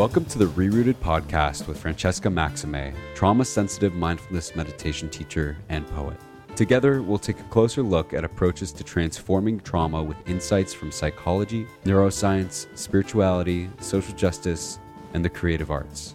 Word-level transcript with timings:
Welcome 0.00 0.24
to 0.24 0.38
the 0.38 0.46
Rerooted 0.46 0.94
podcast 0.94 1.68
with 1.68 1.78
Francesca 1.78 2.30
Maxime, 2.30 2.94
trauma 3.14 3.44
sensitive 3.44 3.94
mindfulness 3.94 4.56
meditation 4.56 5.10
teacher 5.10 5.58
and 5.68 5.86
poet. 5.88 6.16
Together, 6.56 7.02
we'll 7.02 7.18
take 7.18 7.38
a 7.38 7.50
closer 7.50 7.82
look 7.82 8.14
at 8.14 8.24
approaches 8.24 8.72
to 8.72 8.82
transforming 8.82 9.60
trauma 9.60 10.02
with 10.02 10.16
insights 10.26 10.72
from 10.72 10.90
psychology, 10.90 11.66
neuroscience, 11.84 12.66
spirituality, 12.78 13.68
social 13.80 14.16
justice, 14.16 14.78
and 15.12 15.22
the 15.22 15.28
creative 15.28 15.70
arts. 15.70 16.14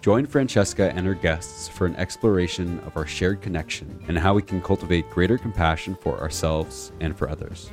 Join 0.00 0.26
Francesca 0.26 0.92
and 0.92 1.06
her 1.06 1.14
guests 1.14 1.68
for 1.68 1.86
an 1.86 1.94
exploration 1.94 2.80
of 2.80 2.96
our 2.96 3.06
shared 3.06 3.40
connection 3.40 4.04
and 4.08 4.18
how 4.18 4.34
we 4.34 4.42
can 4.42 4.60
cultivate 4.60 5.08
greater 5.10 5.38
compassion 5.38 5.96
for 6.00 6.18
ourselves 6.18 6.90
and 6.98 7.16
for 7.16 7.30
others. 7.30 7.70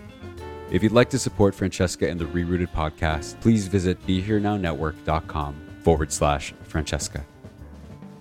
If 0.72 0.84
you'd 0.84 0.91
like 0.91 1.09
to 1.09 1.18
support 1.18 1.56
Francesca 1.56 2.07
and 2.07 2.19
the 2.19 2.25
Rerooted 2.25 2.69
podcast, 2.69 3.41
please 3.41 3.68
visit 3.68 4.00
BeHereNowNetwork.com 4.06 5.56
forward 5.81 6.12
slash 6.12 6.53
Francesca. 6.62 7.25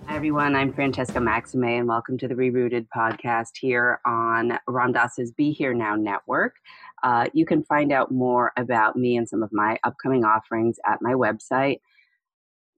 Hi, 0.07 0.15
everyone. 0.15 0.55
I'm 0.55 0.73
Francesca 0.73 1.19
Maxime, 1.19 1.65
and 1.65 1.87
welcome 1.87 2.17
to 2.17 2.27
the 2.27 2.33
Rerooted 2.33 2.87
podcast 2.87 3.51
here 3.59 4.01
on 4.03 4.57
Ram 4.67 4.93
Dass's 4.93 5.31
Be 5.31 5.51
Here 5.51 5.75
Now 5.75 5.93
Network. 5.93 6.55
Uh, 7.03 7.27
you 7.33 7.45
can 7.45 7.63
find 7.65 7.91
out 7.91 8.11
more 8.11 8.51
about 8.57 8.95
me 8.95 9.15
and 9.15 9.29
some 9.29 9.43
of 9.43 9.53
my 9.53 9.77
upcoming 9.83 10.25
offerings 10.25 10.79
at 10.87 11.03
my 11.03 11.13
website, 11.13 11.81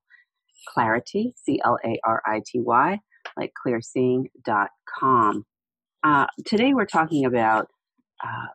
Clarity, 0.66 1.34
C 1.36 1.60
L 1.64 1.78
A 1.84 1.98
R 2.04 2.22
I 2.26 2.42
T 2.44 2.60
Y, 2.60 2.98
like 3.36 3.52
clearseeing.com. 3.66 5.44
Uh, 6.04 6.26
today 6.46 6.74
we're 6.74 6.86
talking 6.86 7.24
about, 7.24 7.68
uh, 8.24 8.48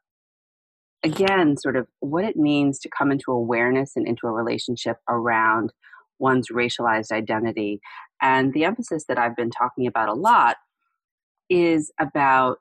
again, 1.04 1.58
sort 1.58 1.76
of 1.76 1.88
what 2.00 2.24
it 2.24 2.36
means 2.36 2.80
to 2.80 2.90
come 2.90 3.12
into 3.12 3.32
awareness 3.32 3.94
and 3.96 4.08
into 4.08 4.28
a 4.28 4.32
relationship 4.32 4.98
around 5.10 5.74
one's 6.20 6.50
racialized 6.50 7.12
identity. 7.12 7.82
And 8.22 8.54
the 8.54 8.64
emphasis 8.64 9.06
that 9.08 9.18
I've 9.18 9.36
been 9.36 9.52
talking 9.52 9.88
about 9.88 10.10
a 10.10 10.14
lot 10.14 10.58
is 11.50 11.92
about 12.00 12.60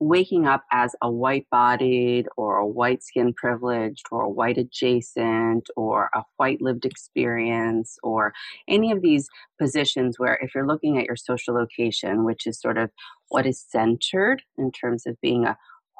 waking 0.00 0.46
up 0.46 0.64
as 0.72 0.96
a 1.02 1.10
white 1.10 1.46
bodied 1.50 2.26
or 2.38 2.56
a 2.56 2.66
white 2.66 3.02
skin 3.02 3.34
privileged 3.34 4.06
or 4.10 4.22
a 4.22 4.30
white 4.30 4.56
adjacent 4.56 5.68
or 5.76 6.08
a 6.14 6.22
white 6.38 6.60
lived 6.62 6.86
experience 6.86 7.98
or 8.02 8.32
any 8.66 8.90
of 8.90 9.02
these 9.02 9.28
positions 9.60 10.18
where 10.18 10.38
if 10.40 10.54
you're 10.54 10.66
looking 10.66 10.96
at 10.96 11.04
your 11.04 11.16
social 11.16 11.54
location, 11.54 12.24
which 12.24 12.46
is 12.46 12.58
sort 12.58 12.78
of 12.78 12.90
what 13.28 13.44
is 13.44 13.62
centered 13.68 14.42
in 14.56 14.72
terms 14.72 15.06
of 15.06 15.20
being 15.20 15.44
a 15.44 15.58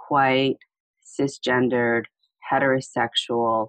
white, 0.09 0.57
cisgendered, 1.05 2.05
heterosexual, 2.51 3.69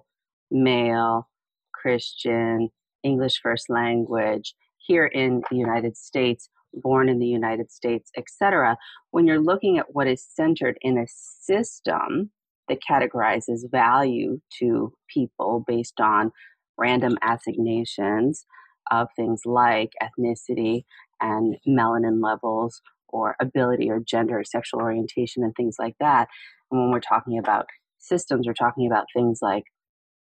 male, 0.50 1.28
Christian, 1.74 2.70
English 3.02 3.38
first 3.42 3.68
language 3.68 4.54
here 4.78 5.06
in 5.06 5.42
the 5.50 5.56
United 5.56 5.96
States, 5.96 6.48
born 6.74 7.08
in 7.08 7.18
the 7.18 7.26
United 7.26 7.70
States, 7.70 8.10
etc., 8.16 8.76
when 9.10 9.26
you're 9.26 9.40
looking 9.40 9.78
at 9.78 9.94
what 9.94 10.08
is 10.08 10.24
centered 10.24 10.78
in 10.80 10.98
a 10.98 11.06
system 11.08 12.30
that 12.68 12.78
categorizes 12.88 13.70
value 13.70 14.40
to 14.58 14.92
people 15.12 15.64
based 15.66 16.00
on 16.00 16.30
random 16.78 17.18
assignations 17.22 18.46
of 18.90 19.08
things 19.16 19.42
like 19.44 19.90
ethnicity 20.02 20.84
and 21.20 21.56
melanin 21.68 22.22
levels 22.22 22.80
or 23.08 23.36
ability 23.40 23.90
or 23.90 24.00
gender 24.00 24.40
or 24.40 24.44
sexual 24.44 24.80
orientation 24.80 25.44
and 25.44 25.54
things 25.54 25.76
like 25.78 25.94
that. 26.00 26.28
And 26.70 26.80
when 26.80 26.90
we're 26.90 27.00
talking 27.00 27.38
about 27.38 27.66
systems, 27.98 28.46
we're 28.46 28.54
talking 28.54 28.86
about 28.86 29.06
things 29.14 29.40
like 29.42 29.64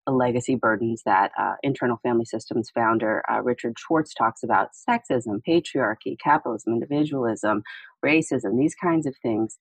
legacy 0.06 0.54
burdens 0.54 1.02
that 1.06 1.30
uh, 1.38 1.54
internal 1.62 1.98
family 2.02 2.24
systems 2.24 2.70
founder 2.74 3.22
uh, 3.30 3.40
Richard 3.42 3.74
Schwartz 3.78 4.12
talks 4.12 4.42
about 4.42 4.70
sexism, 4.88 5.40
patriarchy, 5.48 6.16
capitalism, 6.22 6.74
individualism, 6.74 7.62
racism, 8.04 8.58
these 8.58 8.74
kinds 8.74 9.06
of 9.06 9.16
things 9.22 9.58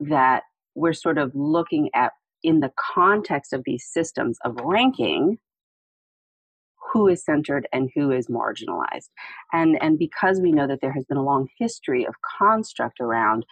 that 0.00 0.44
we're 0.74 0.92
sort 0.92 1.18
of 1.18 1.32
looking 1.34 1.90
at 1.94 2.12
in 2.42 2.60
the 2.60 2.72
context 2.94 3.52
of 3.52 3.62
these 3.64 3.84
systems 3.84 4.38
of 4.44 4.56
ranking 4.62 5.38
who 6.92 7.08
is 7.08 7.24
centered 7.24 7.66
and 7.72 7.90
who 7.94 8.10
is 8.10 8.26
marginalized. 8.26 9.08
And, 9.52 9.80
and 9.80 9.98
because 9.98 10.40
we 10.40 10.52
know 10.52 10.66
that 10.66 10.80
there 10.80 10.92
has 10.92 11.04
been 11.04 11.16
a 11.16 11.24
long 11.24 11.48
history 11.58 12.06
of 12.06 12.14
construct 12.38 13.00
around 13.00 13.46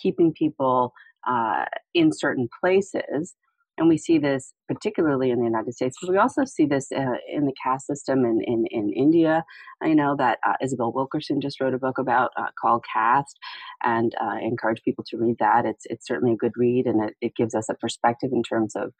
keeping 0.00 0.32
people 0.32 0.92
uh, 1.28 1.66
in 1.94 2.12
certain 2.12 2.48
places, 2.60 3.34
and 3.80 3.88
we 3.88 3.96
see 3.96 4.18
this 4.18 4.52
particularly 4.68 5.30
in 5.30 5.38
the 5.38 5.46
United 5.46 5.74
States, 5.74 5.96
but 6.00 6.10
we 6.10 6.18
also 6.18 6.44
see 6.44 6.66
this 6.66 6.92
uh, 6.92 7.16
in 7.32 7.46
the 7.46 7.54
caste 7.60 7.86
system 7.86 8.24
in, 8.24 8.40
in, 8.44 8.66
in 8.70 8.92
India. 8.92 9.42
I 9.82 9.94
know 9.94 10.14
that 10.18 10.38
uh, 10.46 10.52
Isabel 10.62 10.92
Wilkerson 10.92 11.40
just 11.40 11.60
wrote 11.60 11.74
a 11.74 11.78
book 11.78 11.98
about 11.98 12.30
uh, 12.36 12.50
called 12.60 12.84
Caste, 12.94 13.38
and 13.82 14.14
uh, 14.20 14.34
I 14.34 14.40
encourage 14.42 14.82
people 14.82 15.02
to 15.08 15.16
read 15.16 15.36
that. 15.40 15.64
It's 15.64 15.86
it's 15.86 16.06
certainly 16.06 16.34
a 16.34 16.36
good 16.36 16.52
read, 16.56 16.86
and 16.86 17.08
it, 17.08 17.16
it 17.20 17.34
gives 17.34 17.54
us 17.54 17.68
a 17.68 17.74
perspective 17.74 18.30
in 18.32 18.42
terms 18.42 18.76
of 18.76 18.92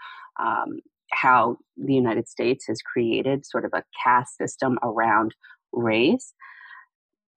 um, 0.42 0.80
how 1.12 1.58
the 1.76 1.94
United 1.94 2.28
States 2.28 2.64
has 2.66 2.80
created 2.80 3.44
sort 3.44 3.66
of 3.66 3.72
a 3.74 3.84
caste 4.02 4.38
system 4.38 4.78
around 4.82 5.34
race 5.72 6.32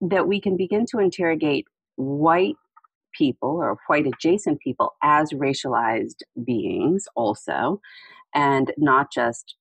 that 0.01 0.27
we 0.27 0.39
can 0.39 0.55
begin 0.55 0.85
to 0.91 0.99
interrogate 0.99 1.65
white 1.95 2.55
people 3.17 3.57
or 3.61 3.77
white 3.87 4.07
adjacent 4.07 4.59
people 4.59 4.93
as 5.03 5.31
racialized 5.31 6.21
beings 6.45 7.05
also 7.15 7.79
and 8.33 8.73
not 8.77 9.11
just 9.11 9.55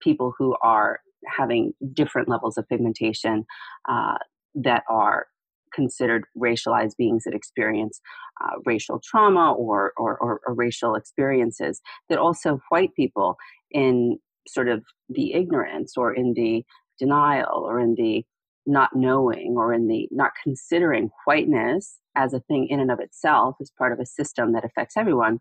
people 0.00 0.34
who 0.38 0.56
are 0.62 1.00
having 1.26 1.72
different 1.92 2.28
levels 2.28 2.56
of 2.56 2.68
pigmentation 2.68 3.44
uh, 3.88 4.18
that 4.54 4.82
are 4.88 5.26
considered 5.74 6.24
racialized 6.36 6.96
beings 6.96 7.24
that 7.24 7.34
experience 7.34 8.00
uh, 8.42 8.56
racial 8.64 9.00
trauma 9.04 9.52
or, 9.52 9.92
or, 9.96 10.16
or, 10.18 10.40
or, 10.46 10.54
racial 10.54 10.94
experiences, 10.94 11.80
that 12.08 12.18
also 12.18 12.60
white 12.70 12.94
people 12.94 13.36
in 13.70 14.18
sort 14.46 14.68
of 14.68 14.82
the 15.08 15.34
ignorance 15.34 15.94
or 15.96 16.14
in 16.14 16.32
the 16.34 16.64
denial 16.98 17.64
or 17.64 17.78
in 17.80 17.94
the 17.96 18.24
not 18.68 18.90
knowing 18.94 19.54
or 19.56 19.72
in 19.72 19.88
the 19.88 20.08
not 20.10 20.32
considering 20.42 21.10
whiteness 21.24 21.98
as 22.16 22.34
a 22.34 22.40
thing 22.40 22.66
in 22.68 22.80
and 22.80 22.90
of 22.90 23.00
itself 23.00 23.56
as 23.60 23.70
part 23.78 23.92
of 23.92 24.00
a 24.00 24.06
system 24.06 24.52
that 24.52 24.64
affects 24.64 24.96
everyone 24.96 25.40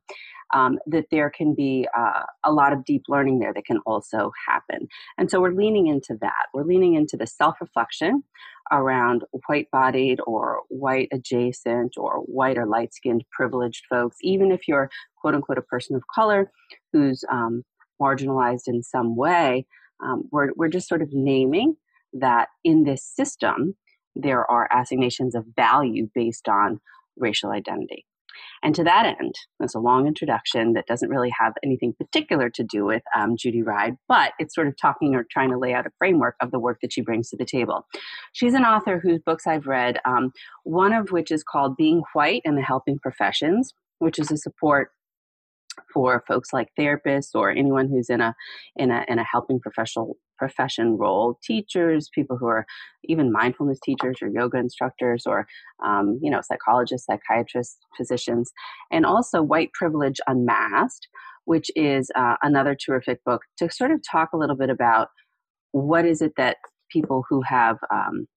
um, 0.54 0.80
that 0.86 1.06
there 1.12 1.30
can 1.30 1.54
be 1.54 1.88
uh, 1.98 2.24
a 2.46 2.52
lot 2.52 2.72
of 2.72 2.86
deep 2.86 3.04
learning 3.10 3.40
there 3.40 3.54
that 3.54 3.66
can 3.66 3.80
also 3.86 4.32
happen. 4.48 4.88
And 5.18 5.30
so 5.30 5.42
we're 5.42 5.52
leaning 5.52 5.88
into 5.88 6.16
that. 6.22 6.46
We're 6.54 6.64
leaning 6.64 6.94
into 6.94 7.18
the 7.18 7.28
self-reflection 7.28 8.24
around 8.72 9.24
white 9.48 9.68
bodied 9.72 10.20
or 10.26 10.62
white 10.70 11.10
adjacent 11.12 11.96
or 11.98 12.20
white 12.26 12.58
or 12.58 12.66
light 12.66 12.94
skinned 12.94 13.24
privileged 13.32 13.84
folks 13.90 14.18
even 14.22 14.52
if 14.52 14.68
you're 14.68 14.90
quote 15.22 15.36
unquote 15.36 15.58
a 15.58 15.62
person 15.62 15.96
of 15.96 16.04
color 16.14 16.52
who's 16.92 17.24
um, 17.32 17.64
marginalized 18.02 18.68
in 18.68 18.84
some 18.84 19.16
way 19.16 19.66
um, 20.04 20.24
we're, 20.32 20.50
we're 20.58 20.68
just 20.68 20.90
sort 20.90 21.02
of 21.02 21.10
naming 21.14 21.76
that 22.14 22.50
in 22.64 22.84
this 22.84 23.04
system, 23.04 23.76
there 24.16 24.50
are 24.50 24.68
assignations 24.72 25.36
of 25.36 25.46
value 25.56 26.10
based 26.14 26.48
on 26.48 26.80
racial 27.18 27.52
identity. 27.52 28.06
And 28.64 28.76
to 28.76 28.84
that 28.84 29.18
end, 29.20 29.36
that's 29.60 29.76
a 29.76 29.80
long 29.80 30.08
introduction 30.08 30.74
that 30.74 30.88
doesn't 30.88 31.10
really 31.10 31.32
have 31.40 31.54
anything 31.64 31.94
particular 31.94 32.50
to 32.52 32.64
do 32.64 32.86
with 32.86 33.02
um, 33.16 33.36
Judy 33.38 33.62
Ryde, 33.62 33.98
but 34.08 34.34
it's 34.40 34.54
sort 34.54 34.68
of 34.68 34.76
talking 34.80 35.16
or 35.16 35.26
trying 35.30 35.50
to 35.52 35.58
lay 35.58 35.74
out 35.74 35.88
a 35.88 35.92
framework 35.98 36.36
of 36.42 36.52
the 36.52 36.60
work 36.60 36.80
that 36.82 36.94
she 36.94 37.02
brings 37.02 37.30
to 37.30 37.38
the 37.38 37.46
table. 37.46 37.86
She's 38.34 38.54
an 38.54 38.64
author 38.64 39.00
whose 39.00 39.20
books 39.20 39.48
I've 39.48 39.68
read, 39.68 40.00
um, 40.06 40.32
one 40.64 40.94
of 40.94 41.12
which 41.12 41.32
is 41.32 41.44
called 41.44 41.78
Being 41.78 42.04
White 42.14 42.42
and 42.46 42.58
the 42.58 42.62
Helping 42.62 43.00
Professions, 43.00 43.74
which 44.00 44.20
is 44.20 44.32
a 44.32 44.38
support 44.38 44.92
for 45.94 46.24
folks 46.28 46.50
like 46.54 46.70
therapists 46.80 47.30
or 47.34 47.52
anyone 47.52 47.88
who's 47.90 48.10
in 48.10 48.22
a 48.22 48.36
in 48.76 48.92
a 48.92 49.04
in 49.08 49.20
a 49.20 49.24
helping 49.24 49.60
professional 49.60 50.18
profession 50.38 50.98
role 50.98 51.40
teachers 51.44 52.10
people 52.14 52.38
who 52.38 52.48
are 52.48 52.66
even 53.06 53.32
mindfulness 53.32 53.80
teachers 53.84 54.18
or 54.22 54.30
yoga 54.30 54.58
instructors 54.58 55.24
or 55.26 55.48
um, 55.86 56.20
you 56.22 56.30
know 56.30 56.42
psychologists 56.42 57.08
psychiatrists 57.08 57.78
physicians 57.96 58.52
and 58.92 59.06
also 59.06 59.42
white 59.42 59.72
privilege 59.74 60.18
unmasked 60.28 61.08
which 61.46 61.72
is 61.76 62.12
uh, 62.16 62.36
another 62.42 62.76
terrific 62.76 63.24
book 63.24 63.42
to 63.58 63.70
sort 63.72 63.92
of 63.92 64.02
talk 64.10 64.30
a 64.34 64.38
little 64.38 64.58
bit 64.58 64.70
about 64.70 65.08
what 65.72 66.06
is 66.06 66.22
it 66.22 66.34
that 66.38 66.58
people 66.92 67.24
who 67.30 67.42
have 67.42 67.78
um, 67.92 68.28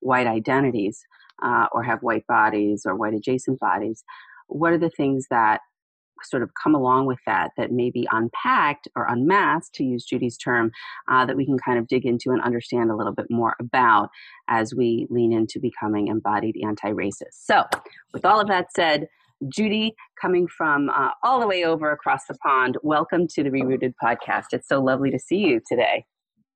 white 0.00 0.26
identities 0.26 1.00
uh, 1.42 1.66
or 1.72 1.82
have 1.82 1.98
white 2.02 2.26
bodies 2.26 2.82
or 2.86 2.96
white 2.96 3.14
adjacent 3.14 3.58
bodies 3.58 4.04
what 4.48 4.72
are 4.72 4.78
the 4.78 4.90
things 4.90 5.26
that 5.30 5.60
sort 6.24 6.42
of 6.42 6.50
come 6.62 6.74
along 6.74 7.06
with 7.06 7.18
that 7.26 7.50
that 7.56 7.72
may 7.72 7.90
be 7.90 8.08
unpacked 8.10 8.88
or 8.96 9.06
unmasked, 9.06 9.74
to 9.74 9.84
use 9.84 10.04
Judy's 10.04 10.36
term, 10.36 10.70
uh, 11.08 11.24
that 11.26 11.36
we 11.36 11.44
can 11.44 11.58
kind 11.58 11.78
of 11.78 11.88
dig 11.88 12.06
into 12.06 12.30
and 12.30 12.42
understand 12.42 12.90
a 12.90 12.96
little 12.96 13.12
bit 13.12 13.26
more 13.30 13.54
about 13.60 14.10
as 14.48 14.74
we 14.74 15.06
lean 15.10 15.32
into 15.32 15.60
becoming 15.60 16.08
embodied 16.08 16.56
anti 16.64 16.90
racist. 16.90 17.34
So, 17.44 17.64
with 18.12 18.24
all 18.24 18.40
of 18.40 18.48
that 18.48 18.72
said, 18.74 19.08
Judy, 19.48 19.94
coming 20.20 20.46
from 20.46 20.88
uh, 20.90 21.10
all 21.22 21.40
the 21.40 21.46
way 21.46 21.64
over 21.64 21.90
across 21.90 22.26
the 22.26 22.34
pond, 22.34 22.78
welcome 22.82 23.26
to 23.28 23.42
the 23.42 23.50
Rerooted 23.50 23.94
podcast. 24.02 24.46
It's 24.52 24.68
so 24.68 24.80
lovely 24.80 25.10
to 25.10 25.18
see 25.18 25.38
you 25.38 25.60
today. 25.66 26.04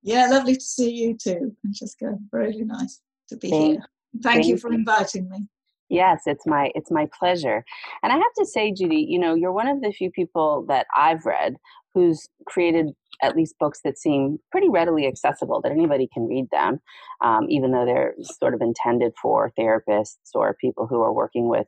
Yeah, 0.02 0.28
lovely 0.28 0.54
to 0.54 0.60
see 0.60 0.92
you 0.92 1.16
too, 1.16 1.56
Francesca. 1.60 2.16
Really 2.32 2.64
nice 2.64 3.00
to 3.28 3.36
be 3.36 3.50
Thank, 3.50 3.64
here. 3.64 3.86
Thank, 4.22 4.22
thank 4.22 4.46
you 4.46 4.56
for 4.56 4.72
inviting 4.72 5.28
me. 5.28 5.48
Yes, 5.88 6.22
it's 6.26 6.46
my 6.46 6.70
it's 6.74 6.90
my 6.90 7.06
pleasure. 7.18 7.64
And 8.02 8.12
I 8.12 8.16
have 8.16 8.32
to 8.38 8.46
say, 8.46 8.72
Judy, 8.72 9.06
you 9.08 9.18
know, 9.18 9.34
you're 9.34 9.52
one 9.52 9.68
of 9.68 9.80
the 9.82 9.92
few 9.92 10.10
people 10.10 10.64
that 10.68 10.86
I've 10.96 11.24
read 11.24 11.56
who's 11.94 12.28
created 12.46 12.88
at 13.22 13.36
least 13.36 13.54
books 13.58 13.80
that 13.84 13.98
seem 13.98 14.38
pretty 14.50 14.68
readily 14.68 15.06
accessible 15.06 15.60
that 15.62 15.72
anybody 15.72 16.08
can 16.12 16.26
read 16.26 16.46
them, 16.50 16.80
um, 17.22 17.46
even 17.48 17.72
though 17.72 17.86
they're 17.86 18.14
sort 18.20 18.52
of 18.52 18.60
intended 18.60 19.12
for 19.20 19.52
therapists 19.58 20.16
or 20.34 20.54
people 20.60 20.86
who 20.86 21.00
are 21.00 21.12
working 21.12 21.48
with, 21.48 21.66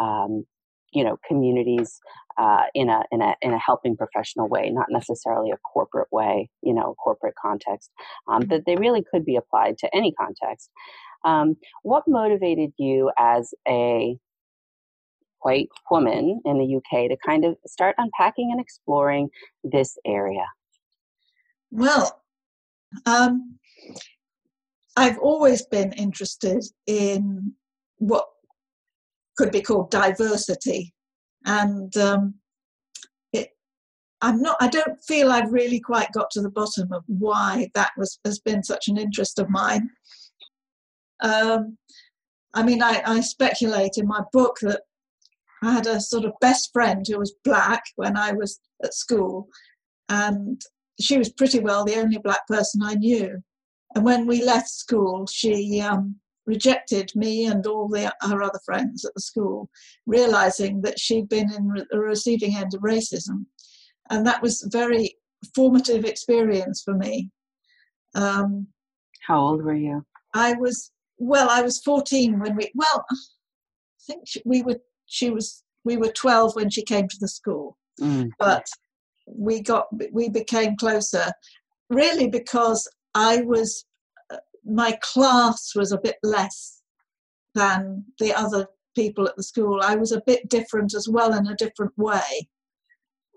um, 0.00 0.46
you 0.92 1.04
know, 1.04 1.18
communities 1.28 2.00
uh, 2.38 2.64
in 2.74 2.88
a 2.88 3.02
in 3.10 3.20
a 3.20 3.34
in 3.42 3.52
a 3.52 3.58
helping 3.58 3.96
professional 3.96 4.48
way, 4.48 4.70
not 4.70 4.86
necessarily 4.90 5.50
a 5.50 5.56
corporate 5.58 6.08
way, 6.12 6.48
you 6.62 6.72
know, 6.72 6.94
corporate 7.02 7.34
context. 7.40 7.90
Um, 8.28 8.42
that 8.48 8.64
they 8.66 8.76
really 8.76 9.04
could 9.10 9.24
be 9.24 9.36
applied 9.36 9.76
to 9.78 9.94
any 9.94 10.12
context. 10.12 10.70
Um, 11.26 11.56
what 11.82 12.04
motivated 12.06 12.72
you 12.78 13.10
as 13.18 13.52
a 13.68 14.16
white 15.40 15.68
woman 15.90 16.40
in 16.44 16.58
the 16.58 16.76
UK 16.76 17.10
to 17.10 17.16
kind 17.26 17.44
of 17.44 17.56
start 17.66 17.96
unpacking 17.98 18.50
and 18.52 18.60
exploring 18.60 19.28
this 19.64 19.98
area? 20.06 20.46
Well, 21.70 22.22
um, 23.06 23.58
I've 24.96 25.18
always 25.18 25.66
been 25.66 25.92
interested 25.92 26.64
in 26.86 27.52
what 27.98 28.24
could 29.36 29.50
be 29.50 29.60
called 29.60 29.90
diversity, 29.90 30.94
and 31.44 31.94
um, 31.96 32.34
it, 33.32 33.50
I'm 34.22 34.40
not. 34.40 34.56
I 34.60 34.68
don't 34.68 34.98
feel 35.06 35.30
I've 35.30 35.52
really 35.52 35.80
quite 35.80 36.12
got 36.12 36.30
to 36.30 36.40
the 36.40 36.50
bottom 36.50 36.92
of 36.92 37.02
why 37.08 37.68
that 37.74 37.90
was 37.98 38.18
has 38.24 38.38
been 38.38 38.62
such 38.62 38.88
an 38.88 38.96
interest 38.96 39.38
of 39.38 39.50
mine. 39.50 39.90
Um, 41.22 41.78
I 42.54 42.62
mean, 42.62 42.82
I, 42.82 43.02
I 43.04 43.20
speculate 43.20 43.96
in 43.96 44.06
my 44.06 44.22
book 44.32 44.56
that 44.62 44.82
I 45.62 45.72
had 45.72 45.86
a 45.86 46.00
sort 46.00 46.24
of 46.24 46.32
best 46.40 46.70
friend 46.72 47.04
who 47.06 47.18
was 47.18 47.34
black 47.44 47.82
when 47.96 48.16
I 48.16 48.32
was 48.32 48.60
at 48.84 48.94
school, 48.94 49.48
and 50.08 50.60
she 51.00 51.18
was 51.18 51.32
pretty 51.32 51.60
well 51.60 51.84
the 51.84 51.96
only 51.96 52.18
black 52.18 52.46
person 52.46 52.82
I 52.82 52.94
knew. 52.94 53.42
And 53.94 54.04
when 54.04 54.26
we 54.26 54.42
left 54.42 54.68
school, 54.68 55.26
she 55.26 55.80
um, 55.80 56.16
rejected 56.46 57.10
me 57.14 57.46
and 57.46 57.66
all 57.66 57.88
the, 57.88 58.12
her 58.22 58.42
other 58.42 58.60
friends 58.64 59.04
at 59.04 59.14
the 59.14 59.20
school, 59.20 59.68
realizing 60.06 60.82
that 60.82 60.98
she'd 60.98 61.28
been 61.28 61.52
in 61.52 61.68
the 61.90 61.98
receiving 61.98 62.56
end 62.56 62.74
of 62.74 62.80
racism. 62.80 63.46
And 64.10 64.26
that 64.26 64.42
was 64.42 64.62
a 64.62 64.70
very 64.70 65.16
formative 65.54 66.04
experience 66.04 66.82
for 66.84 66.94
me. 66.94 67.30
Um, 68.14 68.68
How 69.26 69.40
old 69.40 69.62
were 69.62 69.74
you? 69.74 70.04
I 70.34 70.54
was 70.54 70.92
well, 71.18 71.48
I 71.50 71.62
was 71.62 71.80
14 71.80 72.38
when 72.38 72.56
we, 72.56 72.70
well, 72.74 73.04
I 73.10 73.16
think 74.06 74.24
we 74.44 74.62
were, 74.62 74.80
she 75.06 75.30
was, 75.30 75.62
we 75.84 75.96
were 75.96 76.12
12 76.12 76.56
when 76.56 76.70
she 76.70 76.82
came 76.82 77.08
to 77.08 77.16
the 77.20 77.28
school. 77.28 77.76
Mm. 78.00 78.30
But 78.38 78.66
we 79.26 79.60
got, 79.60 79.86
we 80.12 80.28
became 80.28 80.76
closer 80.76 81.32
really 81.88 82.28
because 82.28 82.88
I 83.14 83.42
was, 83.42 83.84
uh, 84.32 84.38
my 84.64 84.98
class 85.02 85.72
was 85.74 85.92
a 85.92 85.98
bit 85.98 86.16
less 86.22 86.82
than 87.54 88.04
the 88.18 88.34
other 88.34 88.66
people 88.94 89.26
at 89.26 89.36
the 89.36 89.42
school. 89.42 89.80
I 89.82 89.96
was 89.96 90.12
a 90.12 90.22
bit 90.26 90.48
different 90.48 90.94
as 90.94 91.08
well 91.08 91.32
in 91.34 91.46
a 91.46 91.56
different 91.56 91.92
way. 91.96 92.48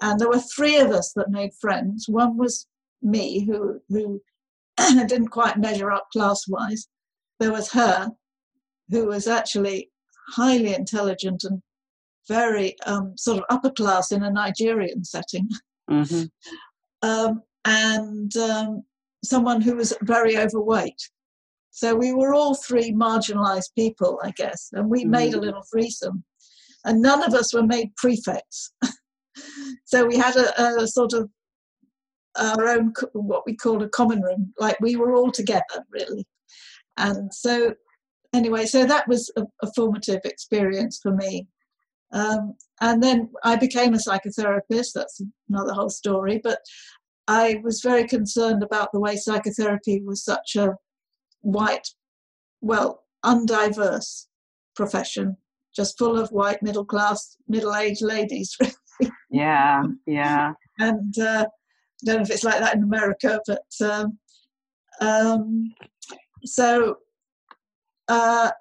And 0.01 0.19
there 0.19 0.29
were 0.29 0.39
three 0.39 0.77
of 0.77 0.91
us 0.91 1.11
that 1.15 1.29
made 1.29 1.51
friends. 1.59 2.05
One 2.07 2.37
was 2.37 2.67
me, 3.01 3.45
who 3.45 3.81
who 3.89 4.21
didn't 4.77 5.27
quite 5.27 5.57
measure 5.57 5.91
up 5.91 6.07
class 6.11 6.45
wise 6.47 6.87
there 7.39 7.51
was 7.51 7.71
her, 7.71 8.11
who 8.89 9.07
was 9.07 9.27
actually 9.27 9.89
highly 10.35 10.73
intelligent 10.73 11.43
and 11.43 11.61
very 12.27 12.75
um, 12.85 13.17
sort 13.17 13.39
of 13.39 13.45
upper 13.49 13.71
class 13.71 14.11
in 14.11 14.23
a 14.23 14.31
Nigerian 14.31 15.03
setting, 15.03 15.49
mm-hmm. 15.89 16.25
um, 17.07 17.41
and 17.65 18.35
um, 18.37 18.83
someone 19.23 19.61
who 19.61 19.75
was 19.75 19.93
very 20.01 20.37
overweight. 20.37 21.01
So 21.71 21.95
we 21.95 22.13
were 22.13 22.33
all 22.33 22.55
three 22.55 22.91
marginalized 22.91 23.73
people, 23.75 24.19
I 24.23 24.31
guess, 24.31 24.69
and 24.73 24.89
we 24.89 25.01
mm-hmm. 25.01 25.11
made 25.11 25.33
a 25.33 25.39
little 25.39 25.63
threesome. 25.71 26.23
And 26.85 27.01
none 27.01 27.23
of 27.23 27.33
us 27.33 27.53
were 27.53 27.63
made 27.63 27.95
prefects. 27.97 28.71
so 29.85 30.05
we 30.05 30.17
had 30.17 30.35
a, 30.37 30.81
a 30.81 30.87
sort 30.87 31.13
of 31.13 31.29
our 32.37 32.67
own, 32.67 32.93
what 33.13 33.43
we 33.45 33.55
called 33.55 33.83
a 33.83 33.89
common 33.89 34.21
room, 34.21 34.53
like 34.59 34.79
we 34.79 34.95
were 34.95 35.13
all 35.13 35.31
together, 35.31 35.85
really. 35.91 36.25
And 36.99 37.33
so, 37.33 37.73
anyway, 38.33 38.65
so 38.65 38.85
that 38.85 39.07
was 39.07 39.31
a, 39.35 39.43
a 39.63 39.71
formative 39.73 40.21
experience 40.25 40.99
for 41.01 41.15
me. 41.15 41.47
Um, 42.11 42.55
and 42.81 43.01
then 43.01 43.29
I 43.43 43.55
became 43.55 43.93
a 43.93 43.97
psychotherapist. 43.97 44.93
That's 44.93 45.21
another 45.49 45.73
whole 45.73 45.89
story. 45.89 46.39
But 46.43 46.59
I 47.27 47.61
was 47.63 47.81
very 47.81 48.07
concerned 48.07 48.63
about 48.63 48.91
the 48.91 48.99
way 48.99 49.15
psychotherapy 49.15 50.01
was 50.01 50.23
such 50.23 50.55
a 50.55 50.75
white, 51.41 51.87
well, 52.61 53.03
undiverse 53.23 54.25
profession, 54.75 55.37
just 55.75 55.97
full 55.97 56.17
of 56.17 56.29
white 56.29 56.63
middle 56.63 56.85
class, 56.85 57.37
middle 57.47 57.75
aged 57.75 58.01
ladies. 58.01 58.57
yeah, 59.29 59.83
yeah. 60.05 60.53
And 60.79 61.17
uh, 61.19 61.45
don't 62.05 62.17
know 62.17 62.21
if 62.21 62.31
it's 62.31 62.43
like 62.43 62.59
that 62.59 62.75
in 62.75 62.83
America, 62.83 63.39
but 63.45 63.63
um, 63.81 64.17
um, 65.01 65.73
so 66.45 66.97
uh, 68.07 68.51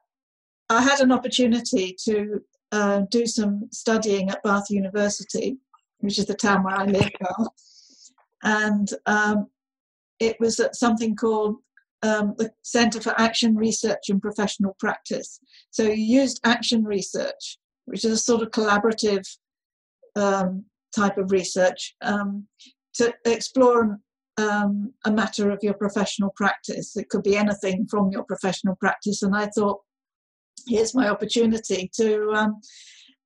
I 0.69 0.83
had 0.83 1.01
an 1.01 1.13
opportunity 1.13 1.97
to 2.05 2.43
uh, 2.73 3.03
do 3.11 3.27
some 3.27 3.69
studying 3.73 4.31
at 4.31 4.43
Bath 4.43 4.71
University, 4.71 5.57
which 6.01 6.19
is 6.19 6.27
the 6.27 6.35
town 6.35 6.65
where 6.65 6.77
I 6.77 6.85
live 6.85 7.11
now, 7.21 7.49
and 8.43 8.89
um, 9.07 9.47
it 10.21 10.37
was 10.41 10.61
at 10.61 10.77
something 10.77 11.17
called 11.17 11.57
um, 12.03 12.35
the 12.39 12.53
Centre 12.63 13.01
for 13.01 13.19
Action 13.19 13.57
Research 13.57 14.09
and 14.09 14.21
Professional 14.21 14.77
Practice. 14.79 15.41
So 15.71 15.85
you 15.85 16.21
used 16.21 16.41
action 16.45 16.85
research, 16.85 17.59
which 17.87 18.05
is 18.05 18.13
a 18.13 18.17
sort 18.17 18.43
of 18.43 18.51
collaborative 18.51 19.27
um, 20.15 20.65
type 20.95 21.19
of 21.19 21.31
research, 21.31 21.95
um, 22.03 22.47
to 22.95 23.13
explore 23.25 23.99
um, 24.39 24.95
a 25.05 25.11
matter 25.11 25.51
of 25.51 25.59
your 25.63 25.75
professional 25.75 26.31
practice. 26.37 26.97
It 26.97 27.09
could 27.11 27.25
be 27.25 27.37
anything 27.37 27.87
from 27.91 28.11
your 28.11 28.23
professional 28.23 28.77
practice. 28.77 29.23
And 29.23 29.37
I 29.37 29.47
thought, 29.47 29.81
here's 30.67 30.95
my 30.95 31.09
opportunity 31.09 31.91
to 31.97 32.33
um, 32.35 32.61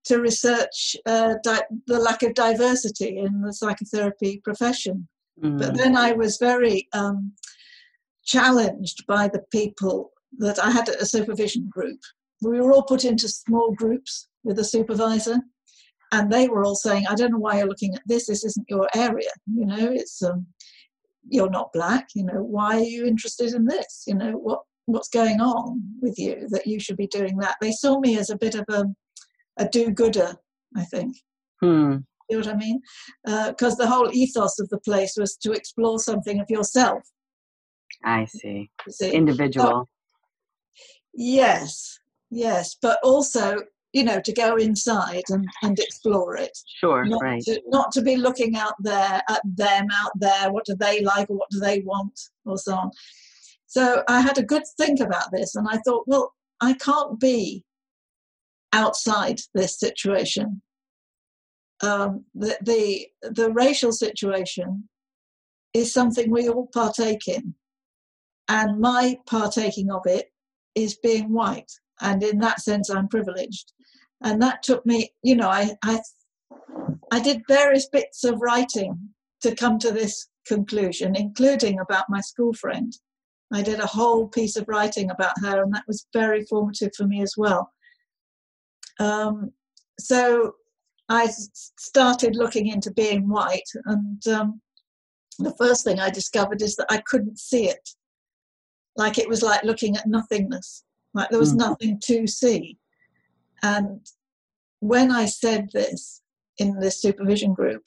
to 0.05 0.21
research 0.21 0.97
uh, 1.07 1.35
di- 1.45 1.63
the 1.87 1.99
lack 1.99 2.23
of 2.23 2.35
diversity 2.35 3.19
in 3.19 3.43
the 3.43 3.53
psychotherapy 3.53 4.41
profession. 4.43 5.09
Mm. 5.41 5.59
But 5.59 5.77
then 5.77 5.97
I 5.97 6.13
was 6.13 6.39
very 6.39 6.89
um, 6.93 7.33
challenged 8.25 9.07
by 9.07 9.29
the 9.29 9.43
people 9.53 10.11
that 10.39 10.59
I 10.59 10.71
had 10.71 10.89
a 10.89 11.07
supervision 11.07 11.69
group. 11.71 12.01
We 12.41 12.61
were 12.61 12.73
all 12.73 12.83
put 12.83 13.05
into 13.05 13.29
small 13.29 13.73
groups 13.73 14.29
with 14.43 14.59
a 14.59 14.65
supervisor, 14.65 15.39
and 16.11 16.33
they 16.33 16.49
were 16.49 16.65
all 16.65 16.75
saying, 16.75 17.05
"I 17.09 17.15
don't 17.15 17.33
know 17.33 17.39
why 17.39 17.59
you're 17.59 17.69
looking 17.69 17.95
at 17.95 18.03
this. 18.07 18.27
This 18.27 18.45
isn't 18.45 18.71
your 18.71 18.89
area. 18.95 19.31
You 19.55 19.67
know, 19.67 19.93
it's 19.93 20.23
um, 20.23 20.47
you're 21.33 21.51
not 21.51 21.73
black. 21.73 22.09
You 22.15 22.25
know, 22.25 22.43
why 22.43 22.77
are 22.77 22.85
you 22.85 23.07
interested 23.07 23.55
in 23.55 23.65
this? 23.67 24.05
You 24.07 24.15
know, 24.15 24.33
what 24.33 24.61
what's 24.87 25.09
going 25.09 25.41
on 25.41 25.81
with 26.01 26.19
you 26.19 26.47
that 26.51 26.67
you 26.67 26.79
should 26.79 26.97
be 26.97 27.07
doing 27.07 27.39
that?" 27.39 27.57
They 27.61 27.73
saw 27.73 27.99
me 27.99 28.19
as 28.19 28.31
a 28.31 28.39
bit 28.39 28.55
of 28.55 28.65
a 28.69 28.85
a 29.59 29.69
do-gooder, 29.69 30.35
I 30.77 30.85
think. 30.85 31.17
Hmm. 31.61 31.99
You 32.31 32.39
know 32.39 32.47
what 32.47 32.55
I 32.55 32.57
mean? 32.57 32.81
Because 33.25 33.75
uh, 33.75 33.85
the 33.85 33.87
whole 33.87 34.11
ethos 34.13 34.59
of 34.59 34.69
the 34.71 34.79
place 34.79 35.15
was 35.19 35.37
to 35.43 35.53
explore 35.53 35.99
something 35.99 36.41
of 36.41 36.49
yourself. 36.49 37.03
I 38.05 38.25
see. 38.25 38.71
see? 38.89 39.11
Individual. 39.13 39.89
yes, 41.15 41.99
yes, 42.31 42.77
but 42.81 42.99
also 43.05 43.59
you 43.93 44.05
know 44.05 44.21
to 44.21 44.33
go 44.33 44.57
inside 44.57 45.25
and, 45.29 45.47
and 45.63 45.79
explore 45.79 46.37
it. 46.37 46.57
Sure 46.81 47.05
not 47.05 47.23
right. 47.23 47.43
to, 47.43 47.61
not 47.67 47.93
to 47.93 48.03
be 48.03 48.17
looking 48.17 48.57
out 48.57 48.75
there 48.81 49.23
at 49.29 49.43
them 49.45 49.87
out 49.93 50.13
there 50.19 50.51
what 50.51 50.65
do 50.65 50.75
they 50.75 51.03
like 51.03 51.29
or 51.31 51.37
what 51.37 51.51
do 51.51 51.61
they 51.61 51.81
want 51.81 52.19
or 52.45 52.59
so 52.59 52.75
on. 52.75 52.91
So 53.67 54.03
i 54.09 54.21
had 54.21 54.39
a 54.39 54.43
good 54.43 54.65
think 54.79 55.01
about 55.01 55.31
this 55.33 55.55
and 55.55 55.67
i 55.69 55.79
thought 55.79 56.05
well 56.07 56.33
i 56.61 56.75
can't 56.75 57.19
be 57.21 57.65
outside 58.73 59.41
this 59.55 59.79
situation. 59.79 60.63
Um, 61.83 62.25
the, 62.35 62.57
the 62.63 63.09
the 63.23 63.51
racial 63.53 63.93
situation 63.93 64.89
is 65.75 65.93
something 65.93 66.31
we 66.31 66.49
all 66.49 66.69
partake 66.73 67.27
in. 67.27 67.55
And 68.49 68.81
my 68.81 69.19
partaking 69.27 69.91
of 69.91 70.03
it 70.05 70.27
is 70.75 70.97
being 70.97 71.33
white. 71.33 71.71
And 72.01 72.23
in 72.23 72.39
that 72.41 72.61
sense 72.61 72.91
i'm 72.91 73.09
privileged 73.09 73.73
and 74.25 74.41
that 74.41 74.63
took 74.63 74.85
me 74.87 75.11
you 75.23 75.35
know 75.35 75.49
i 75.49 75.71
i 75.85 76.01
i 77.11 77.21
did 77.21 77.43
various 77.49 77.89
bits 77.89 78.25
of 78.25 78.41
writing 78.41 78.97
to 79.41 79.55
come 79.55 79.79
to 79.79 79.91
this 79.91 80.29
conclusion 80.47 81.15
including 81.17 81.79
about 81.81 82.05
my 82.09 82.21
school 82.21 82.53
friend 82.53 82.93
i 83.53 83.63
did 83.63 83.81
a 83.81 83.87
whole 83.87 84.29
piece 84.29 84.57
of 84.57 84.69
writing 84.69 85.11
about 85.11 85.39
her 85.41 85.63
and 85.63 85.75
that 85.75 85.85
was 85.87 86.07
very 86.13 86.45
formative 86.45 86.91
for 86.97 87.07
me 87.07 87.23
as 87.23 87.35
well 87.37 87.73
um, 89.01 89.53
so 89.99 90.55
I 91.09 91.29
started 91.79 92.37
looking 92.37 92.69
into 92.69 92.91
being 92.91 93.29
white, 93.29 93.69
and 93.87 94.27
um, 94.29 94.61
the 95.39 95.55
first 95.59 95.85
thing 95.85 96.01
I 96.01 96.11
discovered 96.11 96.63
is 96.63 96.77
that 96.77 96.87
I 96.91 97.03
couldn't 97.07 97.39
see 97.39 97.69
it. 97.69 97.91
Like 98.97 99.19
it 99.19 99.29
was 99.29 99.43
like 99.43 99.63
looking 99.65 99.97
at 99.97 100.07
nothingness, 100.07 100.85
like 101.15 101.31
there 101.31 101.39
was 101.39 101.55
mm. 101.55 101.59
nothing 101.59 102.01
to 102.05 102.27
see. 102.27 102.79
And 103.63 104.01
when 104.81 105.11
I 105.11 105.27
said 105.27 105.69
this 105.73 106.23
in 106.59 106.79
this 106.81 107.01
supervision 107.01 107.55
group, 107.55 107.85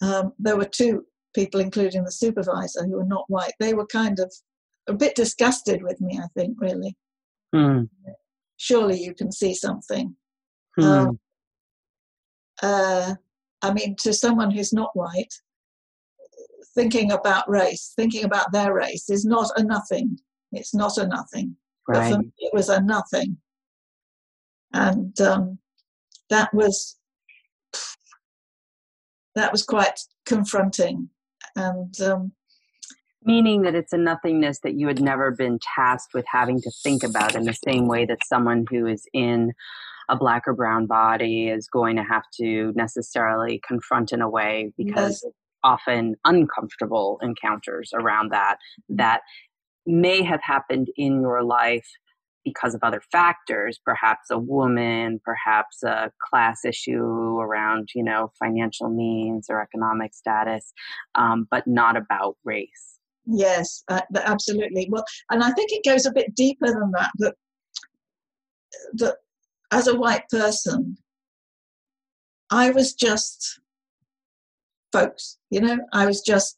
um, 0.00 0.32
there 0.38 0.56
were 0.56 0.64
two 0.64 1.04
people, 1.34 1.60
including 1.60 2.04
the 2.04 2.12
supervisor, 2.12 2.84
who 2.84 2.96
were 2.96 3.04
not 3.04 3.24
white. 3.28 3.52
They 3.58 3.74
were 3.74 3.86
kind 3.86 4.18
of 4.20 4.32
a 4.88 4.94
bit 4.94 5.14
disgusted 5.14 5.82
with 5.82 6.00
me, 6.00 6.18
I 6.22 6.28
think, 6.36 6.60
really. 6.60 6.96
Mm. 7.54 7.88
Surely 8.56 9.02
you 9.02 9.14
can 9.14 9.32
see 9.32 9.54
something. 9.54 10.14
Mm. 10.78 10.84
Um, 10.84 11.20
uh, 12.62 13.14
I 13.62 13.72
mean, 13.72 13.96
to 14.00 14.12
someone 14.12 14.50
who's 14.50 14.72
not 14.72 14.90
white, 14.94 15.34
thinking 16.74 17.10
about 17.10 17.48
race, 17.50 17.92
thinking 17.96 18.24
about 18.24 18.52
their 18.52 18.72
race 18.72 19.10
is 19.10 19.24
not 19.24 19.50
a 19.56 19.64
nothing. 19.64 20.18
It's 20.52 20.74
not 20.74 20.96
a 20.96 21.06
nothing. 21.06 21.56
Right. 21.88 22.10
But 22.10 22.10
for 22.10 22.18
me, 22.22 22.32
it 22.38 22.54
was 22.54 22.68
a 22.68 22.80
nothing. 22.80 23.36
And 24.72 25.18
um, 25.20 25.58
that 26.30 26.52
was 26.52 26.96
that 29.34 29.52
was 29.52 29.62
quite 29.62 30.00
confronting. 30.26 31.08
And 31.56 31.98
um, 32.00 32.32
meaning 33.22 33.62
that 33.62 33.74
it's 33.74 33.92
a 33.92 33.98
nothingness 33.98 34.60
that 34.60 34.74
you 34.74 34.86
had 34.86 35.00
never 35.00 35.30
been 35.30 35.58
tasked 35.76 36.14
with 36.14 36.24
having 36.30 36.60
to 36.60 36.70
think 36.82 37.02
about 37.02 37.34
in 37.34 37.44
the 37.44 37.56
same 37.68 37.86
way 37.86 38.04
that 38.04 38.24
someone 38.26 38.64
who 38.70 38.86
is 38.86 39.06
in 39.12 39.52
a 40.08 40.16
black 40.16 40.44
or 40.46 40.54
brown 40.54 40.86
body 40.86 41.48
is 41.48 41.68
going 41.68 41.96
to 41.96 42.02
have 42.02 42.24
to 42.40 42.72
necessarily 42.74 43.60
confront 43.66 44.12
in 44.12 44.22
a 44.22 44.28
way 44.28 44.72
because 44.76 45.22
yes. 45.22 45.32
often 45.62 46.16
uncomfortable 46.24 47.18
encounters 47.22 47.90
around 47.94 48.32
that 48.32 48.56
that 48.88 49.20
may 49.86 50.22
have 50.22 50.40
happened 50.42 50.88
in 50.96 51.20
your 51.20 51.42
life 51.42 51.86
because 52.52 52.74
of 52.74 52.80
other 52.82 53.02
factors 53.12 53.78
perhaps 53.84 54.30
a 54.30 54.38
woman 54.38 55.20
perhaps 55.24 55.82
a 55.82 56.10
class 56.28 56.64
issue 56.64 57.38
around 57.40 57.88
you 57.94 58.02
know 58.02 58.30
financial 58.38 58.88
means 58.88 59.46
or 59.48 59.60
economic 59.60 60.14
status 60.14 60.72
um, 61.14 61.46
but 61.50 61.66
not 61.66 61.96
about 61.96 62.36
race. 62.44 62.98
Yes 63.26 63.84
uh, 63.88 64.00
absolutely. 64.24 64.88
Well 64.90 65.04
and 65.30 65.42
i 65.42 65.50
think 65.52 65.70
it 65.72 65.88
goes 65.88 66.06
a 66.06 66.12
bit 66.12 66.34
deeper 66.34 66.66
than 66.66 66.90
that 66.92 67.10
that 67.18 67.34
that 68.94 69.16
as 69.70 69.86
a 69.86 69.96
white 69.96 70.28
person, 70.30 70.96
I 72.50 72.70
was 72.70 72.94
just 72.94 73.60
folks, 74.92 75.38
you 75.50 75.60
know, 75.60 75.78
I 75.92 76.06
was 76.06 76.22
just, 76.22 76.56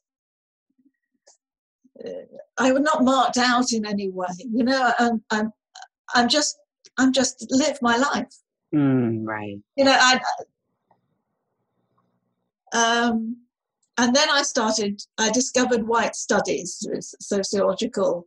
uh, 2.04 2.10
I 2.58 2.70
was 2.72 2.82
not 2.82 3.02
marked 3.02 3.36
out 3.36 3.72
in 3.72 3.84
any 3.84 4.08
way, 4.08 4.28
you 4.38 4.64
know, 4.64 4.92
I'm, 5.30 5.50
I'm 6.14 6.28
just, 6.28 6.58
I'm 6.98 7.12
just 7.12 7.46
live 7.50 7.78
my 7.82 7.96
life. 7.96 8.34
Mm, 8.74 9.26
right. 9.26 9.58
You 9.76 9.84
know, 9.84 9.96
I, 9.98 10.20
um, 12.72 13.36
and 13.98 14.14
then 14.14 14.28
I 14.30 14.42
started, 14.42 15.02
I 15.18 15.30
discovered 15.30 15.86
white 15.86 16.16
studies, 16.16 16.86
sociological 17.20 18.26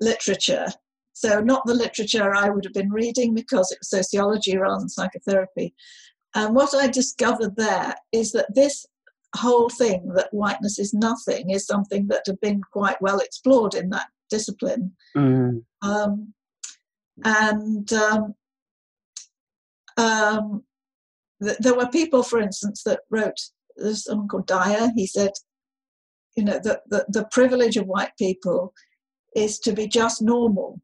literature, 0.00 0.66
so, 1.12 1.40
not 1.40 1.66
the 1.66 1.74
literature 1.74 2.34
I 2.34 2.48
would 2.48 2.64
have 2.64 2.72
been 2.72 2.90
reading 2.90 3.34
because 3.34 3.70
it 3.70 3.78
was 3.80 3.90
sociology 3.90 4.56
rather 4.56 4.80
than 4.80 4.88
psychotherapy. 4.88 5.74
And 6.34 6.54
what 6.54 6.74
I 6.74 6.88
discovered 6.88 7.56
there 7.56 7.94
is 8.12 8.32
that 8.32 8.54
this 8.54 8.86
whole 9.36 9.68
thing 9.68 10.12
that 10.14 10.32
whiteness 10.32 10.78
is 10.78 10.94
nothing 10.94 11.50
is 11.50 11.66
something 11.66 12.06
that 12.08 12.22
had 12.26 12.40
been 12.40 12.62
quite 12.72 13.00
well 13.00 13.18
explored 13.18 13.74
in 13.74 13.90
that 13.90 14.06
discipline. 14.30 14.92
Mm. 15.16 15.64
Um, 15.82 16.32
and 17.24 17.92
um, 17.92 18.34
um, 19.96 20.62
th- 21.42 21.58
there 21.58 21.74
were 21.74 21.88
people, 21.88 22.22
for 22.22 22.38
instance, 22.38 22.82
that 22.84 23.00
wrote, 23.10 23.38
there's 23.76 24.04
someone 24.04 24.28
called 24.28 24.46
Dyer, 24.46 24.90
he 24.94 25.06
said, 25.06 25.32
you 26.36 26.44
know, 26.44 26.58
the, 26.62 26.80
the, 26.86 27.04
the 27.08 27.24
privilege 27.30 27.76
of 27.76 27.86
white 27.86 28.16
people 28.18 28.72
is 29.36 29.58
to 29.60 29.72
be 29.72 29.86
just 29.86 30.22
normal 30.22 30.80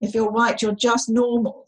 if 0.00 0.14
you're 0.14 0.30
white, 0.30 0.62
you're 0.62 0.72
just 0.74 1.08
normal. 1.08 1.66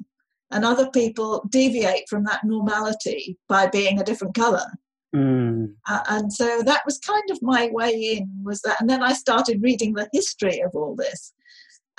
And 0.50 0.64
other 0.64 0.90
people 0.90 1.46
deviate 1.50 2.08
from 2.08 2.24
that 2.24 2.44
normality 2.44 3.38
by 3.48 3.68
being 3.68 3.98
a 3.98 4.04
different 4.04 4.34
color. 4.34 4.66
Mm. 5.14 5.74
Uh, 5.88 6.02
and 6.08 6.32
so 6.32 6.62
that 6.62 6.82
was 6.86 6.98
kind 6.98 7.30
of 7.30 7.42
my 7.42 7.68
way 7.70 7.90
in 7.90 8.30
was 8.42 8.62
that 8.62 8.80
and 8.80 8.88
then 8.88 9.02
i 9.02 9.12
started 9.12 9.60
reading 9.60 9.92
the 9.92 10.08
history 10.10 10.62
of 10.62 10.70
all 10.74 10.96
this 10.96 11.34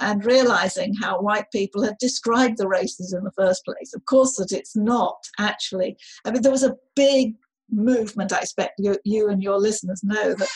and 0.03 0.25
realizing 0.25 0.93
how 0.93 1.19
white 1.19 1.49
people 1.51 1.83
had 1.83 1.97
described 1.99 2.57
the 2.57 2.67
races 2.67 3.13
in 3.13 3.23
the 3.23 3.31
first 3.31 3.63
place 3.65 3.93
of 3.93 4.05
course 4.05 4.35
that 4.35 4.51
it's 4.51 4.75
not 4.75 5.17
actually 5.39 5.95
i 6.25 6.31
mean 6.31 6.41
there 6.41 6.51
was 6.51 6.63
a 6.63 6.75
big 6.95 7.35
movement. 7.73 8.33
I 8.33 8.39
expect 8.39 8.73
you, 8.77 8.97
you 9.03 9.29
and 9.29 9.41
your 9.41 9.59
listeners 9.59 10.01
know 10.03 10.33
that 10.33 10.49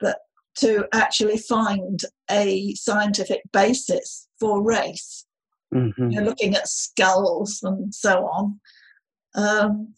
that 0.00 0.18
to 0.56 0.86
actually 0.92 1.38
find 1.38 2.00
a 2.30 2.74
scientific 2.74 3.42
basis 3.52 4.28
for 4.38 4.62
race, 4.62 5.26
mm-hmm. 5.74 6.10
you 6.10 6.20
know, 6.20 6.26
looking 6.26 6.54
at 6.54 6.68
skulls 6.68 7.60
and 7.62 7.94
so 7.94 8.26
on. 8.26 8.60
Um, 9.34 9.94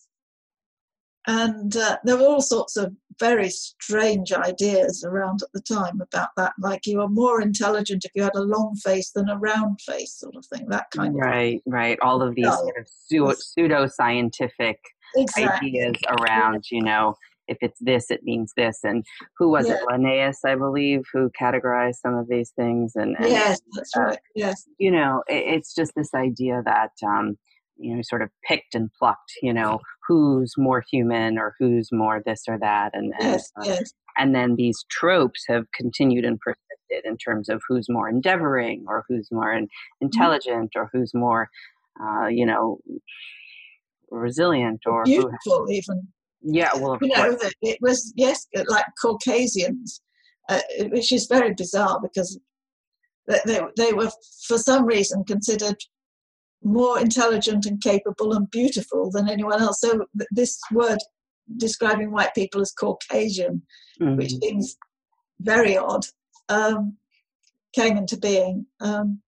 and 1.26 1.76
uh, 1.76 1.98
there 2.04 2.16
were 2.16 2.26
all 2.26 2.40
sorts 2.40 2.76
of 2.76 2.94
very 3.20 3.50
strange 3.50 4.32
ideas 4.32 5.04
around 5.04 5.42
at 5.42 5.52
the 5.52 5.60
time 5.60 6.00
about 6.00 6.30
that, 6.36 6.52
like 6.58 6.86
you 6.86 6.98
were 6.98 7.08
more 7.08 7.40
intelligent 7.40 8.04
if 8.04 8.10
you 8.14 8.22
had 8.22 8.34
a 8.34 8.42
long 8.42 8.74
face 8.76 9.10
than 9.10 9.28
a 9.28 9.38
round 9.38 9.80
face, 9.80 10.14
sort 10.14 10.34
of 10.34 10.44
thing. 10.46 10.66
That 10.68 10.86
kind 10.90 11.14
right, 11.14 11.60
of 11.66 11.72
right, 11.72 11.88
right. 11.88 11.98
All 12.00 12.22
of 12.22 12.34
these 12.34 12.46
sort 12.46 13.30
of 13.30 13.38
pseudo 13.38 13.86
scientific 13.86 14.78
exactly. 15.16 15.68
ideas 15.68 15.96
around, 16.18 16.64
you 16.70 16.82
know, 16.82 17.14
if 17.48 17.58
it's 17.60 17.78
this, 17.80 18.10
it 18.10 18.22
means 18.22 18.52
this. 18.56 18.80
And 18.82 19.04
who 19.36 19.50
was 19.50 19.68
yeah. 19.68 19.74
it? 19.74 19.84
Linnaeus, 19.90 20.40
I 20.44 20.54
believe, 20.54 21.02
who 21.12 21.30
categorized 21.40 21.96
some 21.96 22.14
of 22.14 22.28
these 22.28 22.50
things. 22.50 22.92
And, 22.96 23.16
and 23.18 23.28
yes, 23.28 23.60
that's 23.76 23.96
uh, 23.96 24.00
right. 24.00 24.18
Yes, 24.34 24.66
you 24.78 24.90
know, 24.90 25.22
it, 25.28 25.44
it's 25.54 25.74
just 25.74 25.92
this 25.94 26.14
idea 26.14 26.62
that 26.64 26.92
um, 27.04 27.36
you 27.76 27.94
know, 27.94 28.02
sort 28.02 28.22
of 28.22 28.30
picked 28.46 28.74
and 28.74 28.90
plucked. 28.98 29.32
You 29.42 29.52
know, 29.52 29.80
who's 30.06 30.54
more 30.56 30.84
human 30.90 31.38
or 31.38 31.54
who's 31.58 31.90
more 31.92 32.22
this 32.24 32.44
or 32.48 32.58
that, 32.58 32.90
and 32.94 33.12
and, 33.18 33.32
yes, 33.32 33.52
uh, 33.60 33.64
yes. 33.64 33.92
and 34.16 34.34
then 34.34 34.56
these 34.56 34.84
tropes 34.90 35.44
have 35.48 35.64
continued 35.72 36.24
and 36.24 36.38
persisted 36.40 37.04
in 37.04 37.16
terms 37.16 37.48
of 37.48 37.62
who's 37.68 37.86
more 37.88 38.08
endeavoring 38.08 38.84
or 38.86 39.04
who's 39.08 39.28
more 39.30 39.54
mm-hmm. 39.54 39.64
intelligent 40.00 40.72
or 40.76 40.90
who's 40.92 41.12
more, 41.14 41.48
uh, 42.00 42.26
you 42.26 42.46
know, 42.46 42.78
resilient 44.10 44.82
or 44.86 45.04
beautiful 45.04 45.66
who, 45.66 45.70
even 45.70 46.08
yeah, 46.42 46.70
well, 46.74 46.98
you 47.00 47.08
know, 47.08 47.32
that 47.32 47.54
it 47.62 47.78
was 47.80 48.12
yes, 48.16 48.46
like 48.68 48.84
Caucasians, 49.00 50.00
uh, 50.48 50.60
which 50.90 51.12
is 51.12 51.26
very 51.26 51.54
bizarre 51.54 52.00
because 52.02 52.38
they 53.28 53.60
they 53.76 53.92
were 53.92 54.10
for 54.46 54.58
some 54.58 54.84
reason 54.84 55.24
considered 55.24 55.76
more 56.64 56.98
intelligent 56.98 57.66
and 57.66 57.80
capable 57.80 58.32
and 58.32 58.50
beautiful 58.50 59.10
than 59.10 59.28
anyone 59.28 59.60
else. 59.60 59.80
So 59.80 60.06
this 60.30 60.58
word 60.72 60.98
describing 61.56 62.12
white 62.12 62.34
people 62.34 62.60
as 62.60 62.72
Caucasian, 62.72 63.62
mm-hmm. 64.00 64.16
which 64.16 64.32
seems 64.36 64.76
very 65.40 65.76
odd, 65.76 66.06
um, 66.48 66.96
came 67.74 67.96
into 67.96 68.16
being. 68.16 68.66
Um, 68.80 69.20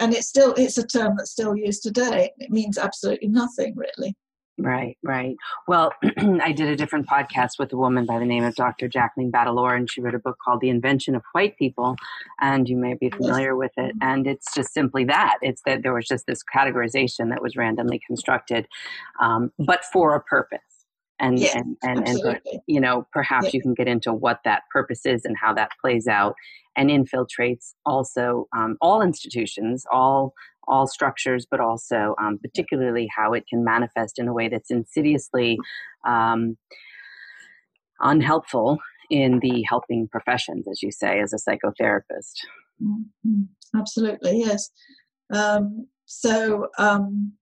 and 0.00 0.14
it's 0.14 0.28
still 0.28 0.54
it's 0.56 0.78
a 0.78 0.86
term 0.86 1.14
that's 1.16 1.30
still 1.30 1.54
used 1.54 1.82
today. 1.82 2.30
It 2.38 2.50
means 2.50 2.78
absolutely 2.78 3.28
nothing 3.28 3.74
really. 3.76 4.16
Right, 4.58 4.98
right. 5.02 5.34
Well, 5.66 5.92
I 6.18 6.52
did 6.52 6.68
a 6.68 6.76
different 6.76 7.08
podcast 7.08 7.58
with 7.58 7.72
a 7.72 7.76
woman 7.76 8.04
by 8.04 8.18
the 8.18 8.26
name 8.26 8.44
of 8.44 8.54
Dr. 8.54 8.86
Jacqueline 8.86 9.32
Battalora, 9.32 9.76
and 9.76 9.90
she 9.90 10.00
wrote 10.00 10.14
a 10.14 10.18
book 10.18 10.36
called 10.44 10.60
The 10.60 10.68
Invention 10.68 11.14
of 11.14 11.22
White 11.32 11.56
People, 11.56 11.96
and 12.40 12.68
you 12.68 12.76
may 12.76 12.94
be 12.94 13.08
familiar 13.10 13.56
with 13.56 13.72
it. 13.78 13.94
And 14.02 14.26
it's 14.26 14.54
just 14.54 14.74
simply 14.74 15.04
that 15.04 15.38
it's 15.40 15.62
that 15.64 15.82
there 15.82 15.94
was 15.94 16.06
just 16.06 16.26
this 16.26 16.42
categorization 16.54 17.30
that 17.30 17.42
was 17.42 17.56
randomly 17.56 18.00
constructed, 18.06 18.68
um, 19.20 19.52
but 19.58 19.84
for 19.86 20.14
a 20.14 20.20
purpose. 20.20 20.60
And, 21.18 21.38
yeah, 21.38 21.56
and, 21.56 21.76
and, 21.82 22.08
and, 22.08 22.40
you 22.66 22.80
know, 22.80 23.06
perhaps 23.12 23.46
yeah. 23.46 23.50
you 23.54 23.62
can 23.62 23.74
get 23.74 23.86
into 23.86 24.12
what 24.12 24.40
that 24.44 24.62
purpose 24.72 25.06
is 25.06 25.24
and 25.24 25.36
how 25.40 25.54
that 25.54 25.70
plays 25.80 26.08
out 26.08 26.34
and 26.76 26.90
infiltrates 26.90 27.74
also 27.86 28.48
um, 28.56 28.76
all 28.80 29.02
institutions, 29.02 29.86
all 29.90 30.34
all 30.68 30.86
structures, 30.86 31.46
but 31.50 31.60
also 31.60 32.14
um, 32.20 32.38
particularly 32.38 33.08
how 33.14 33.32
it 33.32 33.44
can 33.48 33.64
manifest 33.64 34.18
in 34.18 34.28
a 34.28 34.32
way 34.32 34.48
that's 34.48 34.70
insidiously 34.70 35.58
um, 36.06 36.56
unhelpful 38.00 38.78
in 39.10 39.40
the 39.40 39.62
helping 39.68 40.08
professions, 40.08 40.66
as 40.68 40.82
you 40.82 40.90
say, 40.90 41.20
as 41.20 41.32
a 41.32 41.36
psychotherapist. 41.36 42.34
Mm-hmm. 42.82 43.42
Absolutely, 43.78 44.38
yes. 44.38 44.70
Um, 45.32 45.86
so, 46.06 46.68
um, 46.78 47.32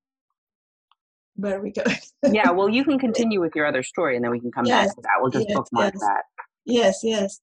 where 1.37 1.59
are 1.59 1.63
we 1.63 1.73
going? 1.73 1.97
yeah, 2.35 2.51
well, 2.51 2.69
you 2.69 2.85
can 2.85 2.99
continue 2.99 3.41
with 3.41 3.53
your 3.55 3.67
other 3.67 3.83
story, 3.83 4.17
and 4.17 4.25
then 4.25 4.31
we 4.31 4.41
can 4.41 4.53
come 4.53 4.67
yes, 4.67 4.87
back 4.87 4.97
to 4.97 5.03
that. 5.03 5.11
We'll 5.21 5.31
just 5.31 5.49
yes, 5.49 5.57
bookmark 5.57 5.95
yes. 5.95 6.01
that. 6.01 6.23
Yes, 6.67 7.01
yes. 7.03 7.41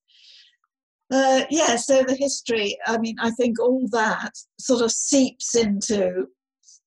Uh, 1.09 1.43
yeah, 1.49 1.77
so 1.77 2.03
the 2.03 2.15
history, 2.15 2.77
I 2.85 2.97
mean, 2.97 3.15
I 3.19 3.31
think 3.31 3.59
all 3.59 3.87
that 3.91 4.31
sort 4.59 4.81
of 4.81 4.91
seeps 4.91 5.55
into 5.55 6.25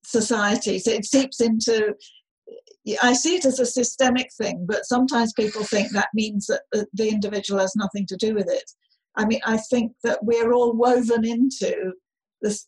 society. 0.05 0.79
So 0.79 0.91
it 0.91 1.07
seeps 1.07 1.41
into, 1.41 1.95
I 3.03 3.15
see 3.15 3.37
it 3.37 3.47
as 3.47 3.61
a 3.61 3.67
systemic 3.67 4.29
thing, 4.37 4.67
but 4.69 4.85
sometimes 4.85 5.33
people 5.33 5.65
think 5.65 5.93
that 5.93 6.09
means 6.13 6.47
that 6.49 6.63
the 6.93 7.09
individual 7.09 7.61
has 7.61 7.75
nothing 7.77 8.05
to 8.07 8.17
do 8.17 8.35
with 8.35 8.49
it. 8.49 8.71
I 9.17 9.25
mean, 9.25 9.41
I 9.45 9.57
think 9.57 9.93
that 10.05 10.19
we're 10.23 10.53
all 10.53 10.77
woven 10.77 11.25
into 11.25 11.93
the 12.43 12.59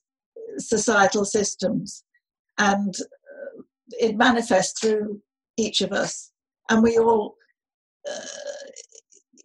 societal 0.59 1.25
systems 1.25 2.05
and 2.59 2.95
uh, 3.01 3.63
it 4.01 4.17
manifests 4.17 4.81
through 4.81 5.21
each 5.57 5.83
of 5.83 5.93
us. 5.93 6.31
And 6.71 6.83
we 6.83 6.99
all, 6.99 7.37
uh, 8.09 8.27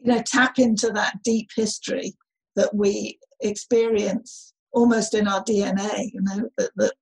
you 0.08 0.14
know 0.14 0.24
tap 0.26 0.58
into 0.58 0.90
that 0.92 1.22
deep 1.22 1.50
history 1.54 2.14
that 2.56 2.74
we 2.74 3.20
experience 3.42 4.54
almost 4.72 5.14
in 5.14 5.28
our 5.28 5.44
DNA. 5.44 6.12
You 6.14 6.22
know 6.22 6.50
that, 6.58 6.72
that 6.78 6.94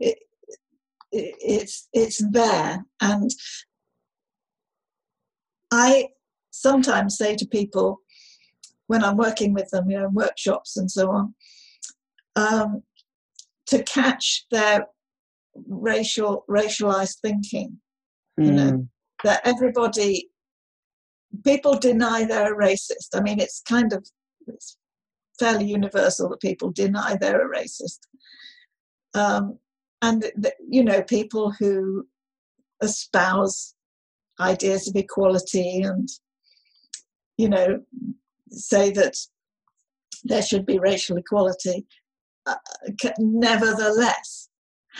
it, 0.00 0.18
it, 1.12 1.34
it's 1.38 1.88
it's 1.92 2.20
there, 2.32 2.84
and 3.00 3.30
I 5.70 6.08
sometimes 6.50 7.16
say 7.16 7.36
to 7.36 7.46
people 7.46 8.00
when 8.88 9.04
I'm 9.04 9.16
working 9.16 9.54
with 9.54 9.70
them, 9.70 9.88
you 9.88 10.00
know, 10.00 10.08
workshops 10.08 10.76
and 10.76 10.90
so 10.90 11.12
on, 11.12 11.34
um, 12.34 12.82
to 13.66 13.84
catch 13.84 14.46
their 14.50 14.88
racial 15.68 16.44
racialized 16.50 17.18
thinking. 17.22 17.78
Mm. 18.40 18.46
You 18.46 18.52
know 18.52 18.70
hmm. 18.70 18.82
that 19.22 19.42
everybody 19.44 20.28
people 21.44 21.78
deny 21.78 22.24
they're 22.24 22.54
a 22.54 22.56
racist. 22.56 23.14
I 23.14 23.20
mean, 23.20 23.40
it's 23.40 23.62
kind 23.68 23.92
of 23.92 24.06
it's 24.46 24.76
fairly 25.38 25.66
universal 25.66 26.28
that 26.28 26.40
people 26.40 26.70
deny 26.70 27.16
they're 27.16 27.46
a 27.46 27.58
racist. 27.58 28.00
Um, 29.14 29.58
and, 30.02 30.30
you 30.68 30.84
know, 30.84 31.02
people 31.02 31.52
who 31.58 32.06
espouse 32.82 33.74
ideas 34.40 34.88
of 34.88 34.96
equality 34.96 35.82
and, 35.82 36.08
you 37.36 37.48
know, 37.48 37.80
say 38.50 38.90
that 38.90 39.16
there 40.24 40.42
should 40.42 40.66
be 40.66 40.78
racial 40.78 41.16
equality, 41.16 41.86
uh, 42.46 42.56
nevertheless 43.18 44.48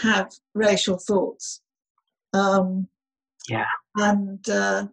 have 0.02 0.30
racial 0.54 0.98
thoughts. 0.98 1.60
Um, 2.32 2.88
yeah. 3.48 3.66
And 3.96 4.48
uh, 4.48 4.86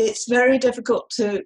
it's 0.00 0.28
very 0.28 0.58
difficult 0.58 1.10
to 1.16 1.42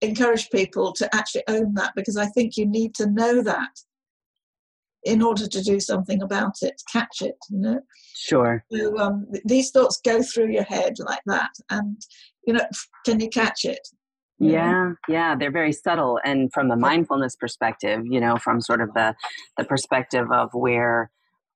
encourage 0.00 0.50
people 0.50 0.92
to 0.92 1.14
actually 1.14 1.42
own 1.48 1.74
that 1.74 1.92
because 1.96 2.16
I 2.16 2.26
think 2.26 2.56
you 2.56 2.66
need 2.66 2.94
to 2.96 3.10
know 3.10 3.42
that 3.42 3.70
in 5.04 5.22
order 5.22 5.46
to 5.46 5.62
do 5.62 5.78
something 5.80 6.22
about 6.22 6.54
it, 6.62 6.80
catch 6.90 7.22
it, 7.22 7.36
you 7.50 7.58
know. 7.58 7.80
Sure. 8.14 8.64
So 8.72 8.98
um, 8.98 9.26
these 9.44 9.70
thoughts 9.70 10.00
go 10.04 10.22
through 10.22 10.50
your 10.50 10.64
head 10.64 10.94
like 10.98 11.22
that, 11.26 11.50
and 11.70 12.00
you 12.46 12.54
know, 12.54 12.66
can 13.04 13.20
you 13.20 13.28
catch 13.28 13.64
it? 13.64 13.86
yeah 14.40 14.92
yeah 15.08 15.34
they're 15.34 15.50
very 15.50 15.72
subtle 15.72 16.20
and 16.24 16.52
from 16.52 16.68
the 16.68 16.76
mindfulness 16.76 17.34
perspective 17.34 18.02
you 18.04 18.20
know 18.20 18.36
from 18.36 18.60
sort 18.60 18.80
of 18.80 18.88
the 18.94 19.12
the 19.56 19.64
perspective 19.64 20.26
of 20.32 20.48
where 20.52 21.10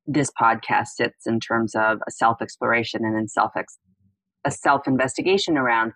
this 0.07 0.33
podcast 0.41 0.89
sits 0.97 1.27
in 1.27 1.39
terms 1.39 1.75
of 1.77 1.99
self 2.09 2.43
exploration 2.43 3.05
and 3.05 3.17
in 3.17 3.29
self 3.29 3.53
a 4.45 4.51
self 4.51 4.87
investigation 4.87 5.57
around 5.57 5.93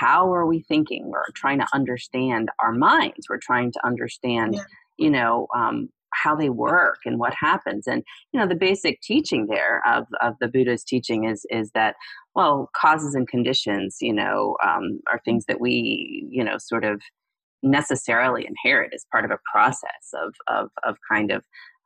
how 0.00 0.32
are 0.32 0.46
we 0.46 0.60
thinking? 0.60 1.08
We're 1.08 1.24
trying 1.34 1.58
to 1.58 1.66
understand 1.72 2.48
our 2.60 2.72
minds. 2.72 3.28
We're 3.28 3.38
trying 3.38 3.72
to 3.72 3.86
understand 3.86 4.54
yeah. 4.54 4.64
you 4.98 5.10
know 5.10 5.46
um, 5.54 5.88
how 6.12 6.34
they 6.34 6.50
work 6.50 6.98
and 7.04 7.18
what 7.18 7.34
happens. 7.38 7.86
And 7.86 8.02
you 8.32 8.40
know 8.40 8.46
the 8.46 8.54
basic 8.54 9.00
teaching 9.00 9.46
there 9.46 9.82
of, 9.86 10.06
of 10.20 10.34
the 10.40 10.48
buddha's 10.48 10.84
teaching 10.84 11.24
is 11.24 11.46
is 11.50 11.70
that 11.72 11.96
well 12.34 12.70
causes 12.76 13.14
and 13.14 13.28
conditions 13.28 13.98
you 14.00 14.12
know 14.12 14.56
um, 14.64 15.00
are 15.10 15.20
things 15.24 15.44
that 15.46 15.60
we 15.60 16.26
you 16.30 16.44
know 16.44 16.58
sort 16.58 16.84
of 16.84 17.00
necessarily 17.62 18.46
inherit 18.46 18.92
as 18.94 19.06
part 19.10 19.24
of 19.24 19.30
a 19.30 19.38
process 19.50 20.12
of 20.14 20.34
of, 20.48 20.70
of 20.84 20.96
kind 21.10 21.30
of 21.30 21.42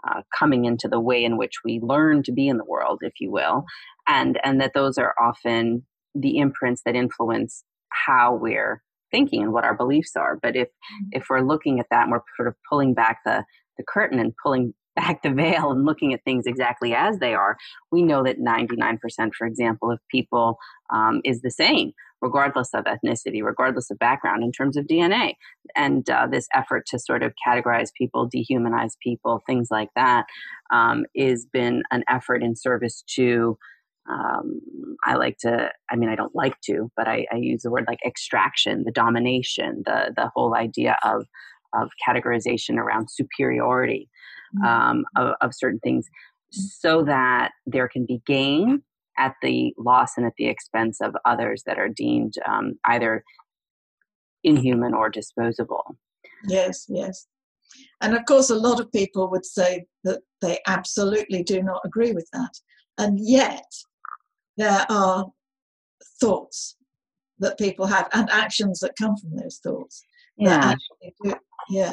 uh, 0.09 0.23
coming 0.37 0.65
into 0.65 0.89
the 0.89 1.01
way 1.01 1.25
in 1.25 1.37
which 1.37 1.55
we 1.65 1.81
learn 1.83 2.23
to 2.25 2.33
be 2.33 2.49
in 2.49 2.57
the 2.57 2.65
world, 2.65 2.99
if 3.03 3.15
you 3.21 3.31
will, 3.31 3.65
and 4.07 4.39
and 4.45 4.61
that 4.61 4.73
those 4.75 4.99
are 4.99 5.15
often 5.21 5.85
the 6.15 6.39
imprints 6.39 6.83
that 6.85 6.97
influence 6.97 7.65
how 7.91 8.35
we're 8.35 8.83
thinking 9.11 9.43
and 9.43 9.53
what 9.53 9.65
our 9.65 9.75
beliefs 9.75 10.17
are. 10.17 10.39
But 10.41 10.57
if 10.57 10.69
mm-hmm. 10.69 11.09
if 11.13 11.25
we're 11.29 11.41
looking 11.41 11.81
at 11.81 11.87
that 11.91 12.05
and 12.05 12.13
we're 12.13 12.21
sort 12.37 12.49
of 12.49 12.55
pulling 12.69 12.95
back 12.95 13.19
the 13.25 13.45
the 13.77 13.85
curtain 13.87 14.19
and 14.19 14.33
pulling 14.43 14.75
back 14.97 15.23
the 15.23 15.31
veil 15.31 15.71
and 15.71 15.87
looking 15.87 16.13
at 16.13 16.25
things 16.25 16.47
exactly 16.47 16.95
as 16.95 17.19
they 17.19 17.33
are, 17.33 17.57
we 17.93 18.03
know 18.03 18.25
that 18.25 18.41
99%, 18.41 18.99
for 19.39 19.47
example, 19.47 19.91
of 19.91 20.01
people 20.11 20.59
um, 20.93 21.21
is 21.25 21.43
the 21.43 21.51
same. 21.51 21.93
Regardless 22.23 22.71
of 22.75 22.85
ethnicity, 22.85 23.43
regardless 23.43 23.91
of 23.91 23.99
background, 23.99 24.43
in 24.43 24.53
terms 24.53 24.77
of 24.77 24.87
DNA. 24.87 25.35
And 25.75 26.09
uh, 26.09 26.27
this 26.31 26.49
effort 26.55 26.87
to 26.87 26.99
sort 26.99 27.23
of 27.23 27.33
categorize 27.47 27.91
people, 27.97 28.29
dehumanize 28.29 28.93
people, 29.03 29.43
things 29.47 29.69
like 29.71 29.91
that, 29.97 30.27
um, 30.73 31.05
is 31.15 31.47
been 31.53 31.83
an 31.91 32.05
effort 32.09 32.43
in 32.43 32.57
service 32.57 33.03
to. 33.17 33.59
Um, 34.09 34.61
I 35.05 35.15
like 35.15 35.37
to, 35.43 35.71
I 35.89 35.95
mean, 35.95 36.09
I 36.09 36.17
don't 36.17 36.35
like 36.35 36.61
to, 36.63 36.91
but 36.97 37.07
I, 37.07 37.27
I 37.31 37.37
use 37.37 37.63
the 37.63 37.71
word 37.71 37.85
like 37.87 38.01
extraction, 38.05 38.83
the 38.85 38.91
domination, 38.91 39.83
the 39.85 40.13
the 40.17 40.31
whole 40.35 40.57
idea 40.57 40.99
of 41.05 41.27
of 41.75 41.91
categorization 42.07 42.77
around 42.77 43.09
superiority 43.11 44.09
mm-hmm. 44.57 44.67
um, 44.67 45.05
of, 45.17 45.35
of 45.41 45.55
certain 45.55 45.79
things 45.81 46.09
so 46.51 47.05
that 47.05 47.53
there 47.67 47.89
can 47.89 48.05
be 48.07 48.21
gain 48.27 48.83
at 49.21 49.35
the 49.43 49.75
loss 49.79 50.17
and 50.17 50.27
at 50.27 50.33
the 50.39 50.47
expense 50.49 51.01
of 51.01 51.15
others 51.25 51.63
that 51.67 51.79
are 51.79 51.89
deemed 51.89 52.35
um, 52.49 52.79
either 52.87 53.23
inhuman 54.43 54.95
or 54.95 55.11
disposable. 55.11 55.97
Yes, 56.49 56.87
yes. 56.89 57.27
And 58.01 58.17
of 58.17 58.25
course, 58.25 58.51
a 58.51 58.55
lot 58.55 58.81
of 58.81 58.91
people 58.91 59.31
would 59.31 59.45
say 59.45 59.87
that 60.05 60.21
they 60.41 60.59
absolutely 60.67 61.43
do 61.43 61.63
not 61.63 61.83
agree 61.85 62.13
with 62.13 62.29
that. 62.33 62.53
And 62.99 63.19
yet, 63.21 63.71
there 64.57 64.87
are 64.89 65.27
thoughts 66.21 66.77
that 67.39 67.59
people 67.59 67.87
have 67.87 68.09
and 68.13 68.29
actions 68.31 68.81
that 68.81 68.97
come 68.99 69.17
from 69.17 69.37
those 69.37 69.59
thoughts. 69.63 70.03
Yeah. 70.37 70.75
Do, 71.23 71.35
yeah. 71.69 71.93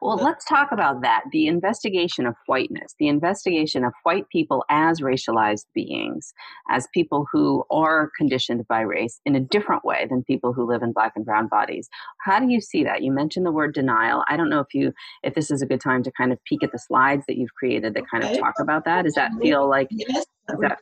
Well, 0.00 0.16
let's 0.16 0.46
talk 0.46 0.72
about 0.72 1.02
that 1.02 1.24
the 1.30 1.46
investigation 1.46 2.26
of 2.26 2.34
whiteness, 2.46 2.94
the 2.98 3.08
investigation 3.08 3.84
of 3.84 3.92
white 4.04 4.26
people 4.30 4.64
as 4.70 5.00
racialized 5.00 5.66
beings, 5.74 6.32
as 6.70 6.88
people 6.94 7.26
who 7.30 7.64
are 7.70 8.10
conditioned 8.16 8.66
by 8.68 8.80
race 8.80 9.20
in 9.26 9.36
a 9.36 9.40
different 9.40 9.84
way 9.84 10.06
than 10.08 10.24
people 10.24 10.54
who 10.54 10.66
live 10.66 10.82
in 10.82 10.92
black 10.92 11.12
and 11.16 11.26
brown 11.26 11.48
bodies. 11.48 11.88
How 12.24 12.40
do 12.40 12.48
you 12.50 12.60
see 12.60 12.82
that? 12.84 13.02
You 13.02 13.12
mentioned 13.12 13.44
the 13.44 13.52
word 13.52 13.74
denial. 13.74 14.24
I 14.28 14.36
don't 14.36 14.48
know 14.48 14.60
if 14.60 14.72
you 14.72 14.92
if 15.22 15.34
this 15.34 15.50
is 15.50 15.60
a 15.60 15.66
good 15.66 15.80
time 15.80 16.02
to 16.04 16.12
kind 16.12 16.32
of 16.32 16.38
peek 16.44 16.62
at 16.62 16.72
the 16.72 16.78
slides 16.78 17.24
that 17.28 17.36
you've 17.36 17.54
created 17.54 17.94
that 17.94 18.10
kind 18.10 18.24
of 18.24 18.38
talk 18.38 18.54
about 18.58 18.86
that. 18.86 19.04
Does 19.04 19.14
that 19.14 19.32
feel 19.40 19.68
like 19.68 19.88
yes, 19.90 20.24
that. 20.48 20.78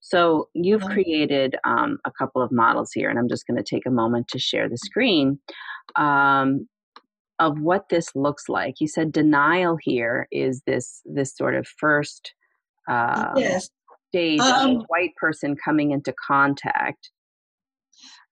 So 0.00 0.48
you've 0.54 0.82
created 0.82 1.56
um, 1.64 1.98
a 2.04 2.10
couple 2.10 2.42
of 2.42 2.50
models 2.50 2.90
here, 2.92 3.10
and 3.10 3.18
I'm 3.18 3.28
just 3.28 3.46
going 3.46 3.58
to 3.58 3.62
take 3.62 3.86
a 3.86 3.90
moment 3.90 4.28
to 4.28 4.38
share 4.38 4.68
the 4.68 4.78
screen. 4.78 5.38
Um, 5.96 6.66
of 7.40 7.58
what 7.58 7.88
this 7.88 8.14
looks 8.14 8.48
like. 8.48 8.80
You 8.80 8.86
said 8.86 9.10
denial 9.10 9.76
here 9.80 10.28
is 10.30 10.62
this 10.66 11.00
this 11.04 11.36
sort 11.36 11.56
of 11.56 11.66
first 11.66 12.32
uh, 12.88 13.32
yes. 13.36 13.68
stage 14.10 14.40
um, 14.40 14.70
of 14.70 14.76
a 14.76 14.84
white 14.88 15.14
person 15.16 15.56
coming 15.64 15.90
into 15.90 16.14
contact. 16.26 17.10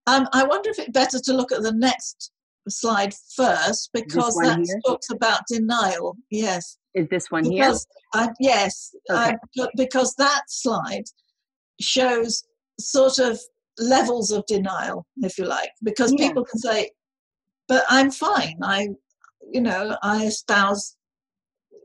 Um, 0.06 0.28
I 0.32 0.44
wonder 0.44 0.70
if 0.70 0.78
it's 0.78 0.90
better 0.90 1.18
to 1.18 1.32
look 1.32 1.52
at 1.52 1.62
the 1.62 1.72
next 1.72 2.30
slide 2.68 3.14
first 3.34 3.90
because 3.92 4.34
that 4.36 4.60
here? 4.64 4.80
talks 4.86 5.10
about 5.10 5.40
denial. 5.48 6.16
Yes. 6.30 6.78
Is 6.94 7.08
this 7.08 7.30
one 7.30 7.48
because, 7.48 7.86
here? 8.14 8.24
Uh, 8.24 8.28
yes, 8.40 8.94
okay. 9.10 9.34
uh, 9.60 9.66
because 9.76 10.14
that 10.18 10.42
slide 10.48 11.04
shows 11.80 12.42
sort 12.80 13.18
of 13.18 13.38
levels 13.78 14.30
of 14.32 14.44
denial, 14.46 15.06
if 15.18 15.38
you 15.38 15.44
like, 15.44 15.70
because 15.82 16.12
yeah. 16.16 16.28
people 16.28 16.44
can 16.44 16.58
say, 16.58 16.90
but 17.68 17.84
I'm 17.88 18.10
fine. 18.10 18.58
I, 18.62 18.88
you 19.52 19.60
know, 19.60 19.96
I 20.02 20.24
espouse 20.24 20.96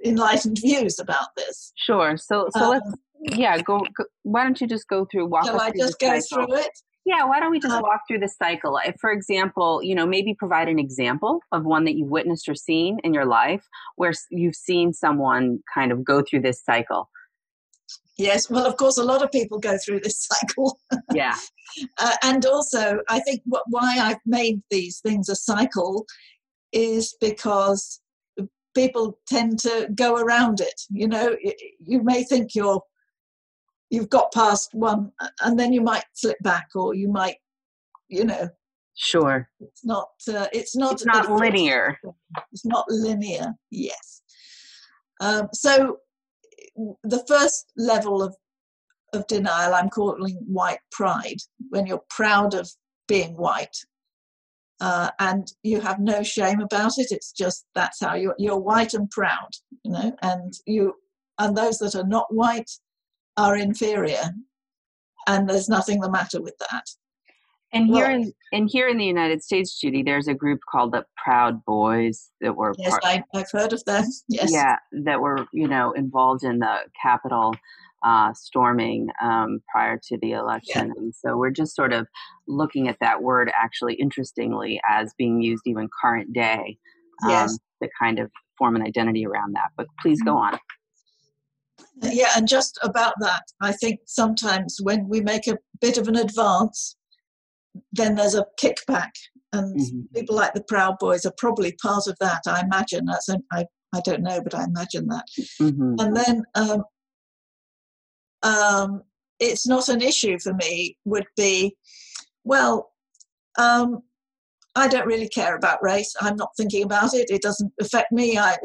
enlightened 0.05 0.59
views 0.59 0.99
about 0.99 1.35
this. 1.37 1.71
Sure. 1.75 2.17
So, 2.17 2.47
so 2.51 2.63
um, 2.63 2.69
let's, 2.71 2.95
yeah, 3.37 3.57
go, 3.61 3.85
go, 3.95 4.05
Why 4.23 4.43
don't 4.43 4.59
you 4.59 4.67
just 4.67 4.87
go 4.87 5.05
through? 5.09 5.27
Walk 5.27 5.45
shall 5.45 5.59
I 5.59 5.71
just 5.71 5.99
go 5.99 6.19
cycle. 6.19 6.47
through 6.47 6.57
it? 6.57 6.71
Yeah, 7.05 7.25
why 7.25 7.41
don't 7.41 7.51
we 7.51 7.59
just 7.59 7.73
um, 7.73 7.81
walk 7.81 8.01
through 8.07 8.19
the 8.19 8.29
cycle? 8.29 8.79
If, 8.85 8.95
for 9.01 9.11
example, 9.11 9.81
you 9.83 9.93
know, 9.93 10.05
maybe 10.05 10.33
provide 10.33 10.69
an 10.69 10.79
example 10.79 11.41
of 11.51 11.65
one 11.65 11.83
that 11.83 11.95
you've 11.95 12.09
witnessed 12.09 12.47
or 12.47 12.55
seen 12.55 12.99
in 13.03 13.13
your 13.13 13.25
life 13.25 13.67
where 13.97 14.13
you've 14.31 14.55
seen 14.55 14.93
someone 14.93 15.59
kind 15.73 15.91
of 15.91 16.05
go 16.05 16.21
through 16.21 16.41
this 16.41 16.63
cycle. 16.63 17.09
Yes, 18.17 18.49
well, 18.49 18.65
of 18.65 18.77
course, 18.77 18.97
a 18.97 19.03
lot 19.03 19.23
of 19.23 19.31
people 19.31 19.59
go 19.59 19.77
through 19.77 20.01
this 20.01 20.27
cycle. 20.31 20.79
Yeah. 21.13 21.35
uh, 21.97 22.15
and 22.23 22.45
also, 22.45 22.99
I 23.09 23.19
think 23.21 23.41
what, 23.45 23.63
why 23.69 23.97
I've 23.99 24.21
made 24.25 24.61
these 24.69 24.99
things 24.99 25.29
a 25.29 25.35
cycle 25.35 26.05
is 26.71 27.15
because 27.19 28.01
people 28.75 29.19
tend 29.27 29.59
to 29.59 29.89
go 29.95 30.17
around 30.17 30.59
it. 30.59 30.81
You 30.89 31.07
know, 31.07 31.35
you 31.79 32.03
may 32.03 32.23
think 32.23 32.55
you're 32.55 32.81
you've 33.89 34.09
got 34.09 34.33
past 34.33 34.73
one, 34.73 35.11
and 35.41 35.59
then 35.59 35.71
you 35.71 35.81
might 35.81 36.05
slip 36.13 36.37
back, 36.41 36.67
or 36.75 36.95
you 36.95 37.07
might, 37.07 37.35
you 38.07 38.25
know. 38.25 38.49
Sure. 38.95 39.47
It's 39.59 39.85
not. 39.85 40.09
Uh, 40.27 40.47
it's 40.51 40.75
not. 40.75 40.93
It's 40.93 41.05
not 41.05 41.31
linear. 41.31 41.99
It's 42.51 42.65
not 42.65 42.85
linear. 42.89 43.53
Yes. 43.69 44.21
Um, 45.21 45.47
so 45.53 45.97
the 47.03 47.23
first 47.27 47.71
level 47.77 48.21
of 48.21 48.35
of 49.13 49.27
denial 49.27 49.75
I'm 49.75 49.89
calling 49.89 50.35
white 50.47 50.79
pride, 50.91 51.37
when 51.69 51.85
you're 51.85 52.03
proud 52.09 52.55
of 52.55 52.69
being 53.07 53.37
white. 53.37 53.77
Uh, 54.81 55.11
and 55.19 55.47
you 55.61 55.79
have 55.79 55.99
no 55.99 56.23
shame 56.23 56.59
about 56.59 56.97
it. 56.97 57.07
It's 57.11 57.31
just 57.31 57.65
that's 57.75 57.99
how 58.01 58.15
you're, 58.15 58.35
you're 58.37 58.59
white 58.59 58.93
and 58.93 59.09
proud, 59.11 59.49
you 59.83 59.91
know. 59.91 60.15
And 60.21 60.53
you 60.65 60.95
and 61.39 61.55
those 61.55 61.77
that 61.79 61.95
are 61.95 62.07
not 62.07 62.33
white 62.33 62.69
are 63.37 63.55
inferior, 63.55 64.31
and 65.27 65.47
there's 65.47 65.69
nothing 65.69 66.01
the 66.01 66.11
matter 66.11 66.41
with 66.41 66.55
that. 66.71 66.85
And 67.73 67.87
here 67.87 68.07
well, 68.07 68.15
in 68.15 68.33
and 68.51 68.69
here 68.71 68.87
in 68.87 68.97
the 68.97 69.05
United 69.05 69.43
States, 69.43 69.79
Judy, 69.79 70.03
there's 70.03 70.27
a 70.27 70.33
group 70.33 70.59
called 70.71 70.93
the 70.93 71.05
Proud 71.17 71.65
Boys 71.65 72.29
that 72.39 72.55
were 72.55 72.75
yes, 72.77 72.91
part, 72.91 73.03
I, 73.03 73.23
have 73.33 73.49
heard 73.51 73.73
of 73.73 73.83
them. 73.85 74.05
Yes, 74.29 74.53
yeah, 74.53 74.77
that 75.03 75.19
were 75.19 75.47
you 75.51 75.67
know 75.67 75.91
involved 75.93 76.43
in 76.43 76.59
the 76.59 76.77
Capitol 77.01 77.55
uh, 78.05 78.31
storming 78.33 79.09
um, 79.21 79.59
prior 79.71 79.99
to 80.09 80.17
the 80.21 80.33
election, 80.33 80.87
yeah. 80.87 81.01
and 81.01 81.15
so 81.15 81.35
we're 81.35 81.49
just 81.49 81.75
sort 81.75 81.93
of 81.93 82.07
looking 82.47 82.87
at 82.87 82.97
that 83.01 83.23
word 83.23 83.51
actually, 83.59 83.95
interestingly, 83.95 84.79
as 84.87 85.11
being 85.17 85.41
used 85.41 85.63
even 85.65 85.89
current 85.99 86.31
day. 86.31 86.77
Um, 87.23 87.29
yes, 87.31 87.57
to 87.81 87.89
kind 87.99 88.19
of 88.19 88.29
form 88.57 88.75
an 88.75 88.83
identity 88.83 89.25
around 89.25 89.53
that. 89.53 89.69
But 89.75 89.87
please 89.99 90.21
go 90.21 90.35
mm-hmm. 90.35 90.55
on. 90.55 90.59
Yeah, 92.03 92.29
and 92.35 92.47
just 92.47 92.77
about 92.83 93.13
that, 93.19 93.43
I 93.61 93.71
think 93.71 94.01
sometimes 94.05 94.77
when 94.81 95.07
we 95.07 95.21
make 95.21 95.47
a 95.47 95.57
bit 95.81 95.97
of 95.97 96.07
an 96.07 96.15
advance 96.15 96.95
then 97.91 98.15
there's 98.15 98.35
a 98.35 98.45
kickback, 98.61 99.11
and 99.51 99.79
mm-hmm. 99.79 100.01
people 100.15 100.35
like 100.35 100.53
the 100.53 100.63
Proud 100.63 100.97
Boys 100.99 101.25
are 101.25 101.33
probably 101.37 101.75
part 101.81 102.07
of 102.07 102.17
that. 102.19 102.41
I 102.47 102.61
imagine 102.61 103.05
that's 103.05 103.29
an, 103.29 103.43
I 103.51 103.65
I 103.93 104.01
don't 104.01 104.23
know, 104.23 104.41
but 104.41 104.55
I 104.55 104.63
imagine 104.63 105.07
that. 105.07 105.25
Mm-hmm. 105.61 105.95
And 105.99 106.15
then 106.15 106.43
um, 106.55 106.83
um, 108.41 109.03
it's 109.39 109.67
not 109.67 109.89
an 109.89 110.01
issue 110.01 110.39
for 110.39 110.53
me. 110.53 110.97
Would 111.05 111.27
be 111.37 111.75
well. 112.43 112.91
Um, 113.57 114.01
I 114.75 114.87
don't 114.87 115.05
really 115.05 115.29
care 115.29 115.55
about 115.55 115.83
race. 115.83 116.15
I'm 116.19 116.35
not 116.35 116.49
thinking 116.57 116.83
about 116.83 117.13
it. 117.13 117.29
It 117.29 117.43
doesn't 117.43 117.71
affect 117.79 118.11
me. 118.11 118.39
I, 118.39 118.57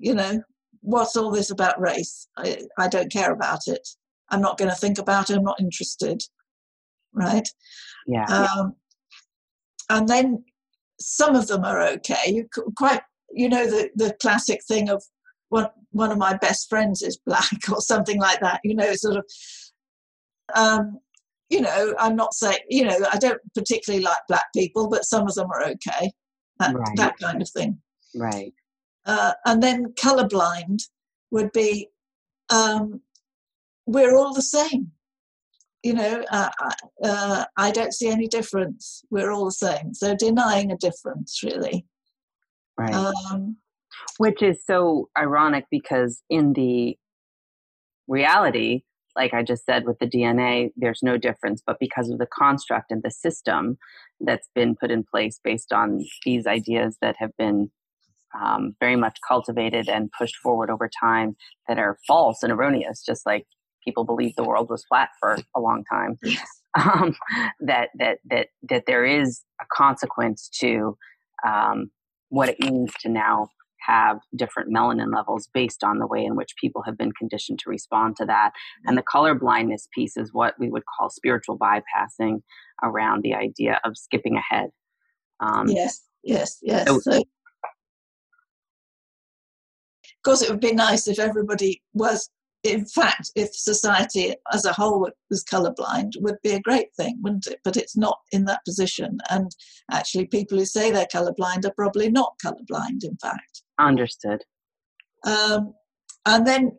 you 0.00 0.12
know, 0.12 0.42
what's 0.80 1.16
all 1.16 1.30
this 1.30 1.50
about 1.52 1.80
race? 1.80 2.26
I, 2.36 2.62
I 2.76 2.88
don't 2.88 3.12
care 3.12 3.32
about 3.32 3.60
it. 3.68 3.88
I'm 4.30 4.40
not 4.40 4.58
going 4.58 4.70
to 4.70 4.76
think 4.76 4.98
about 4.98 5.30
it. 5.30 5.36
I'm 5.36 5.44
not 5.44 5.60
interested. 5.60 6.22
Right? 7.12 7.48
Yeah. 8.06 8.24
Um, 8.24 8.74
and 9.90 10.08
then 10.08 10.44
some 11.00 11.34
of 11.34 11.46
them 11.46 11.64
are 11.64 11.82
okay. 11.82 12.16
You 12.26 12.48
quite, 12.76 13.02
you 13.30 13.48
know, 13.48 13.66
the 13.66 13.90
the 13.94 14.16
classic 14.20 14.60
thing 14.66 14.88
of 14.88 15.02
one 15.48 15.68
one 15.90 16.10
of 16.10 16.18
my 16.18 16.36
best 16.36 16.68
friends 16.68 17.02
is 17.02 17.18
black 17.24 17.50
or 17.72 17.80
something 17.80 18.20
like 18.20 18.40
that. 18.40 18.60
You 18.64 18.74
know, 18.74 18.94
sort 18.94 19.16
of. 19.16 19.24
Um, 20.54 20.98
you 21.50 21.62
know, 21.62 21.94
I'm 21.98 22.14
not 22.14 22.34
saying, 22.34 22.58
you 22.68 22.84
know, 22.84 22.98
I 23.10 23.16
don't 23.16 23.40
particularly 23.54 24.04
like 24.04 24.18
black 24.28 24.44
people, 24.54 24.88
but 24.90 25.06
some 25.06 25.26
of 25.26 25.34
them 25.34 25.50
are 25.50 25.64
okay. 25.64 26.12
That, 26.58 26.74
right. 26.74 26.96
that 26.96 27.18
kind 27.18 27.40
of 27.40 27.48
thing. 27.48 27.78
Right. 28.14 28.52
Uh, 29.06 29.32
and 29.46 29.62
then 29.62 29.94
colorblind 29.94 30.82
would 31.30 31.50
be 31.52 31.88
um, 32.50 33.00
we're 33.86 34.14
all 34.14 34.34
the 34.34 34.42
same 34.42 34.92
you 35.88 35.94
know, 35.94 36.22
uh, 36.30 36.50
uh, 37.02 37.44
I 37.56 37.70
don't 37.70 37.94
see 37.94 38.08
any 38.08 38.28
difference. 38.28 39.02
We're 39.10 39.30
all 39.30 39.46
the 39.46 39.52
same. 39.52 39.94
So 39.94 40.14
denying 40.14 40.70
a 40.70 40.76
difference, 40.76 41.42
really. 41.42 41.86
Right. 42.76 42.92
Um, 42.92 43.56
Which 44.18 44.42
is 44.42 44.60
so 44.66 45.08
ironic 45.16 45.64
because 45.70 46.22
in 46.28 46.52
the 46.52 46.98
reality, 48.06 48.82
like 49.16 49.32
I 49.32 49.42
just 49.42 49.64
said 49.64 49.86
with 49.86 49.98
the 49.98 50.06
DNA, 50.06 50.72
there's 50.76 51.02
no 51.02 51.16
difference. 51.16 51.62
But 51.66 51.78
because 51.80 52.10
of 52.10 52.18
the 52.18 52.26
construct 52.26 52.92
and 52.92 53.02
the 53.02 53.10
system 53.10 53.78
that's 54.20 54.50
been 54.54 54.76
put 54.76 54.90
in 54.90 55.04
place 55.04 55.40
based 55.42 55.72
on 55.72 56.04
these 56.26 56.46
ideas 56.46 56.98
that 57.00 57.16
have 57.18 57.34
been 57.38 57.70
um, 58.38 58.76
very 58.78 58.96
much 58.96 59.20
cultivated 59.26 59.88
and 59.88 60.12
pushed 60.12 60.36
forward 60.36 60.68
over 60.68 60.90
time 61.00 61.34
that 61.66 61.78
are 61.78 61.96
false 62.06 62.42
and 62.42 62.52
erroneous, 62.52 63.02
just 63.02 63.24
like 63.24 63.46
people 63.88 64.04
believed 64.04 64.36
the 64.36 64.44
world 64.44 64.68
was 64.68 64.84
flat 64.84 65.08
for 65.18 65.38
a 65.56 65.60
long 65.60 65.82
time. 65.90 66.18
um, 66.78 67.16
that 67.60 67.88
that 67.98 68.18
that 68.30 68.48
that 68.68 68.84
there 68.86 69.06
is 69.06 69.42
a 69.60 69.64
consequence 69.72 70.50
to 70.60 70.96
um, 71.46 71.90
what 72.28 72.50
it 72.50 72.60
means 72.60 72.92
to 73.00 73.08
now 73.08 73.48
have 73.80 74.18
different 74.36 74.70
melanin 74.70 75.14
levels 75.14 75.48
based 75.54 75.82
on 75.82 75.98
the 75.98 76.06
way 76.06 76.22
in 76.22 76.36
which 76.36 76.54
people 76.60 76.82
have 76.82 76.98
been 76.98 77.12
conditioned 77.12 77.58
to 77.58 77.70
respond 77.70 78.16
to 78.16 78.26
that. 78.26 78.50
And 78.84 78.98
the 78.98 79.02
color 79.02 79.34
blindness 79.34 79.88
piece 79.94 80.18
is 80.18 80.34
what 80.34 80.54
we 80.58 80.68
would 80.68 80.82
call 80.84 81.08
spiritual 81.08 81.58
bypassing 81.58 82.42
around 82.82 83.22
the 83.22 83.34
idea 83.34 83.80
of 83.84 83.96
skipping 83.96 84.36
ahead. 84.36 84.68
Um, 85.40 85.68
yes, 85.68 86.02
yes, 86.22 86.58
yes. 86.60 86.86
So, 86.86 87.00
so, 87.00 87.12
of 87.12 87.24
course, 90.22 90.42
it 90.42 90.50
would 90.50 90.60
be 90.60 90.74
nice 90.74 91.08
if 91.08 91.18
everybody 91.18 91.80
was 91.94 92.28
in 92.72 92.84
fact, 92.86 93.30
if 93.34 93.54
society 93.54 94.34
as 94.52 94.64
a 94.64 94.72
whole 94.72 95.08
was 95.30 95.44
colorblind, 95.44 96.12
would 96.20 96.36
be 96.42 96.52
a 96.52 96.60
great 96.60 96.94
thing, 96.96 97.18
wouldn't 97.22 97.46
it? 97.46 97.60
But 97.64 97.76
it's 97.76 97.96
not 97.96 98.18
in 98.32 98.44
that 98.46 98.64
position. 98.64 99.18
And 99.30 99.50
actually, 99.90 100.26
people 100.26 100.58
who 100.58 100.64
say 100.64 100.90
they're 100.90 101.06
colorblind 101.06 101.64
are 101.64 101.74
probably 101.76 102.10
not 102.10 102.34
colorblind, 102.44 103.04
in 103.04 103.16
fact. 103.20 103.62
Understood. 103.78 104.42
Um, 105.24 105.74
and 106.26 106.46
then 106.46 106.72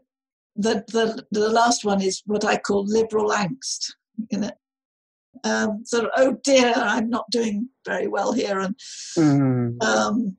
the, 0.55 0.83
the, 0.87 1.25
the 1.31 1.49
last 1.49 1.85
one 1.85 2.01
is 2.01 2.21
what 2.25 2.45
I 2.45 2.57
call 2.57 2.85
liberal 2.85 3.29
angst. 3.31 3.93
You 4.29 4.39
know, 4.39 4.51
um, 5.43 5.85
sort 5.85 6.05
of, 6.05 6.11
oh 6.17 6.37
dear, 6.43 6.73
I'm 6.75 7.09
not 7.09 7.25
doing 7.31 7.69
very 7.85 8.07
well 8.07 8.33
here. 8.33 8.59
And 8.59 8.75
mm. 9.17 9.83
um, 9.83 10.37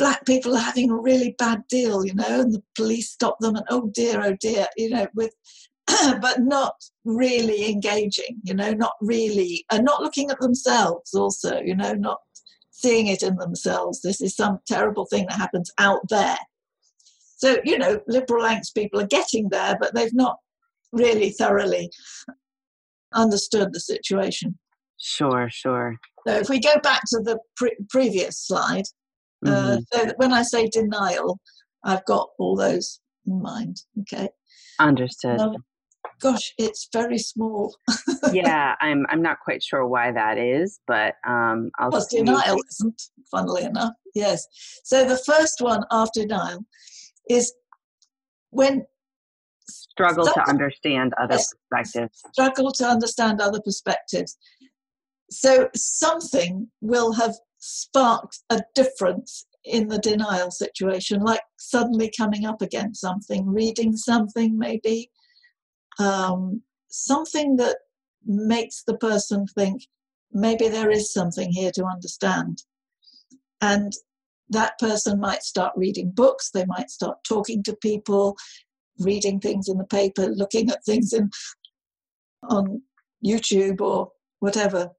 black 0.00 0.24
people 0.24 0.56
are 0.56 0.60
having 0.60 0.90
a 0.90 0.96
really 0.96 1.36
bad 1.38 1.62
deal, 1.68 2.06
you 2.06 2.14
know, 2.14 2.40
and 2.40 2.54
the 2.54 2.62
police 2.74 3.10
stop 3.10 3.38
them 3.38 3.54
and 3.54 3.66
oh 3.68 3.90
dear, 3.94 4.22
oh 4.24 4.34
dear, 4.40 4.66
you 4.78 4.88
know, 4.88 5.06
with 5.14 5.34
but 6.22 6.40
not 6.40 6.72
really 7.04 7.70
engaging, 7.70 8.40
you 8.42 8.54
know, 8.54 8.72
not 8.72 8.94
really 9.02 9.66
and 9.70 9.84
not 9.84 10.00
looking 10.00 10.30
at 10.30 10.40
themselves 10.40 11.12
also, 11.12 11.60
you 11.60 11.76
know, 11.76 11.92
not 11.92 12.16
seeing 12.70 13.08
it 13.08 13.22
in 13.22 13.36
themselves. 13.36 14.00
This 14.00 14.22
is 14.22 14.34
some 14.34 14.58
terrible 14.66 15.04
thing 15.04 15.26
that 15.28 15.36
happens 15.36 15.70
out 15.76 16.00
there. 16.08 16.38
So, 17.36 17.58
you 17.62 17.76
know, 17.76 18.00
liberal 18.08 18.44
angst 18.44 18.74
people 18.74 19.00
are 19.00 19.06
getting 19.06 19.50
there, 19.50 19.76
but 19.78 19.94
they've 19.94 20.14
not 20.14 20.38
really 20.92 21.28
thoroughly 21.28 21.90
understood 23.12 23.74
the 23.74 23.80
situation. 23.80 24.58
Sure, 24.98 25.50
sure. 25.50 25.96
So 26.26 26.34
if 26.36 26.48
we 26.48 26.58
go 26.58 26.78
back 26.82 27.02
to 27.08 27.20
the 27.20 27.38
pre- 27.54 27.76
previous 27.90 28.38
slide, 28.38 28.84
uh, 29.46 29.50
mm-hmm. 29.50 29.80
so 29.92 30.12
when 30.16 30.32
I 30.32 30.42
say 30.42 30.68
denial, 30.68 31.40
I've 31.84 32.04
got 32.04 32.28
all 32.38 32.56
those 32.56 33.00
in 33.26 33.40
mind. 33.40 33.82
Okay. 34.00 34.28
Understood. 34.78 35.40
Um, 35.40 35.56
gosh, 36.20 36.52
it's 36.58 36.88
very 36.92 37.18
small. 37.18 37.74
yeah, 38.32 38.74
I'm. 38.80 39.06
I'm 39.08 39.22
not 39.22 39.40
quite 39.40 39.62
sure 39.62 39.86
why 39.86 40.12
that 40.12 40.38
is, 40.38 40.80
but 40.86 41.14
um, 41.26 41.70
I'll. 41.78 41.90
Well, 41.90 42.06
denial 42.10 42.58
isn't. 42.70 43.02
Funnily 43.30 43.62
enough, 43.62 43.92
yes. 44.14 44.44
So 44.84 45.04
the 45.04 45.16
first 45.16 45.60
one 45.60 45.84
after 45.92 46.22
denial 46.22 46.64
is 47.28 47.52
when 48.50 48.84
struggle 49.68 50.26
to 50.26 50.48
understand 50.48 51.14
other 51.20 51.38
perspectives. 51.70 52.22
Struggle 52.32 52.72
to 52.72 52.84
understand 52.86 53.40
other 53.40 53.60
perspectives. 53.60 54.36
So 55.30 55.68
something 55.76 56.68
will 56.80 57.12
have 57.12 57.36
sparked 57.60 58.40
a 58.50 58.60
difference 58.74 59.46
in 59.64 59.88
the 59.88 59.98
denial 59.98 60.50
situation, 60.50 61.20
like 61.20 61.42
suddenly 61.58 62.12
coming 62.16 62.46
up 62.46 62.62
against 62.62 63.00
something, 63.00 63.46
reading 63.46 63.96
something 63.96 64.58
maybe, 64.58 65.10
um, 65.98 66.62
something 66.88 67.56
that 67.56 67.76
makes 68.26 68.82
the 68.82 68.96
person 68.96 69.46
think 69.46 69.82
maybe 70.32 70.68
there 70.68 70.90
is 70.90 71.12
something 71.12 71.52
here 71.52 71.70
to 71.72 71.84
understand. 71.84 72.62
And 73.60 73.92
that 74.48 74.78
person 74.78 75.20
might 75.20 75.42
start 75.42 75.72
reading 75.76 76.10
books, 76.10 76.50
they 76.50 76.64
might 76.64 76.90
start 76.90 77.18
talking 77.28 77.62
to 77.64 77.76
people, 77.76 78.36
reading 78.98 79.38
things 79.38 79.68
in 79.68 79.78
the 79.78 79.84
paper, 79.84 80.26
looking 80.26 80.70
at 80.70 80.84
things 80.84 81.12
in 81.12 81.30
on 82.48 82.82
YouTube 83.24 83.82
or 83.82 84.10
whatever 84.38 84.90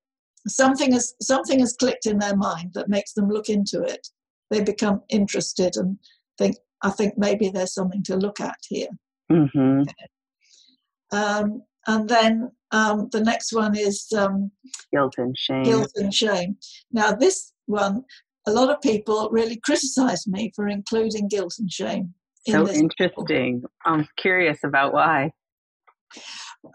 something 0.48 0.92
has 0.94 1.14
something 1.22 1.60
has 1.60 1.74
clicked 1.74 2.06
in 2.06 2.20
their 2.20 2.36
mind 2.36 2.72
that 2.74 2.90
makes 2.90 3.14
them 3.14 3.30
look 3.30 3.50
into 3.50 3.82
it. 3.82 4.08
They 4.50 4.62
become 4.62 5.02
interested 5.10 5.78
and 5.78 5.98
think, 6.38 6.58
I 6.82 6.90
think 6.90 7.18
maybe 7.18 7.50
there's 7.50 7.74
something 7.74 8.04
to 8.04 8.18
look 8.18 8.40
at 8.40 8.58
here. 8.68 8.90
Mm-hmm. 9.32 9.84
Um, 11.14 11.64
and 11.88 12.10
then 12.10 12.52
um, 12.72 13.10
the 13.12 13.22
next 13.22 13.54
one 13.54 13.78
is 13.78 14.08
um, 14.16 14.52
guilt 14.92 15.16
and 15.18 15.38
shame. 15.38 15.64
Guilt 15.64 15.92
and 15.96 16.14
shame. 16.14 16.58
Now, 16.92 17.14
this 17.14 17.54
one, 17.66 18.04
a 18.46 18.52
lot 18.52 18.70
of 18.70 18.82
people 18.82 19.30
really 19.32 19.58
criticize 19.58 20.28
me 20.28 20.52
for 20.56 20.68
including 20.68 21.28
guilt 21.28 21.56
and 21.60 21.72
shame. 21.72 22.14
In 22.46 22.54
so 22.66 22.74
interesting. 22.74 23.64
I'm 23.86 24.08
curious 24.18 24.60
about 24.64 24.94
why. 24.94 25.32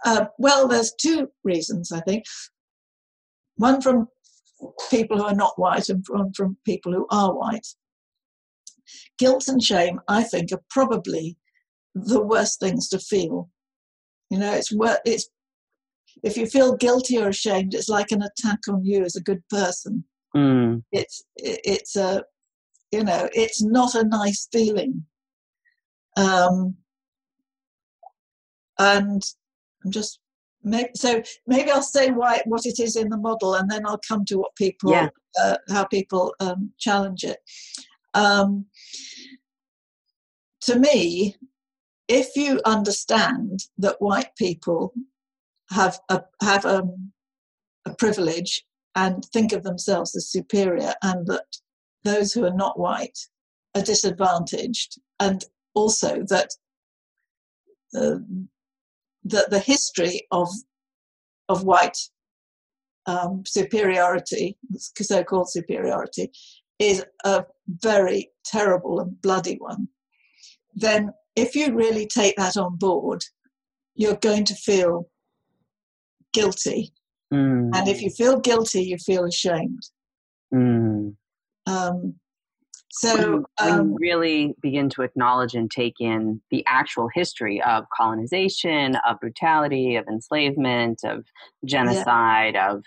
Uh, 0.04 0.26
well, 0.38 0.66
there's 0.68 0.94
two 0.98 1.28
reasons, 1.44 1.92
I 1.92 2.00
think 2.00 2.24
one 3.56 3.80
from 3.80 4.08
people 4.90 5.18
who 5.18 5.24
are 5.24 5.34
not 5.34 5.58
white 5.58 5.88
and 5.88 6.04
one 6.08 6.32
from 6.32 6.56
people 6.64 6.92
who 6.92 7.06
are 7.10 7.34
white. 7.34 7.66
Guilt 9.18 9.48
and 9.48 9.62
shame, 9.62 10.00
I 10.08 10.22
think, 10.22 10.52
are 10.52 10.62
probably 10.70 11.36
the 11.94 12.22
worst 12.22 12.60
things 12.60 12.88
to 12.90 12.98
feel. 12.98 13.50
You 14.30 14.38
know, 14.38 14.52
it's 14.52 14.72
what 14.72 15.00
it's 15.04 15.28
if 16.22 16.36
you 16.36 16.46
feel 16.46 16.76
guilty 16.76 17.18
or 17.18 17.28
ashamed, 17.28 17.74
it's 17.74 17.88
like 17.88 18.10
an 18.10 18.22
attack 18.22 18.60
on 18.68 18.84
you 18.84 19.04
as 19.04 19.16
a 19.16 19.22
good 19.22 19.42
person. 19.48 20.04
Mm. 20.34 20.82
It's 20.92 21.24
it's 21.36 21.96
a 21.96 22.24
you 22.92 23.04
know 23.04 23.28
it's 23.32 23.62
not 23.62 23.94
a 23.94 24.04
nice 24.04 24.48
feeling. 24.52 25.04
Um, 26.16 26.76
and 28.78 29.22
I'm 29.84 29.90
just 29.90 30.20
maybe, 30.66 30.90
so 30.94 31.22
maybe 31.46 31.70
I'll 31.70 31.80
say 31.80 32.10
why 32.10 32.42
what 32.44 32.66
it 32.66 32.78
is 32.78 32.96
in 32.96 33.08
the 33.08 33.16
model, 33.16 33.54
and 33.54 33.70
then 33.70 33.86
I'll 33.86 34.00
come 34.06 34.24
to 34.26 34.38
what 34.38 34.54
people 34.56 34.90
yeah. 34.90 35.08
uh, 35.40 35.56
how 35.70 35.84
people 35.86 36.34
um, 36.40 36.72
challenge 36.78 37.24
it. 37.24 37.38
Um, 38.12 38.66
to 40.62 40.78
me, 40.78 41.36
if 42.08 42.36
you 42.36 42.60
understand 42.66 43.60
that 43.78 44.02
white 44.02 44.34
people 44.36 44.92
have 45.70 45.98
a 46.10 46.22
have 46.42 46.64
a, 46.64 46.80
um, 46.80 47.12
a 47.86 47.94
privilege 47.94 48.64
and 48.94 49.24
think 49.32 49.52
of 49.52 49.62
themselves 49.62 50.16
as 50.16 50.30
superior, 50.30 50.94
and 51.02 51.26
that 51.28 51.46
those 52.04 52.32
who 52.32 52.44
are 52.44 52.54
not 52.54 52.78
white 52.78 53.18
are 53.74 53.82
disadvantaged, 53.82 55.00
and 55.20 55.44
also 55.74 56.24
that 56.28 56.50
uh, 57.94 58.16
that 59.26 59.50
the 59.50 59.58
history 59.58 60.26
of 60.30 60.48
of 61.48 61.64
white 61.64 61.96
um, 63.06 63.44
superiority, 63.46 64.56
so-called 64.76 65.48
superiority, 65.48 66.30
is 66.78 67.04
a 67.24 67.44
very 67.68 68.30
terrible 68.44 69.00
and 69.00 69.20
bloody 69.22 69.56
one, 69.58 69.88
then 70.74 71.12
if 71.36 71.54
you 71.54 71.74
really 71.74 72.06
take 72.06 72.36
that 72.36 72.56
on 72.56 72.76
board, 72.76 73.22
you're 73.94 74.16
going 74.16 74.44
to 74.44 74.54
feel 74.54 75.08
guilty. 76.32 76.92
Mm. 77.32 77.70
And 77.74 77.88
if 77.88 78.02
you 78.02 78.10
feel 78.10 78.40
guilty, 78.40 78.82
you 78.82 78.98
feel 78.98 79.24
ashamed. 79.24 79.82
Mm. 80.52 81.14
Um, 81.66 82.14
so 82.98 83.44
when, 83.60 83.72
um, 83.72 83.90
you 83.90 83.96
really 84.00 84.54
begin 84.60 84.88
to 84.90 85.02
acknowledge 85.02 85.54
and 85.54 85.70
take 85.70 86.00
in 86.00 86.40
the 86.50 86.64
actual 86.66 87.08
history 87.12 87.62
of 87.62 87.84
colonization, 87.94 88.96
of 89.06 89.20
brutality, 89.20 89.96
of 89.96 90.06
enslavement, 90.08 91.00
of 91.04 91.24
genocide, 91.64 92.54
yeah. 92.54 92.72
of 92.72 92.84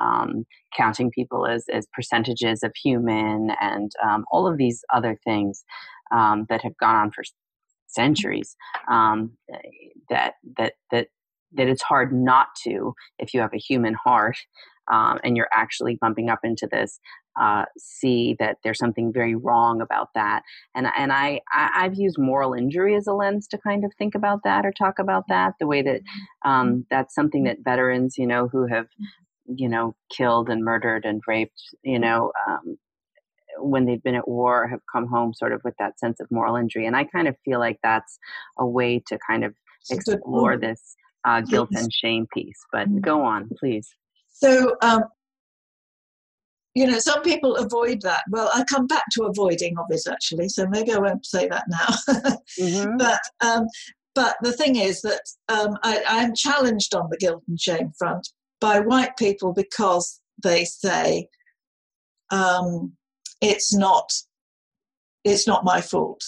um, 0.00 0.46
counting 0.74 1.10
people 1.10 1.46
as, 1.46 1.66
as 1.72 1.86
percentages 1.92 2.62
of 2.62 2.72
human, 2.74 3.50
and 3.60 3.92
um, 4.02 4.24
all 4.32 4.46
of 4.46 4.56
these 4.56 4.82
other 4.94 5.18
things 5.24 5.62
um, 6.10 6.46
that 6.48 6.62
have 6.62 6.76
gone 6.78 6.96
on 6.96 7.10
for 7.10 7.22
centuries, 7.86 8.56
um, 8.88 9.32
that 10.08 10.34
that 10.56 10.74
that 10.90 11.08
that 11.52 11.68
it's 11.68 11.82
hard 11.82 12.14
not 12.14 12.48
to 12.62 12.94
if 13.18 13.34
you 13.34 13.40
have 13.40 13.52
a 13.52 13.58
human 13.58 13.94
heart 14.04 14.36
um, 14.90 15.18
and 15.22 15.36
you're 15.36 15.48
actually 15.52 15.96
bumping 16.00 16.28
up 16.28 16.40
into 16.42 16.68
this 16.70 17.00
uh, 17.38 17.64
see 17.78 18.36
that 18.38 18.58
there's 18.62 18.78
something 18.78 19.12
very 19.12 19.34
wrong 19.34 19.80
about 19.80 20.08
that. 20.14 20.42
And 20.74 20.86
and 20.96 21.12
I, 21.12 21.40
I 21.52 21.82
have 21.82 21.94
used 21.94 22.18
moral 22.18 22.54
injury 22.54 22.96
as 22.96 23.06
a 23.06 23.12
lens 23.12 23.46
to 23.48 23.58
kind 23.58 23.84
of 23.84 23.92
think 23.98 24.14
about 24.14 24.40
that 24.44 24.64
or 24.64 24.72
talk 24.72 24.98
about 24.98 25.24
that. 25.28 25.54
The 25.60 25.66
way 25.66 25.82
that 25.82 26.00
um, 26.44 26.68
mm-hmm. 26.68 26.80
that's 26.90 27.14
something 27.14 27.44
that 27.44 27.58
veterans, 27.64 28.16
you 28.18 28.26
know, 28.26 28.48
who 28.48 28.66
have 28.66 28.86
you 29.46 29.68
know 29.68 29.94
killed 30.16 30.48
and 30.48 30.64
murdered 30.64 31.04
and 31.04 31.22
raped, 31.26 31.62
you 31.82 31.98
know. 31.98 32.32
Um, 32.48 32.78
when 33.58 33.84
they've 33.84 34.02
been 34.02 34.14
at 34.14 34.28
war 34.28 34.68
have 34.68 34.80
come 34.90 35.06
home 35.08 35.34
sort 35.34 35.52
of 35.52 35.60
with 35.64 35.74
that 35.78 35.98
sense 35.98 36.20
of 36.20 36.30
moral 36.30 36.54
injury 36.54 36.86
and 36.86 36.96
i 36.96 37.02
kind 37.04 37.26
of 37.26 37.36
feel 37.44 37.58
like 37.58 37.76
that's 37.82 38.16
a 38.58 38.66
way 38.66 39.02
to 39.06 39.18
kind 39.28 39.44
of 39.44 39.52
explore 39.90 40.56
this 40.56 40.96
uh, 41.24 41.40
guilt 41.40 41.70
and 41.72 41.92
shame 41.92 42.26
piece. 42.32 42.58
But 42.72 42.88
mm-hmm. 42.88 43.00
go 43.00 43.22
on, 43.22 43.50
please. 43.58 43.88
So, 44.32 44.76
um, 44.82 45.04
you 46.80 46.86
know, 46.86 46.98
some 46.98 47.20
people 47.20 47.56
avoid 47.56 48.00
that. 48.00 48.22
Well, 48.30 48.48
I 48.54 48.64
come 48.64 48.86
back 48.86 49.04
to 49.12 49.24
avoiding 49.24 49.76
of 49.76 49.84
it 49.90 50.00
actually, 50.10 50.48
so 50.48 50.66
maybe 50.66 50.94
I 50.94 50.98
won't 50.98 51.26
say 51.26 51.46
that 51.46 51.64
now. 51.68 52.14
mm-hmm. 52.58 52.96
But 52.98 53.20
um, 53.42 53.66
but 54.14 54.36
the 54.40 54.52
thing 54.52 54.76
is 54.76 55.02
that 55.02 55.20
um, 55.50 55.76
I, 55.82 56.02
I'm 56.08 56.34
challenged 56.34 56.94
on 56.94 57.08
the 57.10 57.18
guilt 57.18 57.42
and 57.46 57.60
shame 57.60 57.92
front 57.98 58.26
by 58.62 58.80
white 58.80 59.18
people 59.18 59.52
because 59.52 60.20
they 60.42 60.64
say 60.64 61.28
um, 62.30 62.92
it's 63.42 63.74
not 63.74 64.10
it's 65.22 65.46
not 65.46 65.64
my 65.64 65.82
fault. 65.82 66.24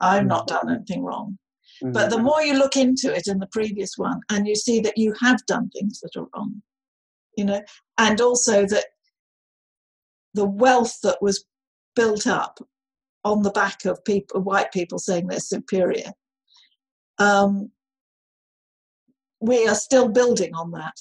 I've 0.00 0.26
not 0.26 0.48
mm-hmm. 0.48 0.66
done 0.66 0.74
anything 0.74 1.04
wrong. 1.04 1.38
Mm-hmm. 1.80 1.92
But 1.92 2.10
the 2.10 2.18
more 2.18 2.42
you 2.42 2.54
look 2.54 2.76
into 2.76 3.14
it 3.14 3.28
in 3.28 3.38
the 3.38 3.46
previous 3.52 3.92
one, 3.96 4.20
and 4.30 4.48
you 4.48 4.56
see 4.56 4.80
that 4.80 4.98
you 4.98 5.14
have 5.20 5.46
done 5.46 5.70
things 5.70 6.00
that 6.00 6.16
are 6.16 6.26
wrong, 6.34 6.60
you 7.36 7.44
know, 7.44 7.62
and 7.98 8.20
also 8.20 8.66
that 8.66 8.86
the 10.34 10.44
wealth 10.44 10.98
that 11.02 11.20
was 11.20 11.44
built 11.96 12.26
up 12.26 12.58
on 13.24 13.42
the 13.42 13.50
back 13.50 13.84
of 13.84 14.04
people, 14.04 14.40
white 14.40 14.72
people 14.72 14.98
saying 14.98 15.26
they're 15.26 15.40
superior, 15.40 16.12
um, 17.18 17.70
we 19.40 19.66
are 19.66 19.74
still 19.74 20.08
building 20.08 20.54
on 20.54 20.70
that. 20.72 20.94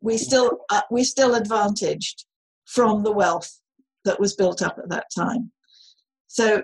We 0.00 0.16
still 0.16 0.58
uh, 0.70 0.82
we 0.90 1.04
still 1.04 1.34
advantaged 1.34 2.24
from 2.66 3.02
the 3.02 3.12
wealth 3.12 3.60
that 4.04 4.20
was 4.20 4.34
built 4.34 4.62
up 4.62 4.78
at 4.78 4.88
that 4.90 5.06
time. 5.14 5.50
So, 6.28 6.62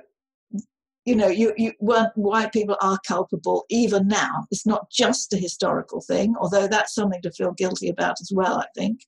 you 1.04 1.16
know, 1.16 1.28
you, 1.28 1.52
you 1.56 1.72
weren't, 1.80 2.16
white 2.16 2.52
people 2.52 2.76
are 2.80 2.98
culpable 3.06 3.64
even 3.70 4.06
now. 4.08 4.46
It's 4.50 4.66
not 4.66 4.90
just 4.90 5.32
a 5.32 5.38
historical 5.38 6.00
thing, 6.00 6.34
although 6.40 6.68
that's 6.68 6.94
something 6.94 7.22
to 7.22 7.32
feel 7.32 7.52
guilty 7.52 7.88
about 7.88 8.20
as 8.20 8.30
well, 8.32 8.58
I 8.58 8.66
think. 8.76 9.00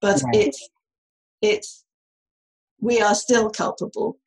But 0.00 0.22
right. 0.22 0.34
it's 0.34 0.68
it's 1.40 1.81
we 2.82 3.00
are 3.00 3.14
still 3.14 3.48
culpable 3.48 4.18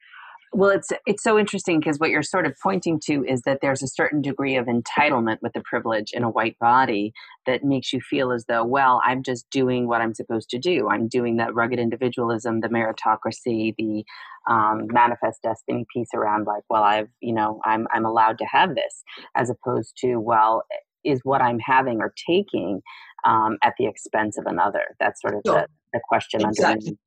well 0.56 0.70
it's 0.70 0.92
it's 1.06 1.22
so 1.22 1.38
interesting 1.38 1.80
because 1.80 2.00
what 2.00 2.10
you're 2.10 2.24
sort 2.24 2.46
of 2.46 2.54
pointing 2.64 3.00
to 3.00 3.24
is 3.26 3.42
that 3.42 3.60
there's 3.62 3.84
a 3.84 3.88
certain 3.88 4.22
degree 4.22 4.56
of 4.56 4.68
entitlement 4.68 5.38
with 5.42 5.54
the 5.54 5.62
privilege 5.62 6.12
in 6.14 6.24
a 6.24 6.30
white 6.30 6.58
body 6.60 7.12
that 7.46 7.64
makes 7.64 7.92
you 7.92 8.00
feel 8.00 8.32
as 8.32 8.46
though 8.48 8.64
well 8.64 9.02
i'm 9.06 9.22
just 9.22 9.48
doing 9.50 9.88
what 9.88 10.02
i'm 10.02 10.14
supposed 10.14 10.50
to 10.50 10.58
do 10.58 10.90
i'm 10.90 11.08
doing 11.08 11.38
that 11.38 11.54
rugged 11.54 11.80
individualism 11.80 12.62
the 12.62 12.70
meritocracy 12.70 13.76
the 13.78 14.04
um, 14.50 14.88
manifest 14.92 15.42
destiny 15.44 15.86
piece 15.94 16.10
around 16.16 16.46
like 16.48 16.64
well 16.70 16.84
i've 16.84 17.10
you 17.20 17.34
know 17.34 17.60
i'm 17.66 17.88
i'm 17.94 18.06
allowed 18.06 18.38
to 18.38 18.46
have 18.46 18.76
this 18.76 19.04
as 19.36 19.50
opposed 19.50 19.94
to 19.98 20.18
well 20.18 20.64
is 21.04 21.20
what 21.24 21.42
i'm 21.42 21.60
having 21.60 22.00
or 22.00 22.14
taking 22.28 22.82
um, 23.26 23.58
at 23.64 23.74
the 23.78 23.88
expense 23.88 24.38
of 24.38 24.46
another 24.46 24.96
that's 25.00 25.22
sort 25.22 25.36
of 25.36 25.42
sure. 25.46 25.62
the, 25.62 25.68
the 25.94 26.00
question 26.08 26.42
exactly. 26.46 26.98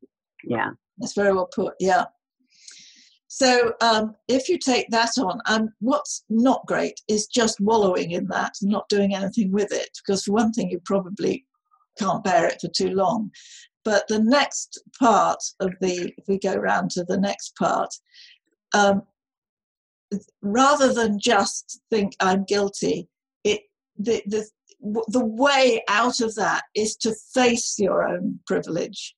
yeah 0.45 0.71
that's 0.99 1.15
very 1.15 1.33
well 1.33 1.49
put 1.55 1.75
yeah 1.81 2.05
so 3.29 3.75
um, 3.83 4.15
if 4.27 4.49
you 4.49 4.59
take 4.59 4.89
that 4.91 5.11
on, 5.19 5.41
and 5.47 5.69
what's 5.81 6.25
not 6.31 6.67
great 6.67 7.01
is 7.09 7.27
just 7.27 7.61
wallowing 7.61 8.13
in 8.13 8.27
that 8.29 8.55
and 8.61 8.71
not 8.71 8.89
doing 8.89 9.15
anything 9.15 9.53
with 9.53 9.71
it, 9.71 9.91
because 9.99 10.25
for 10.25 10.33
one 10.33 10.51
thing, 10.53 10.71
you 10.71 10.81
probably 10.85 11.45
can't 11.99 12.25
bear 12.25 12.47
it 12.47 12.61
for 12.61 12.69
too 12.69 12.89
long. 12.89 13.31
But 13.85 14.09
the 14.09 14.21
next 14.21 14.83
part 14.99 15.39
of 15.61 15.73
the, 15.81 16.13
if 16.17 16.25
we 16.27 16.39
go 16.39 16.55
round 16.55 16.91
to 16.93 17.05
the 17.05 17.19
next 17.19 17.55
part, 17.57 17.91
um, 18.75 19.03
rather 20.41 20.93
than 20.93 21.21
just 21.21 21.81
think 21.91 22.15
I'm 22.21 22.45
guilty, 22.45 23.09
it 23.45 23.61
the 23.99 24.23
the 24.27 24.49
the 25.09 25.25
way 25.25 25.83
out 25.89 26.21
of 26.21 26.35
that 26.37 26.63
is 26.75 26.97
to 26.97 27.15
face 27.35 27.79
your 27.79 28.09
own 28.09 28.41
privilege 28.47 29.15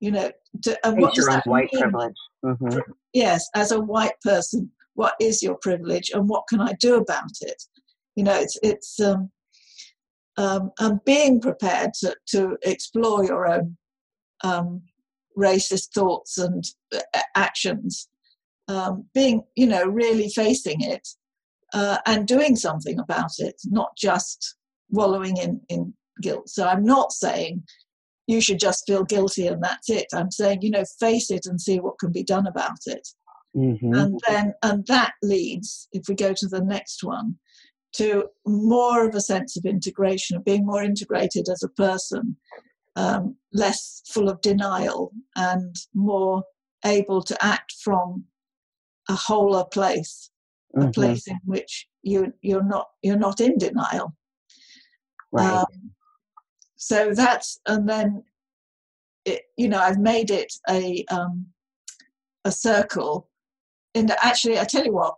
you 0.00 0.10
know 0.10 0.30
to, 0.62 0.86
and 0.86 1.00
what 1.00 1.14
does 1.14 1.26
that 1.26 1.46
white 1.46 1.70
mean? 1.72 1.82
privilege 1.82 2.16
mm-hmm. 2.44 2.78
yes 3.12 3.48
as 3.54 3.70
a 3.70 3.80
white 3.80 4.18
person 4.24 4.70
what 4.94 5.14
is 5.20 5.42
your 5.42 5.56
privilege 5.56 6.10
and 6.12 6.28
what 6.28 6.44
can 6.48 6.60
i 6.60 6.72
do 6.80 6.96
about 6.96 7.30
it 7.42 7.62
you 8.16 8.24
know 8.24 8.34
it's 8.34 8.58
it's 8.62 8.98
um, 9.00 9.30
um, 10.36 10.70
and 10.78 11.04
being 11.04 11.40
prepared 11.40 11.92
to, 12.00 12.16
to 12.28 12.56
explore 12.62 13.24
your 13.24 13.46
own 13.46 13.76
um, 14.42 14.82
racist 15.36 15.92
thoughts 15.94 16.38
and 16.38 16.64
uh, 16.94 17.20
actions 17.36 18.08
um, 18.68 19.04
being 19.14 19.42
you 19.56 19.66
know 19.66 19.84
really 19.84 20.28
facing 20.30 20.80
it 20.80 21.06
uh, 21.72 21.98
and 22.06 22.26
doing 22.26 22.56
something 22.56 22.98
about 22.98 23.32
it 23.38 23.54
not 23.66 23.90
just 23.96 24.56
wallowing 24.90 25.36
in, 25.36 25.60
in 25.68 25.94
guilt 26.20 26.48
so 26.48 26.66
i'm 26.66 26.84
not 26.84 27.12
saying 27.12 27.62
you 28.30 28.40
should 28.40 28.60
just 28.60 28.86
feel 28.86 29.02
guilty 29.02 29.46
and 29.48 29.62
that's 29.62 29.90
it. 29.90 30.06
I'm 30.14 30.30
saying, 30.30 30.62
you 30.62 30.70
know, 30.70 30.84
face 31.00 31.30
it 31.30 31.46
and 31.46 31.60
see 31.60 31.80
what 31.80 31.98
can 31.98 32.12
be 32.12 32.22
done 32.22 32.46
about 32.46 32.78
it. 32.86 33.08
Mm-hmm. 33.56 33.92
And 33.92 34.20
then, 34.28 34.54
and 34.62 34.86
that 34.86 35.14
leads, 35.22 35.88
if 35.92 36.04
we 36.08 36.14
go 36.14 36.32
to 36.32 36.46
the 36.46 36.62
next 36.62 37.02
one, 37.02 37.36
to 37.94 38.26
more 38.46 39.08
of 39.08 39.16
a 39.16 39.20
sense 39.20 39.56
of 39.56 39.64
integration, 39.64 40.36
of 40.36 40.44
being 40.44 40.64
more 40.64 40.82
integrated 40.82 41.48
as 41.50 41.64
a 41.64 41.68
person, 41.68 42.36
um, 42.94 43.36
less 43.52 44.02
full 44.06 44.28
of 44.28 44.40
denial, 44.42 45.10
and 45.34 45.74
more 45.92 46.44
able 46.84 47.22
to 47.22 47.44
act 47.44 47.74
from 47.82 48.24
a 49.08 49.14
wholer 49.14 49.64
place, 49.64 50.30
mm-hmm. 50.76 50.86
a 50.88 50.92
place 50.92 51.26
in 51.26 51.40
which 51.44 51.88
you 52.02 52.32
you're 52.42 52.62
not 52.62 52.86
you're 53.02 53.18
not 53.18 53.40
in 53.40 53.58
denial. 53.58 54.14
Right. 55.32 55.50
Um, 55.52 55.90
so 56.80 57.12
that's 57.12 57.60
and 57.66 57.86
then 57.86 58.24
it, 59.26 59.42
you 59.58 59.68
know 59.68 59.78
I've 59.78 59.98
made 59.98 60.30
it 60.30 60.50
a 60.68 61.04
um, 61.10 61.46
a 62.44 62.50
circle. 62.50 63.28
And 63.94 64.10
actually, 64.22 64.58
I 64.58 64.64
tell 64.64 64.84
you 64.84 64.94
what, 64.94 65.14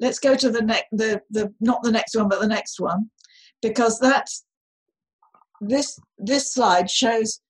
let's 0.00 0.18
go 0.18 0.34
to 0.34 0.50
the 0.50 0.62
next 0.62 0.86
the 0.90 1.20
the 1.30 1.52
not 1.60 1.82
the 1.82 1.92
next 1.92 2.16
one 2.16 2.28
but 2.28 2.40
the 2.40 2.48
next 2.48 2.80
one, 2.80 3.10
because 3.60 3.98
that 3.98 4.26
this 5.60 5.98
this 6.18 6.54
slide 6.54 6.90
shows 6.90 7.40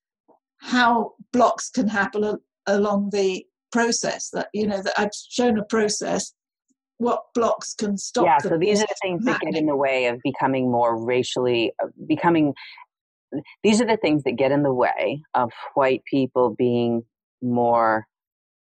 how 0.61 1.13
blocks 1.33 1.71
can 1.71 1.87
happen 1.87 2.25
al- 2.25 2.43
along 2.67 3.11
the 3.13 3.47
process. 3.71 4.31
That 4.31 4.49
you 4.53 4.67
know 4.67 4.83
that 4.83 4.99
I've 4.99 5.15
shown 5.31 5.57
a 5.57 5.65
process 5.65 6.35
what 6.99 7.23
blocks 7.33 7.75
can 7.75 7.97
stop. 7.97 8.25
Yeah, 8.25 8.39
so 8.39 8.59
these 8.59 8.81
are 8.81 8.87
the 8.89 8.97
things 9.03 9.25
that 9.25 9.41
get 9.41 9.55
in 9.55 9.67
the 9.67 9.77
way 9.77 10.07
of 10.07 10.19
becoming 10.25 10.71
more 10.71 11.01
racially, 11.05 11.73
uh, 11.83 11.89
becoming 12.09 12.55
these 13.63 13.81
are 13.81 13.87
the 13.87 13.97
things 13.97 14.23
that 14.25 14.37
get 14.37 14.53
in 14.53 14.63
the 14.63 14.73
way 14.73 15.23
of 15.35 15.51
white 15.75 16.03
people 16.05 16.55
being 16.57 17.03
more 17.41 18.07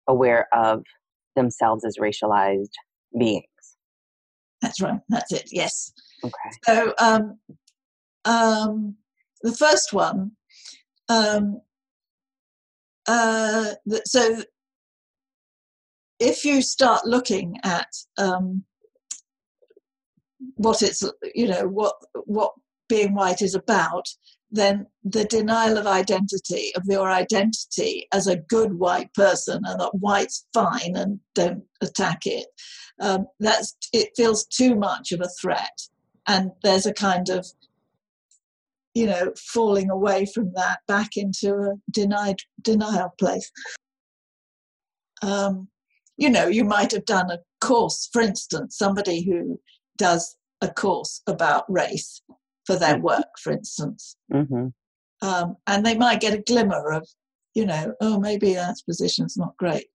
aware 0.07 0.47
of 0.53 0.83
themselves 1.35 1.85
as 1.85 1.97
racialized 1.97 2.71
beings. 3.17 3.45
That's 4.61 4.81
right. 4.81 4.99
That's 5.09 5.31
it. 5.31 5.49
Yes. 5.51 5.93
Okay. 6.23 6.33
So 6.65 6.93
um, 6.99 7.39
um, 8.25 8.95
the 9.41 9.53
first 9.53 9.93
one. 9.93 10.31
Um, 11.07 11.61
uh, 13.07 13.73
so 14.05 14.43
if 16.19 16.43
you 16.45 16.61
start 16.61 17.05
looking 17.05 17.55
at 17.63 17.87
um, 18.17 18.65
what 20.55 20.81
it's 20.81 21.03
you 21.33 21.47
know 21.47 21.67
what 21.67 21.95
what 22.25 22.51
being 22.87 23.13
white 23.13 23.41
is 23.41 23.55
about 23.55 24.07
then 24.51 24.87
the 25.03 25.25
denial 25.25 25.77
of 25.77 25.85
identity, 25.85 26.71
of 26.75 26.83
your 26.85 27.09
identity 27.09 28.07
as 28.13 28.27
a 28.27 28.37
good 28.37 28.73
white 28.73 29.13
person, 29.13 29.61
and 29.65 29.79
that 29.79 29.95
white's 29.95 30.45
fine 30.53 30.95
and 30.95 31.19
don't 31.35 31.63
attack 31.81 32.25
it, 32.25 32.47
um, 32.99 33.27
that's 33.39 33.75
it 33.93 34.09
feels 34.17 34.45
too 34.45 34.75
much 34.75 35.11
of 35.11 35.21
a 35.21 35.29
threat, 35.41 35.81
and 36.27 36.51
there's 36.63 36.85
a 36.85 36.93
kind 36.93 37.29
of 37.29 37.45
you 38.95 39.05
know 39.05 39.31
falling 39.37 39.89
away 39.89 40.25
from 40.25 40.51
that 40.55 40.79
back 40.87 41.15
into 41.15 41.53
a 41.53 41.75
denied 41.91 42.39
denial 42.61 43.13
place. 43.19 43.51
Um, 45.21 45.67
you 46.17 46.29
know, 46.29 46.47
you 46.47 46.65
might 46.65 46.91
have 46.91 47.05
done 47.05 47.29
a 47.31 47.39
course, 47.61 48.09
for 48.11 48.21
instance, 48.21 48.77
somebody 48.77 49.23
who 49.23 49.59
does 49.97 50.35
a 50.61 50.69
course 50.69 51.21
about 51.27 51.63
race 51.71 52.21
for 52.69 52.77
their 52.77 52.99
work, 52.99 53.39
for 53.41 53.51
instance. 53.51 54.15
Mm-hmm. 54.31 54.67
Um, 55.27 55.55
and 55.65 55.83
they 55.83 55.97
might 55.97 56.21
get 56.21 56.35
a 56.35 56.43
glimmer 56.43 56.91
of, 56.91 57.07
you 57.55 57.65
know, 57.65 57.93
oh, 57.99 58.19
maybe 58.19 58.53
that 58.53 58.75
position's 58.85 59.35
not 59.35 59.57
great. 59.57 59.87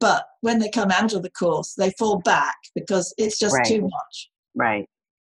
But 0.00 0.24
when 0.40 0.58
they 0.58 0.70
come 0.70 0.90
out 0.90 1.12
of 1.12 1.22
the 1.22 1.30
course, 1.30 1.74
they 1.74 1.92
fall 1.92 2.18
back 2.18 2.56
because 2.74 3.14
it's 3.16 3.38
just 3.38 3.54
right. 3.54 3.64
too 3.64 3.82
much. 3.82 4.30
Right. 4.56 4.88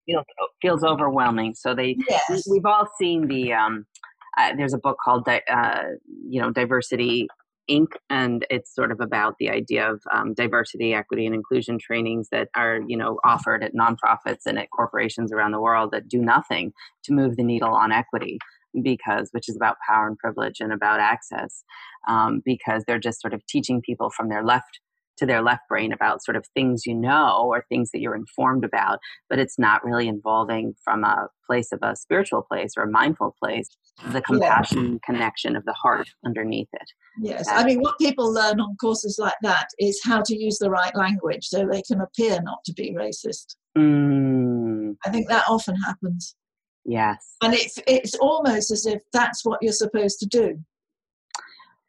Feels 0.07 0.25
feels 0.63 0.83
overwhelming. 0.83 1.53
So 1.53 1.75
they, 1.75 1.95
yes. 2.09 2.47
we've 2.49 2.65
all 2.65 2.87
seen 2.99 3.27
the. 3.27 3.53
Um, 3.53 3.85
uh, 4.37 4.53
there's 4.57 4.73
a 4.73 4.79
book 4.79 4.97
called, 5.03 5.27
uh, 5.27 5.83
you 6.27 6.41
know, 6.41 6.51
diversity 6.51 7.27
Inc., 7.71 7.93
and 8.09 8.45
it's 8.49 8.75
sort 8.75 8.91
of 8.91 8.99
about 8.99 9.35
the 9.39 9.49
idea 9.49 9.89
of 9.89 10.01
um, 10.13 10.33
diversity, 10.33 10.93
equity, 10.93 11.25
and 11.25 11.33
inclusion 11.33 11.77
trainings 11.79 12.27
that 12.31 12.49
are, 12.55 12.79
you 12.87 12.97
know, 12.97 13.19
offered 13.23 13.63
at 13.63 13.73
nonprofits 13.73 14.45
and 14.45 14.59
at 14.59 14.69
corporations 14.71 15.31
around 15.31 15.51
the 15.51 15.61
world 15.61 15.91
that 15.91 16.09
do 16.09 16.19
nothing 16.19 16.73
to 17.03 17.13
move 17.13 17.37
the 17.37 17.43
needle 17.43 17.73
on 17.73 17.91
equity 17.91 18.37
because 18.83 19.29
which 19.31 19.49
is 19.49 19.55
about 19.55 19.77
power 19.87 20.07
and 20.07 20.17
privilege 20.17 20.59
and 20.59 20.71
about 20.71 20.99
access 20.99 21.63
um, 22.07 22.41
because 22.45 22.83
they're 22.87 22.99
just 22.99 23.21
sort 23.21 23.33
of 23.33 23.45
teaching 23.45 23.81
people 23.81 24.09
from 24.09 24.29
their 24.29 24.43
left 24.43 24.79
to 25.17 25.25
their 25.25 25.41
left 25.41 25.67
brain 25.69 25.91
about 25.91 26.23
sort 26.23 26.35
of 26.35 26.45
things 26.53 26.85
you 26.85 26.95
know 26.95 27.43
or 27.45 27.63
things 27.69 27.91
that 27.91 27.99
you're 27.99 28.15
informed 28.15 28.63
about, 28.63 28.99
but 29.29 29.39
it's 29.39 29.59
not 29.59 29.83
really 29.83 30.07
involving 30.07 30.73
from 30.83 31.03
a 31.03 31.27
place 31.45 31.71
of 31.71 31.79
a 31.81 31.95
spiritual 31.95 32.41
place 32.41 32.73
or 32.77 32.83
a 32.83 32.91
mindful 32.91 33.35
place, 33.41 33.67
the 34.09 34.21
compassion 34.21 34.93
yeah. 34.93 34.97
connection 35.05 35.55
of 35.55 35.65
the 35.65 35.73
heart 35.73 36.09
underneath 36.25 36.69
it. 36.73 36.89
Yes, 37.21 37.47
I 37.49 37.63
mean, 37.63 37.79
what 37.79 37.97
people 37.99 38.33
learn 38.33 38.59
on 38.59 38.75
courses 38.77 39.17
like 39.19 39.35
that 39.43 39.67
is 39.79 40.01
how 40.03 40.21
to 40.23 40.35
use 40.35 40.57
the 40.57 40.69
right 40.69 40.95
language 40.95 41.45
so 41.45 41.67
they 41.67 41.81
can 41.83 42.01
appear 42.01 42.41
not 42.41 42.63
to 42.65 42.73
be 42.73 42.95
racist. 42.97 43.55
Mm. 43.77 44.95
I 45.05 45.09
think 45.09 45.27
that 45.29 45.45
often 45.47 45.75
happens. 45.75 46.35
Yes. 46.83 47.35
And 47.43 47.53
it's 47.53 47.77
it's 47.85 48.15
almost 48.15 48.71
as 48.71 48.85
if 48.85 49.01
that's 49.13 49.45
what 49.45 49.59
you're 49.61 49.71
supposed 49.71 50.19
to 50.19 50.25
do. 50.25 50.57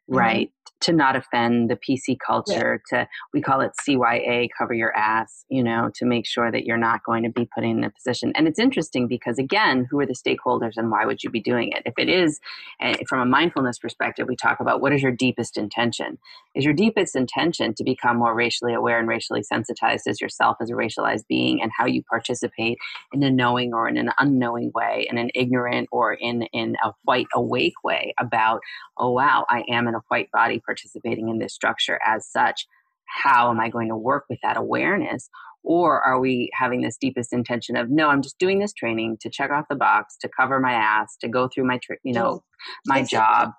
Right 0.07 0.51
to 0.83 0.93
not 0.93 1.15
offend 1.15 1.69
the 1.69 1.75
PC 1.75 2.17
culture, 2.25 2.81
yeah. 2.91 3.03
to 3.03 3.09
we 3.33 3.41
call 3.41 3.61
it 3.61 3.71
CYA, 3.87 4.49
cover 4.57 4.73
your 4.73 4.95
ass, 4.95 5.45
you 5.49 5.63
know, 5.63 5.89
to 5.95 6.05
make 6.05 6.25
sure 6.25 6.51
that 6.51 6.65
you're 6.65 6.77
not 6.77 7.03
going 7.03 7.23
to 7.23 7.29
be 7.29 7.47
put 7.53 7.63
in 7.63 7.83
a 7.83 7.89
position. 7.89 8.31
And 8.35 8.47
it's 8.47 8.59
interesting 8.59 9.07
because 9.07 9.37
again, 9.37 9.87
who 9.89 9.99
are 9.99 10.05
the 10.05 10.13
stakeholders 10.13 10.73
and 10.77 10.91
why 10.91 11.05
would 11.05 11.23
you 11.23 11.29
be 11.29 11.41
doing 11.41 11.71
it? 11.71 11.83
If 11.85 11.93
it 11.97 12.09
is 12.09 12.39
uh, 12.81 12.95
from 13.07 13.19
a 13.21 13.25
mindfulness 13.25 13.79
perspective, 13.79 14.27
we 14.27 14.35
talk 14.35 14.59
about 14.59 14.81
what 14.81 14.93
is 14.93 15.01
your 15.01 15.11
deepest 15.11 15.57
intention? 15.57 16.17
Is 16.55 16.65
your 16.65 16.73
deepest 16.73 17.15
intention 17.15 17.73
to 17.75 17.83
become 17.83 18.17
more 18.17 18.35
racially 18.35 18.73
aware 18.73 18.99
and 18.99 19.07
racially 19.07 19.43
sensitized 19.43 20.07
as 20.07 20.21
yourself 20.21 20.57
as 20.61 20.69
a 20.69 20.73
racialized 20.73 21.27
being 21.27 21.61
and 21.61 21.71
how 21.77 21.85
you 21.85 22.03
participate 22.03 22.77
in 23.13 23.23
a 23.23 23.31
knowing 23.31 23.73
or 23.73 23.87
in 23.87 23.97
an 23.97 24.11
unknowing 24.19 24.71
way, 24.75 25.07
in 25.09 25.17
an 25.17 25.29
ignorant 25.33 25.87
or 25.91 26.13
in 26.13 26.43
in 26.53 26.75
a 26.83 26.91
white 27.03 27.27
awake 27.33 27.73
way 27.83 28.13
about, 28.19 28.61
oh 28.97 29.11
wow, 29.11 29.45
I 29.49 29.63
am 29.69 29.87
in 29.87 29.95
a 29.95 30.03
white 30.09 30.29
body 30.31 30.59
participating 30.73 31.29
in 31.29 31.37
this 31.37 31.53
structure 31.53 31.99
as 32.05 32.27
such 32.27 32.65
how 33.05 33.49
am 33.49 33.59
i 33.59 33.69
going 33.69 33.89
to 33.89 33.97
work 33.97 34.25
with 34.29 34.39
that 34.43 34.57
awareness? 34.57 35.29
Or 35.65 36.01
are 36.01 36.19
we 36.19 36.49
having 36.53 36.81
this 36.81 36.97
deepest 36.99 37.31
intention 37.31 37.77
of 37.77 37.89
no 37.89 38.09
i'm 38.09 38.21
just 38.21 38.37
doing 38.37 38.59
this 38.59 38.73
training 38.73 39.17
to 39.21 39.29
check 39.29 39.51
off 39.51 39.65
the 39.69 39.75
box 39.75 40.17
to 40.21 40.29
cover 40.37 40.59
my 40.59 40.73
ass 40.73 41.15
to 41.21 41.29
go 41.29 41.47
through 41.47 41.65
my 41.65 41.79
you 42.03 42.13
know 42.13 42.43
my 42.85 43.03
job? 43.03 43.51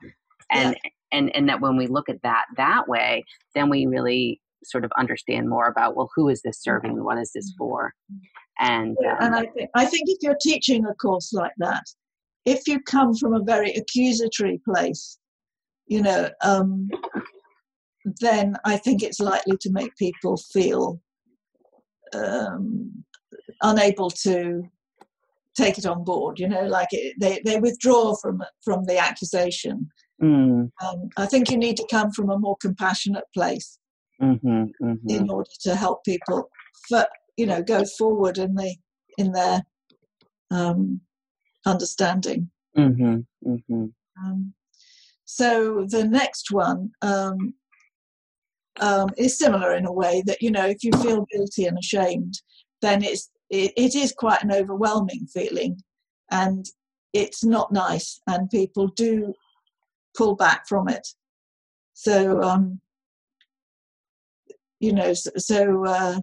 and 0.51 0.77
yeah. 0.85 0.91
and 1.13 1.35
and 1.35 1.49
that 1.49 1.61
when 1.61 1.77
we 1.77 1.87
look 1.87 2.09
at 2.09 2.23
that 2.23 2.45
that 2.57 2.89
way 2.89 3.25
then 3.55 3.71
we 3.71 3.87
really 3.87 4.41
sort 4.65 4.85
of 4.85 4.91
understand 4.99 5.49
more 5.49 5.67
about 5.67 5.97
well 5.97 6.11
who 6.15 6.29
is 6.29 6.43
this 6.43 6.63
serving? 6.63 6.93
And 6.93 7.05
what 7.05 7.19
is 7.19 7.31
this 7.35 7.51
mm-hmm. 7.53 7.59
for? 7.59 7.95
And 8.61 8.97
um, 8.99 9.17
and 9.21 9.35
i 9.35 9.47
think 9.47 9.71
i 9.75 9.85
think 9.85 10.05
if 10.09 10.19
you're 10.23 10.37
teaching 10.41 10.85
a 10.87 10.95
course 10.95 11.33
like 11.33 11.53
that 11.59 11.83
if 12.45 12.69
you 12.69 12.81
come 12.81 13.15
from 13.15 13.35
a 13.35 13.43
very 13.43 13.73
accusatory 13.73 14.61
place 14.65 15.19
you 15.87 16.03
know, 16.03 16.31
um, 16.43 16.89
then 18.21 18.57
I 18.65 18.77
think 18.77 19.03
it's 19.03 19.21
likely 19.21 19.57
to 19.61 19.71
make 19.73 19.97
people 19.97 20.37
feel 20.53 21.01
um, 22.15 23.05
unable 23.63 24.11
to 24.11 24.63
take 25.57 25.79
it 25.79 25.87
on 25.87 26.05
board. 26.05 26.39
You 26.39 26.49
know, 26.49 26.63
like 26.63 26.89
it, 26.91 27.15
they 27.21 27.41
they 27.45 27.59
withdraw 27.59 28.15
from 28.17 28.43
from 28.65 28.85
the 28.87 28.99
accusation. 28.99 29.89
Mm. 30.23 30.71
Um, 30.85 31.09
I 31.17 31.27
think 31.27 31.51
you 31.51 31.57
need 31.57 31.77
to 31.77 31.87
come 31.91 32.13
from 32.13 32.31
a 32.31 32.39
more 32.39 32.57
compassionate 32.61 33.25
place 33.35 33.79
mm-hmm, 34.23 34.65
mm-hmm. 34.83 35.11
in 35.11 35.29
order 35.29 35.51
to 35.63 35.75
help 35.75 36.05
people, 36.05 36.49
for, 36.89 37.07
you 37.37 37.47
know, 37.47 37.63
go 37.63 37.85
forward 37.99 38.39
in 38.39 38.55
the 38.55 38.77
in 39.19 39.33
their 39.33 39.63
um, 40.51 41.01
understanding. 41.67 42.51
Mm-hmm, 42.79 43.21
mm-hmm. 43.47 43.87
Um, 44.25 44.55
so 45.35 45.85
the 45.89 46.05
next 46.05 46.53
one 46.53 46.93
um, 47.03 47.55
um, 48.79 49.09
is 49.19 49.37
similar 49.37 49.75
in 49.75 49.85
a 49.85 49.93
way 49.93 50.23
that 50.27 50.41
you 50.41 50.49
know 50.49 50.65
if 50.65 50.85
you 50.85 50.93
feel 51.03 51.27
guilty 51.33 51.65
and 51.65 51.77
ashamed, 51.77 52.35
then 52.81 53.03
it's 53.03 53.33
it, 53.51 53.73
it 53.77 53.97
is 53.97 54.13
quite 54.17 54.45
an 54.45 54.53
overwhelming 54.53 55.27
feeling, 55.27 55.81
and 56.31 56.67
it's 57.13 57.43
not 57.43 57.73
nice, 57.73 58.21
and 58.29 58.49
people 58.49 58.87
do 58.87 59.35
pull 60.17 60.37
back 60.37 60.69
from 60.69 60.89
it. 60.89 61.05
So 61.95 62.41
um, 62.41 62.81
you 64.79 64.93
know, 64.93 65.15
so, 65.15 65.31
so 65.37 65.85
uh, 65.85 66.21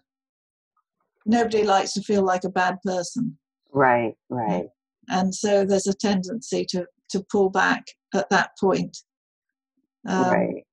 nobody 1.26 1.64
likes 1.64 1.92
to 1.96 2.02
feel 2.02 2.24
like 2.24 2.46
a 2.46 2.50
bad 2.50 2.78
person. 2.86 3.38
Right, 3.74 4.14
right. 4.30 4.68
And 5.10 5.36
so 5.36 5.66
there's 5.66 5.88
a 5.88 5.94
tendency 5.94 6.64
to 6.70 6.86
to 7.10 7.26
pull 7.30 7.50
back 7.50 7.84
at 8.14 8.30
that 8.30 8.52
point. 8.60 8.98
Um, 10.08 10.32
right. 10.32 10.64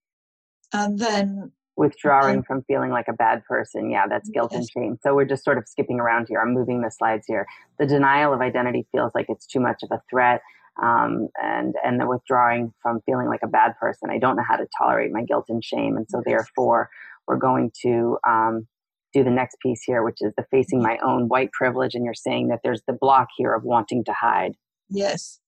And 0.72 0.98
then 0.98 1.52
withdrawing 1.78 2.42
from 2.42 2.62
feeling 2.64 2.90
like 2.90 3.06
a 3.08 3.12
bad 3.12 3.44
person. 3.44 3.88
Yeah, 3.88 4.06
that's 4.08 4.28
guilt 4.28 4.50
yes. 4.52 4.58
and 4.58 4.70
shame. 4.70 4.98
So 5.02 5.14
we're 5.14 5.24
just 5.24 5.44
sort 5.44 5.58
of 5.58 5.68
skipping 5.68 6.00
around 6.00 6.26
here. 6.28 6.40
I'm 6.40 6.52
moving 6.52 6.82
the 6.82 6.90
slides 6.90 7.24
here. 7.26 7.46
The 7.78 7.86
denial 7.86 8.34
of 8.34 8.40
identity 8.40 8.86
feels 8.92 9.12
like 9.14 9.26
it's 9.28 9.46
too 9.46 9.60
much 9.60 9.82
of 9.82 9.90
a 9.92 10.02
threat. 10.10 10.42
Um, 10.82 11.28
and 11.42 11.74
and 11.84 12.00
the 12.00 12.06
withdrawing 12.06 12.72
from 12.82 13.00
feeling 13.04 13.26
like 13.26 13.40
a 13.42 13.48
bad 13.48 13.74
person. 13.80 14.10
I 14.10 14.18
don't 14.18 14.36
know 14.36 14.44
how 14.48 14.56
to 14.56 14.66
tolerate 14.78 15.10
my 15.10 15.22
guilt 15.22 15.46
and 15.48 15.62
shame, 15.64 15.96
and 15.96 16.06
so 16.08 16.22
therefore 16.24 16.88
we're 17.26 17.36
going 17.36 17.72
to 17.82 18.16
um, 18.28 18.68
do 19.12 19.24
the 19.24 19.30
next 19.30 19.56
piece 19.60 19.82
here, 19.82 20.04
which 20.04 20.18
is 20.20 20.32
the 20.36 20.44
facing 20.52 20.80
my 20.80 20.96
own 21.04 21.26
white 21.26 21.50
privilege. 21.50 21.96
And 21.96 22.04
you're 22.04 22.14
saying 22.14 22.48
that 22.48 22.60
there's 22.62 22.82
the 22.86 22.92
block 22.92 23.26
here 23.36 23.54
of 23.54 23.64
wanting 23.64 24.04
to 24.04 24.12
hide. 24.12 24.52
Yes, 24.88 25.40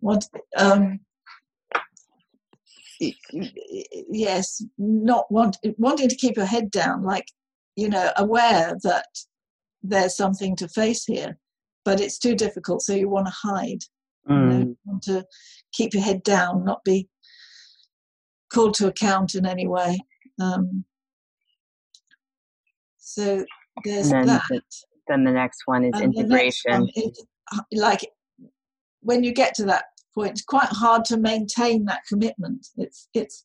want 0.00 0.26
um, 0.56 1.00
yes, 3.00 4.62
not 4.76 5.30
want, 5.30 5.56
wanting 5.76 6.08
to 6.08 6.16
keep 6.16 6.36
your 6.36 6.46
head 6.46 6.70
down, 6.70 7.04
like, 7.04 7.26
you 7.76 7.88
know, 7.88 8.10
aware 8.16 8.76
that 8.82 9.06
there's 9.82 10.16
something 10.16 10.56
to 10.56 10.68
face 10.68 11.04
here, 11.04 11.38
but 11.84 12.00
it's 12.00 12.18
too 12.18 12.34
difficult, 12.34 12.82
so 12.82 12.94
you 12.94 13.08
want 13.08 13.26
to 13.26 13.32
hide. 13.32 13.84
Mm. 14.28 14.30
You, 14.30 14.36
know, 14.36 14.64
mm. 14.64 14.68
you 14.68 14.76
want 14.84 15.02
to 15.04 15.26
keep 15.72 15.94
your 15.94 16.02
head 16.02 16.22
down, 16.22 16.64
not 16.64 16.84
be 16.84 17.08
called 18.52 18.74
to 18.74 18.88
account 18.88 19.34
in 19.34 19.46
any 19.46 19.66
way. 19.66 19.98
Um, 20.40 20.84
so 22.98 23.44
there's 23.84 24.10
then, 24.10 24.26
that. 24.26 24.42
Then 25.08 25.24
the 25.24 25.32
next 25.32 25.62
one 25.66 25.84
is 25.84 26.00
and 26.00 26.14
integration. 26.14 26.80
One 26.80 26.90
is, 26.94 27.26
like 27.72 28.06
when 29.00 29.24
you 29.24 29.32
get 29.32 29.54
to 29.54 29.64
that 29.64 29.84
point, 30.18 30.32
it's 30.32 30.42
quite 30.42 30.68
hard 30.70 31.04
to 31.06 31.16
maintain 31.16 31.84
that 31.84 32.02
commitment. 32.08 32.66
It's 32.76 33.08
it's 33.14 33.44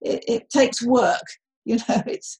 it, 0.00 0.24
it 0.28 0.50
takes 0.50 0.84
work. 0.84 1.24
You 1.66 1.76
know, 1.76 2.02
it's 2.06 2.38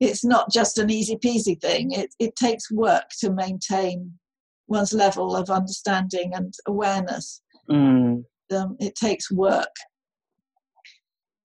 it's 0.00 0.24
not 0.24 0.50
just 0.50 0.78
an 0.78 0.90
easy 0.90 1.14
peasy 1.14 1.60
thing. 1.60 1.92
It 1.92 2.12
it 2.18 2.34
takes 2.34 2.72
work 2.72 3.04
to 3.20 3.30
maintain 3.30 4.18
one's 4.66 4.92
level 4.92 5.36
of 5.36 5.48
understanding 5.48 6.32
and 6.34 6.52
awareness. 6.66 7.40
Mm. 7.70 8.24
Um, 8.52 8.76
it 8.80 8.96
takes 8.96 9.30
work. 9.30 9.76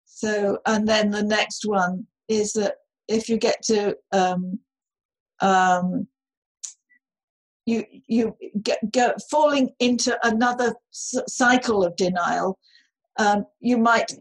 So, 0.05 0.59
and 0.67 0.89
then 0.89 1.11
the 1.11 1.23
next 1.23 1.63
one 1.65 2.09
is 2.29 2.53
that 2.55 2.75
if 3.07 3.29
you 3.29 3.39
get 3.39 3.63
to 3.67 3.97
um, 4.11 4.59
um, 5.41 6.09
you 7.67 7.85
you 8.09 8.37
get, 8.63 8.79
go 8.91 9.13
falling 9.31 9.71
into 9.79 10.19
another 10.27 10.75
cycle 10.91 11.85
of 11.85 11.97
denial. 11.97 12.59
Um, 13.19 13.45
you 13.61 13.79
might 13.79 14.13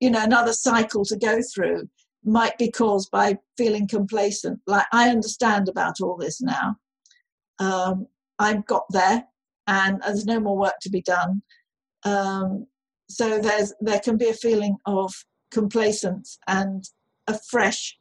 you 0.00 0.10
know 0.10 0.22
another 0.22 0.52
cycle 0.52 1.04
to 1.06 1.16
go 1.16 1.40
through 1.54 1.88
might 2.24 2.56
be 2.56 2.70
caused 2.70 3.10
by 3.10 3.38
feeling 3.58 3.88
complacent. 3.88 4.60
Like 4.66 4.86
i 4.92 5.08
understand 5.10 5.68
about 5.68 6.00
all 6.00 6.16
this 6.16 6.40
now. 6.40 6.76
Um, 7.58 8.06
i've 8.38 8.66
got 8.66 8.84
there 8.90 9.24
and 9.66 10.00
there's 10.02 10.26
no 10.26 10.40
more 10.40 10.56
work 10.56 10.78
to 10.82 10.90
be 10.90 11.02
done. 11.02 11.42
Um, 12.04 12.66
so 13.08 13.38
there's 13.38 13.74
there 13.80 14.00
can 14.00 14.16
be 14.16 14.28
a 14.28 14.34
feeling 14.34 14.76
of 14.86 15.12
complacence 15.52 16.38
and 16.46 16.84
a 17.28 17.38
fresh 17.50 17.96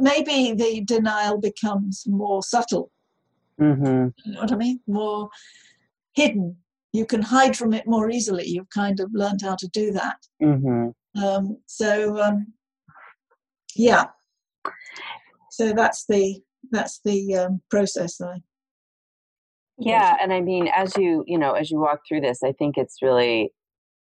maybe 0.00 0.52
the 0.52 0.82
denial 0.84 1.38
becomes 1.38 2.02
more 2.06 2.42
subtle 2.42 2.90
Mm-hmm. 3.60 4.08
You 4.24 4.32
know 4.32 4.40
what 4.40 4.52
I 4.52 4.56
mean? 4.56 4.80
More 4.86 5.28
hidden. 6.14 6.56
You 6.92 7.06
can 7.06 7.22
hide 7.22 7.56
from 7.56 7.72
it 7.72 7.86
more 7.86 8.10
easily. 8.10 8.46
You've 8.46 8.70
kind 8.70 8.98
of 9.00 9.10
learned 9.12 9.42
how 9.42 9.54
to 9.56 9.68
do 9.68 9.92
that. 9.92 10.16
Mm-hmm. 10.42 11.22
Um, 11.22 11.58
so 11.66 12.20
um, 12.20 12.52
yeah. 13.76 14.06
So 15.50 15.72
that's 15.72 16.04
the 16.08 16.40
that's 16.70 17.00
the 17.04 17.36
um, 17.36 17.60
process. 17.70 18.20
I. 18.20 18.40
Yeah, 19.78 20.16
and 20.20 20.32
I 20.32 20.40
mean, 20.40 20.68
as 20.74 20.96
you 20.96 21.24
you 21.26 21.38
know, 21.38 21.52
as 21.52 21.70
you 21.70 21.78
walk 21.78 22.00
through 22.06 22.20
this, 22.20 22.42
I 22.42 22.52
think 22.52 22.76
it's 22.76 23.00
really 23.00 23.52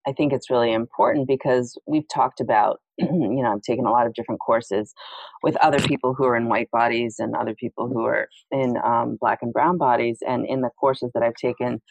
I 0.08 0.12
think 0.12 0.32
it's 0.32 0.48
really 0.48 0.72
important 0.72 1.28
because 1.28 1.76
we've 1.86 2.08
talked 2.08 2.40
about, 2.40 2.80
you 2.98 3.42
know, 3.42 3.52
I've 3.52 3.62
taken 3.62 3.84
a 3.84 3.90
lot 3.90 4.06
of 4.06 4.14
different 4.14 4.40
courses 4.40 4.94
with 5.42 5.54
other 5.56 5.78
people 5.80 6.14
who 6.14 6.24
are 6.24 6.34
in 6.34 6.48
white 6.48 6.70
bodies 6.70 7.16
and 7.18 7.36
other 7.36 7.54
people 7.54 7.88
who 7.88 8.06
are 8.06 8.28
in 8.50 8.78
um, 8.82 9.18
black 9.20 9.40
and 9.42 9.52
brown 9.52 9.76
bodies. 9.76 10.18
And 10.26 10.46
in 10.46 10.62
the 10.62 10.70
courses 10.80 11.10
that 11.12 11.22
I've 11.22 11.34
taken 11.34 11.82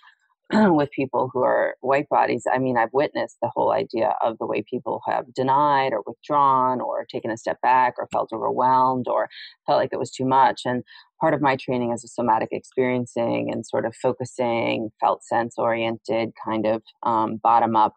with 0.53 0.89
people 0.91 1.29
who 1.33 1.43
are 1.43 1.75
white 1.81 2.07
bodies, 2.09 2.45
I 2.51 2.57
mean, 2.57 2.77
I've 2.77 2.93
witnessed 2.93 3.37
the 3.41 3.51
whole 3.53 3.71
idea 3.71 4.13
of 4.21 4.37
the 4.37 4.45
way 4.45 4.61
people 4.61 5.01
have 5.05 5.33
denied 5.33 5.91
or 5.91 6.03
withdrawn 6.05 6.79
or 6.79 7.05
taken 7.11 7.31
a 7.31 7.37
step 7.37 7.59
back 7.61 7.95
or 7.97 8.07
felt 8.11 8.29
overwhelmed 8.31 9.07
or 9.09 9.27
felt 9.65 9.79
like 9.79 9.89
it 9.91 9.99
was 9.99 10.11
too 10.11 10.25
much. 10.25 10.61
And 10.65 10.83
part 11.19 11.33
of 11.33 11.41
my 11.41 11.57
training 11.57 11.91
as 11.91 12.03
a 12.05 12.07
somatic 12.07 12.49
experiencing 12.51 13.49
and 13.51 13.65
sort 13.65 13.85
of 13.85 13.93
focusing, 13.95 14.89
felt 15.01 15.23
sense 15.23 15.55
oriented, 15.57 16.29
kind 16.45 16.65
of 16.65 16.81
um, 17.03 17.39
bottom 17.43 17.75
up 17.75 17.95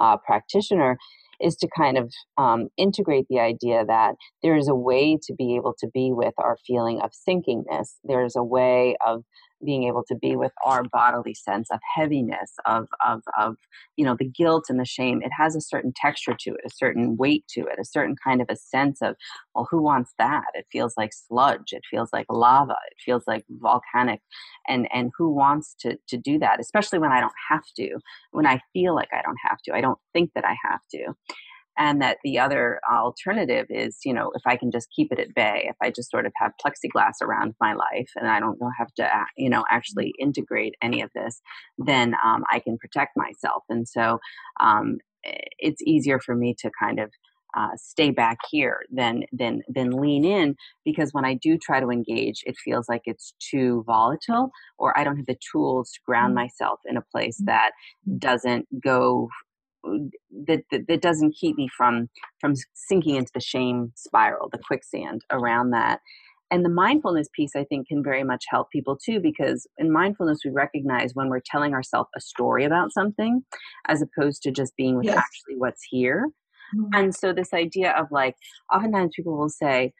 uh, 0.00 0.16
practitioner 0.16 0.98
is 1.40 1.56
to 1.56 1.68
kind 1.76 1.98
of 1.98 2.12
um, 2.38 2.68
integrate 2.76 3.26
the 3.28 3.40
idea 3.40 3.84
that 3.84 4.14
there 4.42 4.56
is 4.56 4.68
a 4.68 4.74
way 4.74 5.18
to 5.20 5.34
be 5.34 5.56
able 5.56 5.74
to 5.78 5.88
be 5.92 6.12
with 6.12 6.34
our 6.38 6.56
feeling 6.66 7.00
of 7.00 7.10
sinkingness. 7.28 7.96
There's 8.04 8.36
a 8.36 8.44
way 8.44 8.96
of 9.04 9.24
being 9.64 9.84
able 9.84 10.04
to 10.08 10.14
be 10.14 10.36
with 10.36 10.52
our 10.64 10.84
bodily 10.84 11.34
sense 11.34 11.68
of 11.70 11.80
heaviness 11.94 12.52
of 12.66 12.86
of 13.06 13.22
of 13.38 13.56
you 13.96 14.04
know 14.04 14.16
the 14.18 14.28
guilt 14.28 14.64
and 14.68 14.78
the 14.78 14.84
shame 14.84 15.22
it 15.22 15.30
has 15.36 15.56
a 15.56 15.60
certain 15.60 15.92
texture 15.94 16.34
to 16.38 16.50
it 16.50 16.60
a 16.66 16.70
certain 16.70 17.16
weight 17.16 17.44
to 17.48 17.60
it 17.62 17.78
a 17.80 17.84
certain 17.84 18.16
kind 18.22 18.40
of 18.40 18.48
a 18.50 18.56
sense 18.56 19.00
of 19.02 19.14
well 19.54 19.68
who 19.70 19.82
wants 19.82 20.12
that? 20.18 20.44
It 20.54 20.66
feels 20.70 20.94
like 20.96 21.12
sludge 21.12 21.72
it 21.72 21.82
feels 21.90 22.10
like 22.12 22.26
lava 22.28 22.76
it 22.90 22.96
feels 23.04 23.24
like 23.26 23.44
volcanic 23.48 24.20
and 24.68 24.88
and 24.92 25.12
who 25.16 25.30
wants 25.30 25.74
to 25.80 25.96
to 26.08 26.16
do 26.16 26.38
that 26.38 26.60
especially 26.60 26.98
when 26.98 27.12
i 27.12 27.20
don't 27.20 27.32
have 27.50 27.64
to 27.76 27.98
when 28.30 28.46
i 28.46 28.60
feel 28.72 28.94
like 28.94 29.08
i 29.12 29.22
don't 29.22 29.38
have 29.42 29.58
to 29.64 29.74
i 29.74 29.80
don't 29.80 29.98
think 30.12 30.30
that 30.34 30.44
i 30.44 30.56
have 30.62 30.80
to 30.90 31.14
and 31.78 32.02
that 32.02 32.18
the 32.24 32.38
other 32.38 32.80
alternative 32.90 33.66
is 33.70 33.98
you 34.04 34.12
know 34.12 34.30
if 34.34 34.42
i 34.46 34.56
can 34.56 34.70
just 34.70 34.88
keep 34.94 35.12
it 35.12 35.18
at 35.18 35.34
bay 35.34 35.64
if 35.68 35.76
i 35.82 35.90
just 35.90 36.10
sort 36.10 36.26
of 36.26 36.32
have 36.36 36.52
plexiglass 36.64 37.20
around 37.22 37.54
my 37.60 37.72
life 37.74 38.10
and 38.16 38.28
i 38.28 38.40
don't 38.40 38.58
have 38.78 38.92
to 38.94 39.08
you 39.36 39.48
know 39.48 39.64
actually 39.70 40.12
integrate 40.18 40.74
any 40.82 41.02
of 41.02 41.10
this 41.14 41.40
then 41.78 42.14
um, 42.24 42.44
i 42.50 42.58
can 42.58 42.76
protect 42.78 43.16
myself 43.16 43.62
and 43.68 43.88
so 43.88 44.18
um, 44.60 44.98
it's 45.58 45.82
easier 45.82 46.18
for 46.18 46.34
me 46.34 46.54
to 46.58 46.70
kind 46.80 46.98
of 46.98 47.10
uh, 47.54 47.68
stay 47.76 48.10
back 48.10 48.38
here 48.50 48.80
than 48.90 49.24
than 49.30 49.62
than 49.68 49.90
lean 49.90 50.24
in 50.24 50.56
because 50.84 51.12
when 51.12 51.24
I 51.24 51.34
do 51.34 51.58
try 51.58 51.80
to 51.80 51.90
engage, 51.90 52.42
it 52.46 52.56
feels 52.56 52.88
like 52.88 53.02
it's 53.04 53.34
too 53.38 53.84
volatile, 53.86 54.50
or 54.78 54.98
I 54.98 55.04
don't 55.04 55.16
have 55.16 55.26
the 55.26 55.38
tools 55.52 55.90
to 55.92 56.00
ground 56.06 56.32
mm. 56.32 56.36
myself 56.36 56.80
in 56.86 56.96
a 56.96 57.04
place 57.12 57.40
mm. 57.40 57.46
that 57.46 57.72
doesn't 58.18 58.66
go 58.82 59.28
that, 60.46 60.62
that, 60.70 60.86
that 60.88 61.02
doesn't 61.02 61.34
keep 61.38 61.56
me 61.56 61.68
from 61.76 62.08
from 62.40 62.54
sinking 62.74 63.16
into 63.16 63.30
the 63.34 63.40
shame 63.40 63.92
spiral 63.96 64.48
the 64.50 64.58
quicksand 64.58 65.22
around 65.30 65.70
that 65.70 66.00
and 66.50 66.64
the 66.64 66.70
mindfulness 66.70 67.28
piece 67.34 67.52
i 67.56 67.64
think 67.64 67.88
can 67.88 68.02
very 68.02 68.24
much 68.24 68.44
help 68.48 68.70
people 68.70 68.96
too 68.96 69.20
because 69.20 69.66
in 69.78 69.92
mindfulness 69.92 70.40
we 70.44 70.50
recognize 70.50 71.14
when 71.14 71.28
we're 71.28 71.40
telling 71.44 71.74
ourselves 71.74 72.10
a 72.16 72.20
story 72.20 72.64
about 72.64 72.92
something 72.92 73.42
as 73.88 74.02
opposed 74.02 74.42
to 74.42 74.50
just 74.50 74.76
being 74.76 74.96
with 74.96 75.06
yes. 75.06 75.16
actually 75.16 75.56
what's 75.56 75.82
here 75.90 76.28
mm-hmm. 76.76 76.94
and 76.94 77.14
so 77.14 77.32
this 77.32 77.52
idea 77.52 77.92
of 77.92 78.06
like 78.10 78.34
oftentimes 78.72 79.12
people 79.16 79.36
will 79.36 79.48
say 79.48 79.92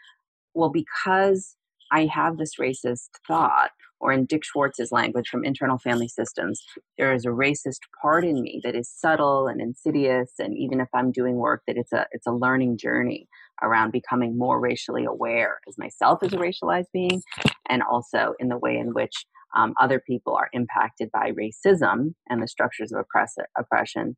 well 0.54 0.70
because 0.70 1.56
i 1.92 2.06
have 2.06 2.38
this 2.38 2.56
racist 2.60 3.08
thought 3.26 3.70
or 4.02 4.12
in 4.12 4.26
Dick 4.26 4.44
Schwartz's 4.44 4.90
language 4.90 5.28
from 5.28 5.44
Internal 5.44 5.78
Family 5.78 6.08
Systems, 6.08 6.60
there 6.98 7.14
is 7.14 7.24
a 7.24 7.28
racist 7.28 7.78
part 8.02 8.24
in 8.24 8.42
me 8.42 8.60
that 8.64 8.74
is 8.74 8.90
subtle 8.90 9.46
and 9.46 9.60
insidious, 9.60 10.32
and 10.40 10.58
even 10.58 10.80
if 10.80 10.88
I'm 10.92 11.12
doing 11.12 11.36
work, 11.36 11.62
that 11.66 11.76
it's 11.76 11.92
a 11.92 12.06
it's 12.10 12.26
a 12.26 12.32
learning 12.32 12.78
journey 12.78 13.28
around 13.62 13.92
becoming 13.92 14.36
more 14.36 14.58
racially 14.60 15.04
aware 15.04 15.60
as 15.68 15.78
myself 15.78 16.18
as 16.24 16.32
a 16.32 16.36
racialized 16.36 16.90
being, 16.92 17.22
and 17.68 17.82
also 17.84 18.34
in 18.40 18.48
the 18.48 18.58
way 18.58 18.76
in 18.76 18.92
which 18.92 19.24
um, 19.56 19.72
other 19.80 20.00
people 20.00 20.34
are 20.34 20.50
impacted 20.52 21.08
by 21.12 21.30
racism 21.30 22.14
and 22.28 22.42
the 22.42 22.48
structures 22.48 22.90
of 22.92 22.98
oppress- 22.98 23.36
oppression. 23.56 24.16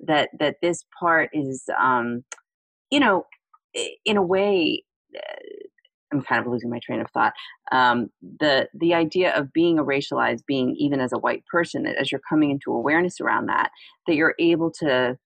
That 0.00 0.30
that 0.38 0.56
this 0.62 0.82
part 0.98 1.28
is, 1.34 1.62
um, 1.78 2.24
you 2.90 3.00
know, 3.00 3.26
in 4.06 4.16
a 4.16 4.22
way. 4.22 4.84
Uh, 5.14 5.36
I'm 6.12 6.22
kind 6.22 6.40
of 6.44 6.50
losing 6.50 6.70
my 6.70 6.80
train 6.84 7.00
of 7.00 7.10
thought. 7.10 7.32
Um, 7.72 8.08
the 8.40 8.68
the 8.74 8.94
idea 8.94 9.34
of 9.36 9.52
being 9.52 9.78
a 9.78 9.84
racialized 9.84 10.44
being, 10.46 10.74
even 10.76 11.00
as 11.00 11.12
a 11.12 11.18
white 11.18 11.44
person, 11.46 11.86
as 11.86 12.10
you're 12.10 12.20
coming 12.28 12.50
into 12.50 12.72
awareness 12.72 13.20
around 13.20 13.46
that, 13.46 13.70
that 14.06 14.14
you're 14.14 14.34
able 14.38 14.70
to 14.80 15.16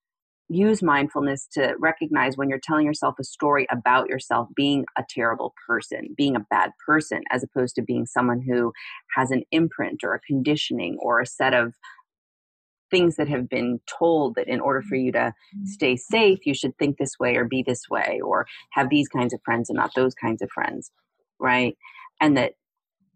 use 0.49 0.83
mindfulness 0.83 1.49
to 1.53 1.75
recognize 1.81 2.37
when 2.37 2.49
you're 2.49 2.61
telling 2.63 2.85
yourself 2.85 3.15
a 3.19 3.25
story 3.25 3.67
about 3.71 4.09
yourself 4.09 4.49
being 4.55 4.85
a 4.99 5.05
terrible 5.09 5.55
person, 5.67 6.15
being 6.17 6.37
a 6.37 6.47
bad 6.51 6.71
person, 6.87 7.23
as 7.31 7.43
opposed 7.43 7.75
to 7.75 7.83
being 7.83 8.05
someone 8.05 8.43
who 8.43 8.73
has 9.17 9.31
an 9.31 9.43
imprint 9.53 10.05
or 10.05 10.15
a 10.15 10.21
conditioning 10.21 10.99
or 11.01 11.21
a 11.21 11.27
set 11.27 11.55
of 11.55 11.75
things 12.95 13.17
that 13.17 13.29
have 13.29 13.49
been 13.49 13.81
told 13.87 14.37
that 14.37 14.47
in 14.47 14.61
order 14.61 14.81
for 14.81 14.95
you 14.95 15.11
to 15.11 15.19
mm-hmm. 15.19 15.65
stay 15.65 15.97
safe, 15.97 16.47
you 16.47 16.55
should 16.55 16.79
think 16.79 16.97
this 16.97 17.19
way 17.19 17.35
or 17.35 17.45
be 17.45 17.65
this 17.67 17.89
way 17.91 18.21
or 18.25 18.47
have 18.71 18.89
these 18.89 19.09
kinds 19.09 19.35
of 19.35 19.41
friends 19.45 19.69
and 19.69 19.77
not 19.77 19.91
those 19.97 20.15
kinds 20.15 20.41
of 20.43 20.51
friends, 20.51 20.93
right? 21.41 21.77
And 22.21 22.37
that 22.37 22.53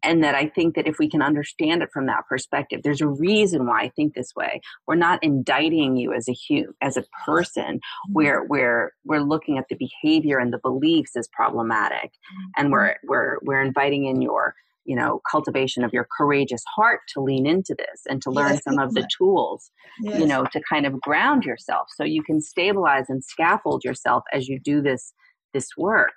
and 0.03 0.22
that 0.22 0.35
I 0.35 0.47
think 0.47 0.76
that 0.76 0.87
if 0.87 0.99
we 0.99 1.09
can 1.09 1.22
understand 1.22 1.83
it 1.83 1.91
from 1.93 2.07
that 2.07 2.24
perspective, 2.29 2.81
there's 2.83 3.01
a 3.01 3.09
reason 3.09 3.66
why 3.66 3.83
I 3.83 3.93
think 3.95 4.14
this 4.14 4.33
way. 4.37 4.61
We're 4.87 4.95
not 4.95 5.22
indicting 5.24 5.97
you 5.97 6.12
as 6.12 6.29
a 6.29 6.33
human, 6.33 6.74
as 6.81 6.97
a 6.97 7.05
person. 7.24 7.81
Mm-hmm. 8.11 8.12
we're 8.49 8.93
we're 9.05 9.20
looking 9.20 9.59
at 9.59 9.66
the 9.68 9.76
behavior 9.76 10.39
and 10.39 10.53
the 10.53 10.59
beliefs 10.59 11.16
as 11.16 11.29
problematic, 11.29 12.12
and 12.57 12.72
we're 12.72 12.91
mm-hmm. 12.91 13.09
we're 13.09 13.39
we're 13.43 13.62
inviting 13.62 14.07
in 14.07 14.22
your 14.22 14.55
you 14.89 14.97
know 14.97 15.20
cultivation 15.30 15.84
of 15.84 15.93
your 15.93 16.09
courageous 16.16 16.62
heart 16.74 17.01
to 17.12 17.20
lean 17.20 17.47
into 17.47 17.76
this 17.78 18.03
and 18.09 18.22
to 18.22 18.30
learn 18.30 18.55
yes, 18.55 18.64
some 18.64 18.78
of 18.78 18.95
the 18.95 19.07
tools 19.16 19.70
yes. 20.03 20.18
you 20.18 20.26
know 20.26 20.45
to 20.51 20.61
kind 20.68 20.86
of 20.86 20.99
ground 21.03 21.45
yourself 21.45 21.86
so 21.95 22.03
you 22.03 22.22
can 22.22 22.41
stabilize 22.41 23.05
and 23.09 23.22
scaffold 23.22 23.84
yourself 23.84 24.24
as 24.32 24.49
you 24.49 24.59
do 24.59 24.80
this 24.80 25.12
this 25.55 25.68
work. 25.76 26.12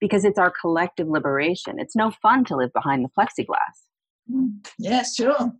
Because 0.00 0.24
it's 0.24 0.38
our 0.38 0.52
collective 0.60 1.08
liberation. 1.08 1.78
It's 1.78 1.94
no 1.94 2.10
fun 2.22 2.44
to 2.46 2.56
live 2.56 2.72
behind 2.72 3.04
the 3.04 3.10
plexiglass. 3.18 3.76
Mm. 4.30 4.66
yes 4.78 5.14
sure. 5.14 5.52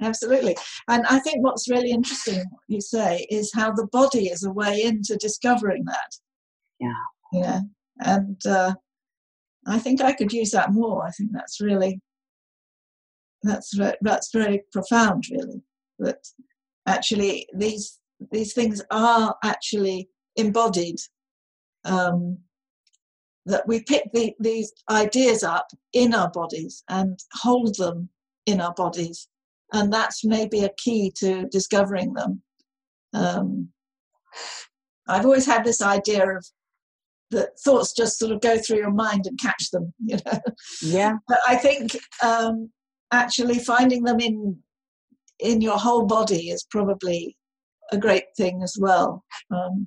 Absolutely. 0.00 0.56
And 0.88 1.04
i 1.06 1.18
think 1.18 1.42
what's 1.42 1.68
really 1.68 1.90
interesting 1.90 2.38
what 2.38 2.62
you 2.68 2.80
say 2.80 3.26
is 3.30 3.50
how 3.54 3.72
the 3.72 3.88
body 3.90 4.28
is 4.28 4.44
a 4.44 4.52
way 4.52 4.82
into 4.82 5.16
discovering 5.16 5.84
that. 5.86 6.10
Yeah. 6.78 7.02
Yeah. 7.32 7.60
And 8.00 8.40
uh, 8.46 8.74
I 9.66 9.78
think 9.78 10.00
I 10.00 10.12
could 10.12 10.32
use 10.32 10.52
that 10.52 10.72
more. 10.72 11.04
I 11.04 11.10
think 11.10 11.30
that's 11.32 11.60
really 11.60 12.00
that's 13.42 13.74
that's 14.00 14.30
very 14.32 14.64
profound, 14.72 15.24
really. 15.30 15.62
That 15.98 16.18
actually 16.86 17.48
these 17.54 17.98
these 18.32 18.52
things 18.52 18.82
are 18.90 19.36
actually 19.44 20.08
embodied. 20.36 20.96
Um, 21.84 22.38
that 23.46 23.66
we 23.66 23.82
pick 23.82 24.12
the, 24.12 24.34
these 24.38 24.70
ideas 24.90 25.42
up 25.42 25.68
in 25.94 26.12
our 26.12 26.30
bodies 26.30 26.84
and 26.90 27.18
hold 27.32 27.76
them 27.76 28.10
in 28.44 28.60
our 28.60 28.74
bodies, 28.74 29.28
and 29.72 29.92
that's 29.92 30.24
maybe 30.24 30.64
a 30.64 30.74
key 30.76 31.10
to 31.16 31.46
discovering 31.46 32.12
them. 32.12 32.42
Um, 33.14 33.68
I've 35.06 35.24
always 35.24 35.46
had 35.46 35.64
this 35.64 35.80
idea 35.80 36.28
of 36.36 36.44
that 37.30 37.58
thoughts 37.60 37.92
just 37.92 38.18
sort 38.18 38.32
of 38.32 38.40
go 38.40 38.58
through 38.58 38.78
your 38.78 38.90
mind 38.90 39.26
and 39.26 39.38
catch 39.38 39.70
them 39.70 39.92
you 40.02 40.16
know 40.24 40.40
yeah 40.82 41.16
but 41.28 41.38
i 41.46 41.56
think 41.56 41.96
um, 42.22 42.70
actually 43.12 43.58
finding 43.58 44.04
them 44.04 44.20
in 44.20 44.58
in 45.40 45.60
your 45.60 45.78
whole 45.78 46.04
body 46.04 46.50
is 46.50 46.66
probably 46.70 47.36
a 47.92 47.96
great 47.96 48.24
thing 48.36 48.62
as 48.62 48.76
well. 48.78 49.24
Um, 49.50 49.86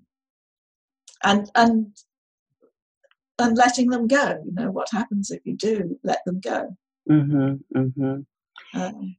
and 1.24 1.49
and 1.55 1.95
and 3.39 3.57
letting 3.57 3.89
them 3.89 4.07
go 4.07 4.39
you 4.45 4.51
know 4.53 4.72
what 4.72 4.88
happens 4.91 5.32
if 5.32 5.41
you 5.45 5.55
do 5.55 5.97
let 6.03 6.19
them 6.26 6.39
go? 6.39 6.76
Mm-hmm, 7.09 7.78
mm-hmm. 7.78 8.80
Um, 8.80 9.15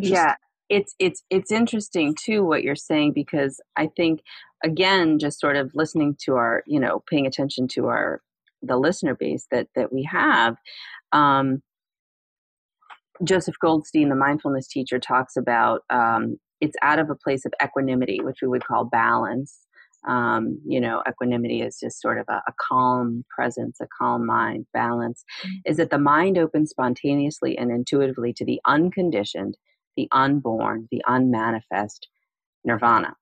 yeah 0.00 0.36
it's 0.68 0.94
it's 0.98 1.22
it's 1.28 1.52
interesting 1.52 2.14
too 2.14 2.44
what 2.44 2.62
you're 2.62 2.74
saying 2.74 3.12
because 3.12 3.60
i 3.76 3.88
think 3.96 4.22
again 4.64 5.18
just 5.18 5.40
sort 5.40 5.56
of 5.56 5.70
listening 5.74 6.16
to 6.18 6.34
our 6.34 6.62
you 6.66 6.80
know 6.80 7.02
paying 7.10 7.26
attention 7.26 7.68
to 7.68 7.86
our 7.86 8.22
the 8.62 8.76
listener 8.76 9.14
base 9.14 9.46
that 9.50 9.66
that 9.74 9.92
we 9.92 10.02
have 10.04 10.56
um, 11.12 11.62
Joseph 13.24 13.56
Goldstein, 13.60 14.08
the 14.08 14.16
mindfulness 14.16 14.66
teacher, 14.66 14.98
talks 14.98 15.36
about 15.36 15.82
um, 15.90 16.36
it's 16.60 16.76
out 16.82 16.98
of 16.98 17.10
a 17.10 17.14
place 17.14 17.44
of 17.44 17.52
equanimity, 17.62 18.20
which 18.22 18.38
we 18.42 18.48
would 18.48 18.64
call 18.64 18.84
balance. 18.84 19.58
Um, 20.06 20.58
you 20.66 20.80
know, 20.80 21.02
equanimity 21.08 21.62
is 21.62 21.78
just 21.78 22.00
sort 22.00 22.18
of 22.18 22.26
a, 22.28 22.42
a 22.48 22.52
calm 22.60 23.24
presence, 23.34 23.78
a 23.80 23.86
calm 23.96 24.26
mind, 24.26 24.66
balance. 24.72 25.24
Mm-hmm. 25.44 25.70
Is 25.70 25.76
that 25.76 25.90
the 25.90 25.98
mind 25.98 26.38
opens 26.38 26.70
spontaneously 26.70 27.56
and 27.56 27.70
intuitively 27.70 28.32
to 28.34 28.44
the 28.44 28.60
unconditioned, 28.66 29.56
the 29.96 30.08
unborn, 30.10 30.88
the 30.90 31.02
unmanifest 31.06 32.08
nirvana. 32.64 33.14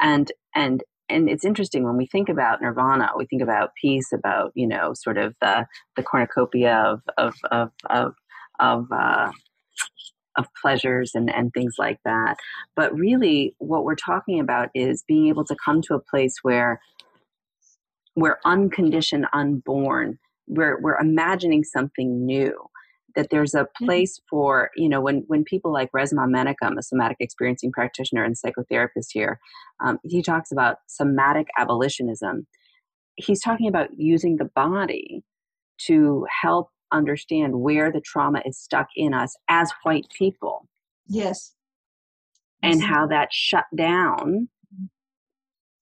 and 0.00 0.32
and 0.54 0.82
and 1.08 1.28
it's 1.28 1.44
interesting 1.44 1.84
when 1.84 1.96
we 1.96 2.06
think 2.06 2.28
about 2.28 2.62
nirvana 2.62 3.10
we 3.16 3.26
think 3.26 3.42
about 3.42 3.74
peace 3.80 4.12
about 4.12 4.52
you 4.54 4.66
know 4.66 4.92
sort 4.94 5.18
of 5.18 5.34
the 5.40 5.66
the 5.96 6.02
cornucopia 6.02 6.74
of 6.74 7.02
of 7.18 7.34
of 7.50 7.70
of, 7.88 8.14
of 8.60 8.86
uh, 8.92 9.30
of 10.38 10.46
pleasures 10.60 11.12
and, 11.14 11.32
and 11.32 11.52
things 11.52 11.74
like 11.78 11.98
that. 12.04 12.36
But 12.76 12.94
really, 12.94 13.54
what 13.58 13.84
we're 13.84 13.96
talking 13.96 14.40
about 14.40 14.68
is 14.74 15.04
being 15.06 15.28
able 15.28 15.44
to 15.44 15.56
come 15.64 15.82
to 15.82 15.94
a 15.94 16.00
place 16.00 16.36
where 16.42 16.80
we're 18.16 18.38
unconditioned, 18.44 19.26
unborn. 19.32 20.18
We're, 20.46 20.80
we're 20.80 20.98
imagining 20.98 21.64
something 21.64 22.24
new. 22.24 22.54
That 23.16 23.30
there's 23.30 23.54
a 23.54 23.64
mm-hmm. 23.64 23.86
place 23.86 24.20
for, 24.30 24.70
you 24.76 24.88
know, 24.88 25.00
when, 25.00 25.24
when 25.26 25.42
people 25.42 25.72
like 25.72 25.90
Resmaa 25.90 26.28
Menakem, 26.28 26.78
a 26.78 26.82
somatic 26.82 27.16
experiencing 27.18 27.72
practitioner 27.72 28.22
and 28.22 28.36
psychotherapist 28.36 29.08
here, 29.12 29.40
um, 29.84 29.98
he 30.04 30.22
talks 30.22 30.52
about 30.52 30.76
somatic 30.86 31.48
abolitionism. 31.58 32.46
He's 33.16 33.42
talking 33.42 33.66
about 33.66 33.88
using 33.96 34.36
the 34.36 34.48
body 34.54 35.24
to 35.86 36.24
help 36.42 36.70
understand 36.92 37.60
where 37.60 37.90
the 37.92 38.00
trauma 38.00 38.42
is 38.44 38.58
stuck 38.58 38.88
in 38.96 39.14
us 39.14 39.36
as 39.48 39.70
white 39.82 40.06
people. 40.16 40.68
Yes. 41.06 41.54
And 42.62 42.82
how 42.82 43.06
that 43.06 43.32
shut 43.32 43.64
down 43.74 44.48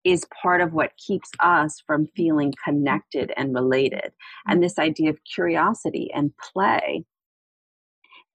is 0.03 0.25
part 0.41 0.61
of 0.61 0.73
what 0.73 0.97
keeps 0.97 1.29
us 1.39 1.81
from 1.85 2.07
feeling 2.15 2.53
connected 2.63 3.31
and 3.37 3.53
related. 3.53 4.11
And 4.47 4.63
this 4.63 4.79
idea 4.79 5.09
of 5.09 5.17
curiosity 5.35 6.09
and 6.13 6.31
play 6.53 7.03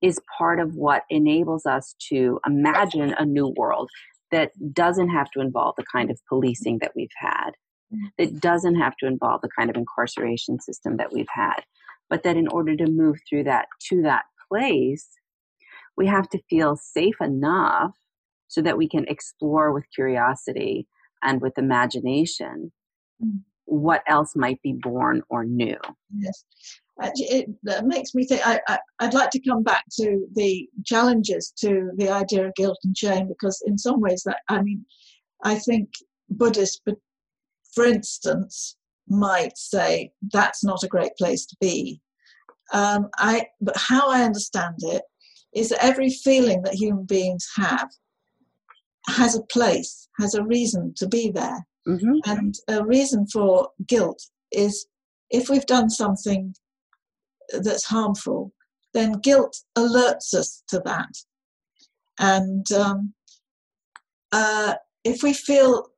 is 0.02 0.20
part 0.38 0.60
of 0.60 0.74
what 0.74 1.02
enables 1.10 1.66
us 1.66 1.94
to 2.10 2.38
imagine 2.46 3.14
a 3.18 3.24
new 3.24 3.52
world 3.56 3.90
that 4.30 4.52
doesn't 4.72 5.08
have 5.08 5.30
to 5.30 5.40
involve 5.40 5.74
the 5.76 5.84
kind 5.90 6.10
of 6.10 6.20
policing 6.28 6.78
that 6.80 6.92
we've 6.94 7.08
had, 7.16 7.50
mm-hmm. 7.92 8.06
that 8.18 8.40
doesn't 8.40 8.76
have 8.76 8.96
to 8.98 9.06
involve 9.06 9.40
the 9.40 9.48
kind 9.56 9.70
of 9.70 9.76
incarceration 9.76 10.60
system 10.60 10.96
that 10.98 11.12
we've 11.12 11.26
had, 11.32 11.60
but 12.08 12.22
that 12.22 12.36
in 12.36 12.48
order 12.48 12.76
to 12.76 12.90
move 12.90 13.16
through 13.28 13.44
that 13.44 13.66
to 13.88 14.02
that 14.02 14.24
place, 14.48 15.08
we 15.96 16.06
have 16.06 16.28
to 16.30 16.42
feel 16.48 16.76
safe 16.76 17.16
enough 17.20 17.96
so 18.48 18.62
that 18.62 18.78
we 18.78 18.88
can 18.88 19.06
explore 19.08 19.72
with 19.72 19.84
curiosity 19.94 20.86
and 21.22 21.40
with 21.40 21.58
imagination 21.58 22.72
mm. 23.22 23.40
what 23.64 24.02
else 24.06 24.36
might 24.36 24.60
be 24.62 24.72
born 24.72 25.22
or 25.28 25.44
new. 25.44 25.78
Yes. 26.16 26.44
It, 26.98 27.50
it 27.64 27.84
makes 27.84 28.14
me 28.14 28.24
think 28.24 28.46
I, 28.46 28.58
I, 28.68 28.78
I'd 29.00 29.12
like 29.12 29.30
to 29.30 29.40
come 29.40 29.62
back 29.62 29.84
to 29.98 30.26
the 30.34 30.66
challenges 30.86 31.52
to 31.58 31.90
the 31.96 32.08
idea 32.08 32.46
of 32.46 32.54
guilt 32.54 32.78
and 32.84 32.96
shame 32.96 33.28
because 33.28 33.62
in 33.66 33.76
some 33.76 34.00
ways 34.00 34.22
that 34.24 34.38
I 34.48 34.62
mean 34.62 34.86
I 35.44 35.56
think 35.56 35.90
Buddhists 36.30 36.80
for 37.74 37.84
instance 37.84 38.76
might 39.08 39.56
say 39.56 40.12
that's 40.32 40.64
not 40.64 40.82
a 40.82 40.88
great 40.88 41.16
place 41.16 41.46
to 41.46 41.56
be. 41.60 42.00
Um, 42.72 43.08
I, 43.18 43.46
but 43.60 43.76
how 43.76 44.10
I 44.10 44.22
understand 44.22 44.76
it 44.78 45.02
is 45.54 45.68
that 45.70 45.84
every 45.84 46.10
feeling 46.10 46.62
that 46.62 46.74
human 46.74 47.04
beings 47.04 47.48
have 47.56 47.88
has 49.08 49.36
a 49.36 49.42
place, 49.42 50.08
has 50.18 50.34
a 50.34 50.44
reason 50.44 50.92
to 50.96 51.06
be 51.06 51.30
there. 51.30 51.66
Mm-hmm. 51.86 52.18
And 52.24 52.54
a 52.68 52.84
reason 52.84 53.26
for 53.28 53.68
guilt 53.86 54.20
is 54.50 54.86
if 55.30 55.48
we've 55.48 55.66
done 55.66 55.88
something 55.88 56.54
that's 57.52 57.84
harmful, 57.84 58.52
then 58.92 59.12
guilt 59.12 59.56
alerts 59.76 60.34
us 60.34 60.62
to 60.68 60.80
that. 60.84 61.14
And 62.18 62.70
um, 62.72 63.14
uh, 64.32 64.74
if 65.04 65.22
we 65.22 65.32
feel 65.32 65.88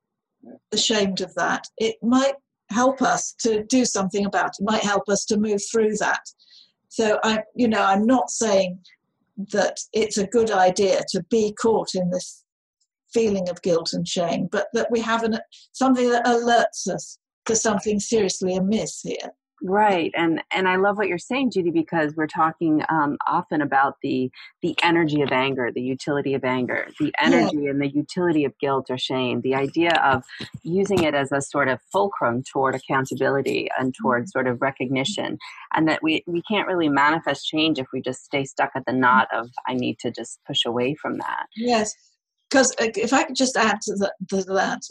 ashamed 0.73 1.21
of 1.21 1.35
that, 1.35 1.65
it 1.79 1.97
might 2.03 2.35
help 2.71 3.03
us 3.03 3.35
to 3.41 3.65
do 3.65 3.85
something 3.85 4.27
about 4.27 4.51
it, 4.59 4.65
might 4.65 4.83
help 4.83 5.09
us 5.09 5.25
to 5.27 5.39
move 5.39 5.61
through 5.71 5.97
that. 5.97 6.21
So 6.89 7.19
I, 7.23 7.41
you 7.55 7.69
know, 7.69 7.83
I'm 7.83 8.07
not 8.07 8.31
saying 8.31 8.81
that 9.53 9.79
it's 9.93 10.19
a 10.19 10.27
good 10.27 10.51
idea 10.51 11.03
to 11.11 11.23
be 11.31 11.55
caught 11.61 11.95
in 11.95 12.11
this 12.11 12.45
feeling 13.13 13.49
of 13.49 13.63
guilt 13.63 13.93
and 13.93 14.07
shame, 14.07 14.49
but 14.51 14.69
that 14.75 14.91
we 14.91 15.01
have 15.01 15.23
an, 15.23 15.39
something 15.73 16.11
that 16.11 16.27
alerts 16.27 16.93
us 16.93 17.19
to 17.47 17.57
something 17.57 17.99
seriously 18.01 18.57
amiss 18.57 19.01
here. 19.03 19.33
Right, 19.61 20.13
and 20.17 20.41
and 20.53 20.69
I 20.69 20.77
love 20.77 20.97
what 20.97 21.09
you're 21.09 21.19
saying, 21.19 21.51
Judy, 21.51 21.71
because 21.71 22.15
we're 22.15 22.29
talking 22.29 22.83
um, 22.89 23.17
often 23.27 23.61
about 23.61 23.97
the 24.03 24.31
the 24.63 24.77
energy 24.85 25.21
of 25.21 25.33
anger, 25.33 25.73
the 25.73 25.83
utility 25.83 26.35
of 26.35 26.45
anger, 26.45 26.87
the 27.01 27.13
energy 27.21 27.63
yeah. 27.63 27.71
and 27.71 27.83
the 27.83 27.89
utility 27.89 28.45
of 28.45 28.57
guilt 28.61 28.87
or 28.89 28.97
shame. 28.97 29.41
The 29.41 29.57
idea 29.57 30.01
of 30.05 30.23
using 30.63 31.03
it 31.03 31.15
as 31.15 31.33
a 31.33 31.43
sort 31.43 31.69
of 31.69 31.81
fulcrum 31.91 32.45
toward 32.45 32.77
accountability 32.77 33.69
and 33.77 33.93
toward 33.95 34.23
mm-hmm. 34.23 34.29
sort 34.29 34.47
of 34.47 34.63
recognition, 34.63 35.39
and 35.75 35.89
that 35.89 36.05
we 36.05 36.23
we 36.29 36.41
can't 36.43 36.69
really 36.69 36.89
manifest 36.89 37.49
change 37.49 37.81
if 37.81 37.89
we 37.93 38.01
just 38.01 38.25
stay 38.25 38.45
stuck 38.45 38.71
at 38.77 38.87
the 38.87 38.93
knot 38.93 39.27
of 39.33 39.51
I 39.67 39.75
need 39.75 39.99
to 40.01 40.13
just 40.13 40.39
push 40.47 40.65
away 40.67 40.95
from 40.95 41.19
that. 41.19 41.47
Yes, 41.57 41.97
because 42.49 42.71
uh, 42.81 42.91
if 42.95 43.13
I 43.13 43.25
could 43.25 43.37
just 43.37 43.57
add 43.57 43.81
to, 43.83 43.95
the, 43.95 44.13
to 44.31 44.43
that, 44.55 44.83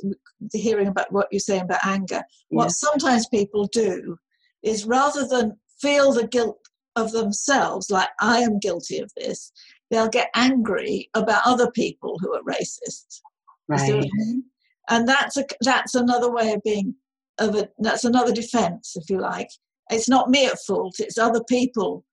hearing 0.51 0.87
about 0.87 1.11
what 1.11 1.27
you're 1.31 1.39
saying 1.39 1.63
about 1.63 1.85
anger, 1.85 2.23
what 2.49 2.71
sometimes 2.71 3.27
people 3.27 3.67
do 3.67 4.17
is 4.63 4.85
rather 4.85 5.27
than 5.27 5.57
feel 5.79 6.11
the 6.11 6.27
guilt 6.27 6.59
of 6.95 7.11
themselves, 7.11 7.91
like 7.91 8.09
I 8.19 8.39
am 8.39 8.59
guilty 8.59 8.99
of 8.99 9.11
this, 9.15 9.51
they'll 9.89 10.09
get 10.09 10.29
angry 10.35 11.09
about 11.13 11.43
other 11.45 11.71
people 11.71 12.17
who 12.19 12.33
are 12.33 12.41
racist. 12.43 13.21
Right. 13.67 13.81
I 13.81 13.99
mean? 13.99 14.43
And 14.89 15.07
that's 15.07 15.37
a 15.37 15.45
that's 15.61 15.95
another 15.95 16.31
way 16.31 16.53
of 16.53 16.63
being 16.63 16.95
of 17.39 17.55
a 17.55 17.69
that's 17.79 18.05
another 18.05 18.33
defense, 18.33 18.95
if 18.95 19.09
you 19.09 19.19
like. 19.19 19.49
It's 19.89 20.09
not 20.09 20.29
me 20.29 20.45
at 20.45 20.59
fault, 20.65 20.95
it's 20.99 21.17
other 21.17 21.43
people 21.43 22.03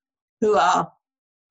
who 0.41 0.57
are 0.57 0.91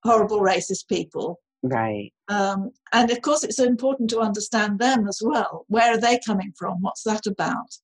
horrible 0.03 0.39
racist 0.39 0.87
people. 0.87 1.39
Right. 1.63 2.11
Um, 2.27 2.71
and 2.91 3.09
of 3.09 3.21
course, 3.21 3.43
it's 3.43 3.59
important 3.59 4.09
to 4.11 4.19
understand 4.19 4.79
them 4.79 5.07
as 5.07 5.21
well. 5.23 5.65
Where 5.69 5.93
are 5.93 5.99
they 5.99 6.19
coming 6.25 6.53
from? 6.57 6.81
What's 6.81 7.03
that 7.03 7.25
about? 7.25 7.77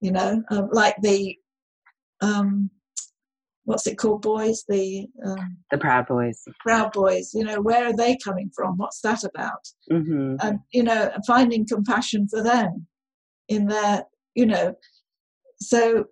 You 0.00 0.12
know, 0.12 0.42
um, 0.50 0.68
like 0.72 0.96
the 1.00 1.36
um, 2.24 2.70
what's 3.64 3.86
it 3.86 3.96
called 3.96 4.22
boys? 4.22 4.64
The 4.68 5.06
um, 5.24 5.58
the 5.70 5.78
proud 5.78 6.06
boys. 6.06 6.42
Proud 6.60 6.92
boys 6.92 7.32
you 7.34 7.44
know 7.44 7.60
where 7.60 7.86
are 7.86 7.96
they 7.96 8.16
coming 8.24 8.50
from? 8.54 8.76
What's 8.76 9.00
that 9.00 9.24
about? 9.24 9.68
Mm-hmm. 9.90 10.36
and 10.40 10.60
you 10.72 10.82
know 10.82 11.10
finding 11.26 11.66
compassion 11.66 12.28
for 12.28 12.42
them 12.42 12.86
in 13.48 13.66
their 13.66 14.04
you 14.34 14.46
know 14.46 14.74
so 15.60 16.04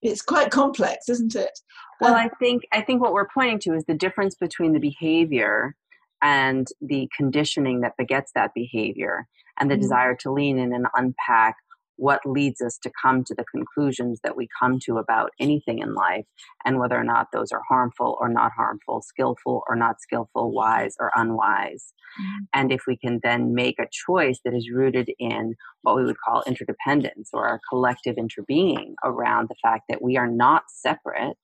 it's 0.00 0.22
quite 0.22 0.50
complex 0.50 1.08
isn't 1.08 1.34
it? 1.34 1.58
Well 2.00 2.14
um, 2.14 2.20
i 2.20 2.30
think 2.40 2.62
i 2.72 2.80
think 2.80 3.00
what 3.00 3.12
we're 3.12 3.28
pointing 3.32 3.58
to 3.60 3.74
is 3.74 3.84
the 3.84 3.94
difference 3.94 4.34
between 4.34 4.72
the 4.72 4.80
behavior 4.80 5.76
and 6.22 6.66
the 6.80 7.08
conditioning 7.16 7.80
that 7.80 7.96
begets 7.96 8.32
that 8.34 8.52
behavior 8.54 9.26
and 9.58 9.70
the 9.70 9.74
mm-hmm. 9.74 9.82
desire 9.82 10.16
to 10.20 10.32
lean 10.32 10.58
in 10.58 10.72
and 10.72 10.86
unpack 10.94 11.56
what 11.96 12.20
leads 12.24 12.60
us 12.60 12.78
to 12.82 12.90
come 13.00 13.24
to 13.24 13.34
the 13.34 13.44
conclusions 13.44 14.20
that 14.24 14.36
we 14.36 14.48
come 14.60 14.78
to 14.84 14.98
about 14.98 15.30
anything 15.38 15.78
in 15.78 15.94
life 15.94 16.24
and 16.64 16.78
whether 16.78 16.98
or 16.98 17.04
not 17.04 17.28
those 17.32 17.52
are 17.52 17.62
harmful 17.68 18.16
or 18.20 18.28
not 18.28 18.52
harmful, 18.56 19.02
skillful 19.02 19.62
or 19.68 19.76
not 19.76 20.00
skillful, 20.00 20.52
wise 20.52 20.94
or 20.98 21.10
unwise. 21.14 21.92
Mm-hmm. 22.20 22.44
And 22.54 22.72
if 22.72 22.82
we 22.86 22.96
can 22.96 23.20
then 23.22 23.54
make 23.54 23.78
a 23.78 23.88
choice 23.90 24.40
that 24.44 24.54
is 24.54 24.70
rooted 24.72 25.10
in 25.18 25.54
what 25.82 25.96
we 25.96 26.04
would 26.04 26.20
call 26.24 26.42
interdependence 26.46 27.30
or 27.32 27.46
our 27.46 27.60
collective 27.68 28.16
interbeing 28.16 28.94
around 29.04 29.48
the 29.48 29.56
fact 29.62 29.84
that 29.88 30.02
we 30.02 30.16
are 30.16 30.28
not 30.28 30.64
separate 30.68 31.36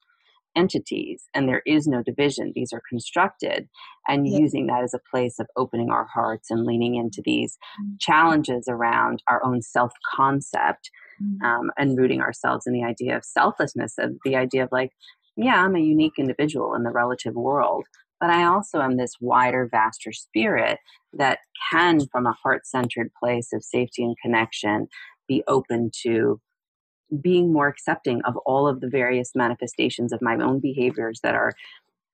entities 0.57 1.24
and 1.34 1.49
there 1.49 1.62
is 1.66 1.86
no 1.86 2.03
division. 2.03 2.53
These 2.55 2.72
are 2.72 2.82
constructed 2.88 3.68
and 4.07 4.26
yeah. 4.26 4.38
using 4.38 4.66
that 4.66 4.82
as 4.82 4.94
a 4.94 5.01
place 5.11 5.38
of 5.38 5.46
opening 5.57 5.90
our 5.90 6.07
hearts 6.12 6.51
and 6.51 6.64
leaning 6.64 6.94
into 6.94 7.22
these 7.24 7.57
mm-hmm. 7.80 7.94
challenges 8.01 8.66
around 8.68 9.22
our 9.28 9.44
own 9.44 9.62
self 9.62 9.92
concept 10.14 10.90
mm-hmm. 11.22 11.44
um, 11.44 11.70
and 11.78 11.99
rooting 11.99 12.20
ourselves 12.20 12.66
in 12.66 12.72
the 12.72 12.84
idea 12.84 13.16
of 13.16 13.24
selflessness, 13.24 13.94
of 13.99 14.16
the 14.24 14.36
idea 14.36 14.64
of 14.64 14.70
like, 14.72 14.90
yeah, 15.36 15.62
I'm 15.64 15.76
a 15.76 15.80
unique 15.80 16.18
individual 16.18 16.74
in 16.74 16.82
the 16.82 16.90
relative 16.90 17.34
world, 17.34 17.86
but 18.20 18.30
I 18.30 18.44
also 18.44 18.80
am 18.80 18.96
this 18.96 19.12
wider, 19.20 19.68
vaster 19.70 20.12
spirit 20.12 20.78
that 21.12 21.38
can, 21.70 22.07
from 22.11 22.26
a 22.26 22.36
heart 22.42 22.66
centered 22.66 23.11
place 23.18 23.53
of 23.53 23.62
safety 23.62 24.03
and 24.03 24.16
connection, 24.22 24.88
be 25.28 25.44
open 25.46 25.90
to 26.03 26.40
being 27.20 27.52
more 27.52 27.68
accepting 27.68 28.20
of 28.22 28.36
all 28.44 28.68
of 28.68 28.80
the 28.80 28.88
various 28.88 29.32
manifestations 29.34 30.12
of 30.12 30.20
my 30.20 30.36
own 30.36 30.61
behaviors 30.61 31.20
that 31.22 31.34
are 31.34 31.52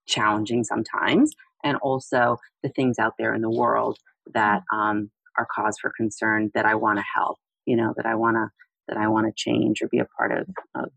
challenging 0.07 0.64
sometimes, 0.64 1.32
and 1.62 1.76
also 1.78 2.38
the 2.62 2.68
things 2.68 2.99
out 2.99 3.14
there 3.18 3.34
in 3.34 3.42
the 3.42 3.51
world 3.51 3.99
that 4.34 4.62
um, 4.72 5.11
are 5.36 5.47
cause 5.55 5.76
for 5.80 5.92
concern 5.97 6.51
that 6.55 6.64
I 6.64 6.74
want 6.74 6.99
to 6.99 7.05
help, 7.14 7.38
you 7.66 7.76
know, 7.76 7.92
that 7.97 8.07
I 8.07 8.14
want 8.14 8.36
to 8.36 8.51
that 8.88 8.99
I 8.99 9.09
want 9.09 9.26
to 9.26 9.32
change 9.34 9.80
or 9.80 9.88
be 9.88 9.99
a 9.99 10.05
part 10.05 10.30
of, 10.30 10.47
of 10.74 10.90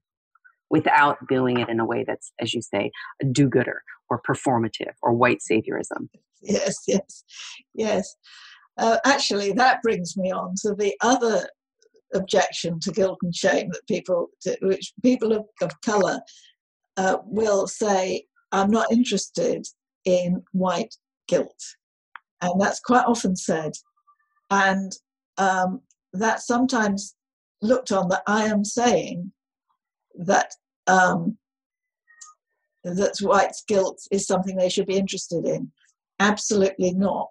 without 0.70 1.26
doing 1.30 1.60
it 1.60 1.70
in 1.70 1.80
a 1.80 1.86
way 1.86 2.04
that's, 2.06 2.34
as 2.39 2.54
you 2.54 2.62
say, 2.62 2.91
a 3.22 3.26
do-gooder 3.26 3.82
or 4.10 4.22
performative 4.22 4.91
or 5.02 5.14
white 5.14 5.39
saviorism. 5.39 6.10
Yes, 6.41 6.84
yes, 6.86 7.24
yes. 7.74 8.16
uh, 8.78 8.98
actually, 9.06 9.54
that 9.54 9.82
brings 9.82 10.18
me 10.18 10.32
on 10.32 10.54
to 10.64 10.76
the 10.76 10.95
other 11.02 11.48
objection 12.14 12.80
to 12.80 12.91
guilt 12.91 13.20
and 13.22 13.36
shame 13.36 13.70
that 13.70 13.88
people, 13.88 14.28
to, 14.41 14.58
which 14.62 14.93
people 15.03 15.34
of, 15.34 15.45
of 15.62 15.72
color 15.82 16.20
uh, 16.97 17.18
will 17.26 17.68
say, 17.68 18.26
I'm 18.51 18.72
not 18.72 18.91
interested 18.91 19.66
in 20.05 20.43
white 20.51 20.95
guilt. 21.28 21.62
And 22.41 22.60
that's 22.62 22.80
quite 22.80 23.05
often 23.05 23.36
said. 23.36 23.74
And 24.49 24.91
um, 25.38 25.82
that 26.14 26.41
sometimes 26.41 27.16
looked 27.62 27.91
on 27.91 28.10
that 28.10 28.24
I 28.28 28.45
am 28.45 28.64
saying 28.64 29.32
that 30.16 30.51
um, 30.88 31.38
that 32.84 33.18
white 33.22 33.55
guilt 33.68 33.99
is 34.12 34.26
something 34.26 34.55
they 34.55 34.70
should 34.70 34.88
be 34.88 34.97
interested 34.97 35.45
in. 35.45 35.72
Absolutely 36.20 36.93
not, 36.93 37.30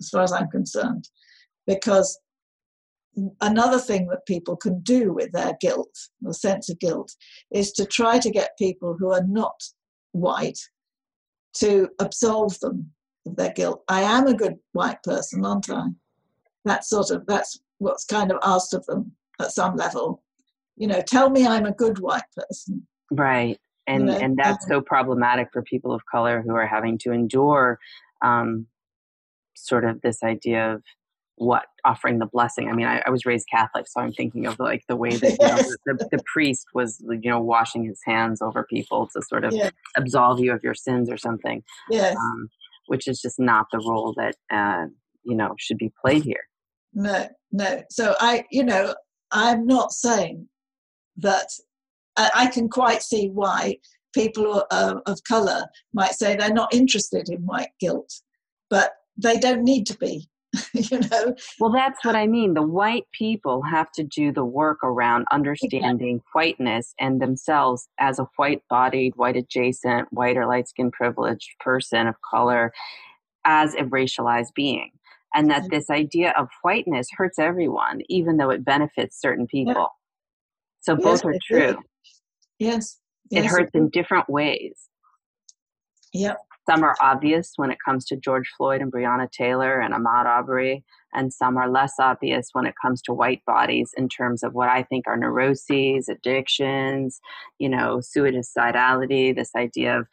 as 0.00 0.08
far 0.10 0.22
as 0.22 0.32
I'm 0.32 0.48
concerned, 0.48 1.08
because 1.66 2.18
another 3.40 3.78
thing 3.78 4.08
that 4.08 4.26
people 4.26 4.56
can 4.56 4.80
do 4.80 5.12
with 5.12 5.32
their 5.32 5.56
guilt, 5.60 5.94
the 6.20 6.34
sense 6.34 6.68
of 6.68 6.78
guilt, 6.78 7.14
is 7.50 7.72
to 7.72 7.84
try 7.84 8.18
to 8.18 8.30
get 8.30 8.58
people 8.58 8.96
who 8.98 9.12
are 9.12 9.24
not 9.24 9.60
white 10.12 10.58
to 11.54 11.88
absolve 11.98 12.58
them 12.60 12.90
of 13.26 13.36
their 13.36 13.52
guilt. 13.52 13.82
I 13.88 14.02
am 14.02 14.26
a 14.26 14.34
good 14.34 14.56
white 14.72 15.02
person, 15.02 15.44
aren't 15.44 15.70
I? 15.70 15.86
That's 16.64 16.88
sort 16.88 17.10
of 17.10 17.26
that's 17.26 17.60
what's 17.78 18.04
kind 18.04 18.30
of 18.30 18.38
asked 18.42 18.74
of 18.74 18.84
them 18.86 19.12
at 19.40 19.52
some 19.52 19.76
level. 19.76 20.22
You 20.76 20.86
know, 20.86 21.00
tell 21.00 21.30
me 21.30 21.46
I'm 21.46 21.66
a 21.66 21.72
good 21.72 21.98
white 21.98 22.30
person. 22.36 22.86
Right. 23.10 23.58
And 23.86 24.00
you 24.00 24.06
know, 24.06 24.18
and 24.18 24.36
that's 24.36 24.64
um, 24.66 24.68
so 24.68 24.80
problematic 24.80 25.48
for 25.52 25.62
people 25.62 25.92
of 25.92 26.04
color 26.06 26.42
who 26.46 26.54
are 26.54 26.66
having 26.66 26.98
to 26.98 27.12
endure 27.12 27.78
um, 28.22 28.66
sort 29.56 29.84
of 29.84 30.00
this 30.02 30.22
idea 30.22 30.74
of 30.74 30.82
what 31.38 31.64
offering 31.84 32.18
the 32.18 32.26
blessing. 32.26 32.68
I 32.68 32.72
mean, 32.72 32.86
I, 32.86 33.02
I, 33.06 33.10
was 33.10 33.24
raised 33.24 33.46
Catholic, 33.50 33.86
so 33.86 34.00
I'm 34.00 34.12
thinking 34.12 34.46
of 34.46 34.58
like 34.58 34.82
the 34.88 34.96
way 34.96 35.10
that 35.16 35.36
yes. 35.40 35.68
know, 35.86 35.94
the, 35.98 36.08
the, 36.10 36.22
priest 36.32 36.66
was, 36.74 37.02
you 37.08 37.30
know, 37.30 37.40
washing 37.40 37.84
his 37.84 38.00
hands 38.04 38.42
over 38.42 38.66
people 38.68 39.08
to 39.14 39.22
sort 39.22 39.44
of 39.44 39.54
absolve 39.96 40.40
you 40.40 40.52
of 40.52 40.62
your 40.62 40.74
sins 40.74 41.10
or 41.10 41.16
something. 41.16 41.62
Yes. 41.90 42.16
Um, 42.16 42.50
which 42.88 43.06
is 43.06 43.20
just 43.20 43.38
not 43.38 43.66
the 43.70 43.78
role 43.78 44.14
that 44.16 44.34
uh, 44.50 44.86
you 45.22 45.36
know 45.36 45.54
should 45.58 45.78
be 45.78 45.92
played 46.04 46.24
here. 46.24 46.48
No, 46.92 47.28
no. 47.52 47.82
So 47.90 48.14
I, 48.18 48.44
you 48.50 48.64
know, 48.64 48.94
I'm 49.30 49.66
not 49.66 49.92
saying 49.92 50.48
that 51.18 51.48
I, 52.16 52.30
I 52.34 52.46
can 52.46 52.68
quite 52.68 53.02
see 53.02 53.28
why 53.28 53.76
people 54.14 54.64
uh, 54.70 54.96
of 55.06 55.22
color 55.24 55.64
might 55.92 56.14
say 56.14 56.34
they're 56.34 56.52
not 56.52 56.74
interested 56.74 57.28
in 57.28 57.46
white 57.46 57.70
guilt, 57.78 58.12
but 58.70 58.92
they 59.16 59.38
don't 59.38 59.62
need 59.62 59.86
to 59.86 59.96
be. 59.98 60.28
you 60.72 60.98
know 60.98 61.34
well 61.60 61.70
that's 61.70 62.02
what 62.04 62.16
i 62.16 62.26
mean 62.26 62.54
the 62.54 62.62
white 62.62 63.04
people 63.12 63.60
have 63.62 63.92
to 63.92 64.02
do 64.02 64.32
the 64.32 64.44
work 64.44 64.78
around 64.82 65.26
understanding 65.30 66.16
yeah. 66.16 66.30
whiteness 66.32 66.94
and 66.98 67.20
themselves 67.20 67.88
as 67.98 68.18
a 68.18 68.26
white 68.36 68.62
bodied 68.70 69.12
white 69.16 69.36
adjacent 69.36 70.10
white 70.10 70.38
or 70.38 70.46
light 70.46 70.66
skinned 70.66 70.92
privileged 70.92 71.50
person 71.60 72.06
of 72.06 72.14
color 72.22 72.72
as 73.44 73.74
a 73.74 73.82
racialized 73.82 74.54
being 74.54 74.90
and 75.34 75.50
that 75.50 75.62
mm-hmm. 75.62 75.76
this 75.76 75.90
idea 75.90 76.32
of 76.38 76.48
whiteness 76.62 77.08
hurts 77.12 77.38
everyone 77.38 78.00
even 78.08 78.38
though 78.38 78.50
it 78.50 78.64
benefits 78.64 79.20
certain 79.20 79.46
people 79.46 79.74
yeah. 79.74 79.86
so 80.80 80.94
yes, 80.94 81.02
both 81.02 81.24
are 81.26 81.38
true 81.46 81.76
yes. 82.58 82.98
yes 83.30 83.44
it 83.44 83.46
hurts 83.46 83.70
in 83.74 83.90
different 83.90 84.30
ways 84.30 84.88
yep 86.14 86.38
some 86.68 86.84
are 86.84 86.96
obvious 87.00 87.52
when 87.56 87.70
it 87.70 87.78
comes 87.82 88.04
to 88.04 88.16
George 88.16 88.50
Floyd 88.56 88.82
and 88.82 88.92
Breonna 88.92 89.30
Taylor 89.30 89.80
and 89.80 89.94
Ahmaud 89.94 90.26
Arbery, 90.26 90.84
and 91.14 91.32
some 91.32 91.56
are 91.56 91.70
less 91.70 91.94
obvious 91.98 92.50
when 92.52 92.66
it 92.66 92.74
comes 92.82 93.00
to 93.02 93.14
white 93.14 93.42
bodies 93.46 93.92
in 93.96 94.08
terms 94.08 94.42
of 94.42 94.52
what 94.52 94.68
I 94.68 94.82
think 94.82 95.06
are 95.06 95.16
neuroses, 95.16 96.10
addictions, 96.10 97.20
you 97.58 97.70
know, 97.70 97.98
suicidality, 97.98 99.34
this 99.34 99.52
idea 99.56 99.98
of 99.98 100.08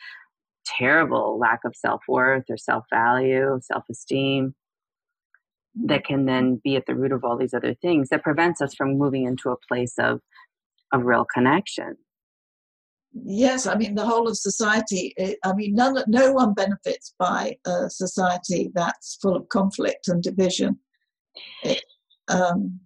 terrible 0.66 1.38
lack 1.38 1.60
of 1.66 1.76
self 1.76 2.04
worth 2.08 2.46
or 2.50 2.58
self 2.58 2.86
value, 2.90 3.60
self 3.62 3.84
esteem 3.90 4.56
that 5.84 6.06
can 6.06 6.26
then 6.26 6.62
be 6.64 6.78
at 6.78 6.86
the 6.86 6.96
root 6.96 7.12
of 7.12 7.26
all 7.26 7.38
these 7.38 7.54
other 7.54 7.74
things 7.74 8.08
that 8.08 8.24
prevents 8.24 8.62
us 8.62 8.74
from 8.74 8.98
moving 8.98 9.26
into 9.26 9.50
a 9.50 9.58
place 9.68 9.96
of 10.00 10.22
of 10.94 11.04
real 11.04 11.26
connection 11.26 11.98
yes, 13.24 13.66
I 13.66 13.76
mean, 13.76 13.96
the 13.96 14.06
whole 14.06 14.28
of 14.28 14.38
society, 14.38 15.14
eh, 15.18 15.36
I 15.44 15.54
mean, 15.54 15.76
none, 15.76 16.04
no 16.08 16.34
one 16.34 16.54
benefits 16.54 17.14
by 17.18 17.58
a 17.66 17.90
society 17.90 18.72
that's 18.74 19.18
full 19.22 19.36
of 19.36 19.50
conflict 19.50 20.08
and 20.08 20.22
division. 20.22 20.80
It, 21.64 21.84
um, 22.28 22.80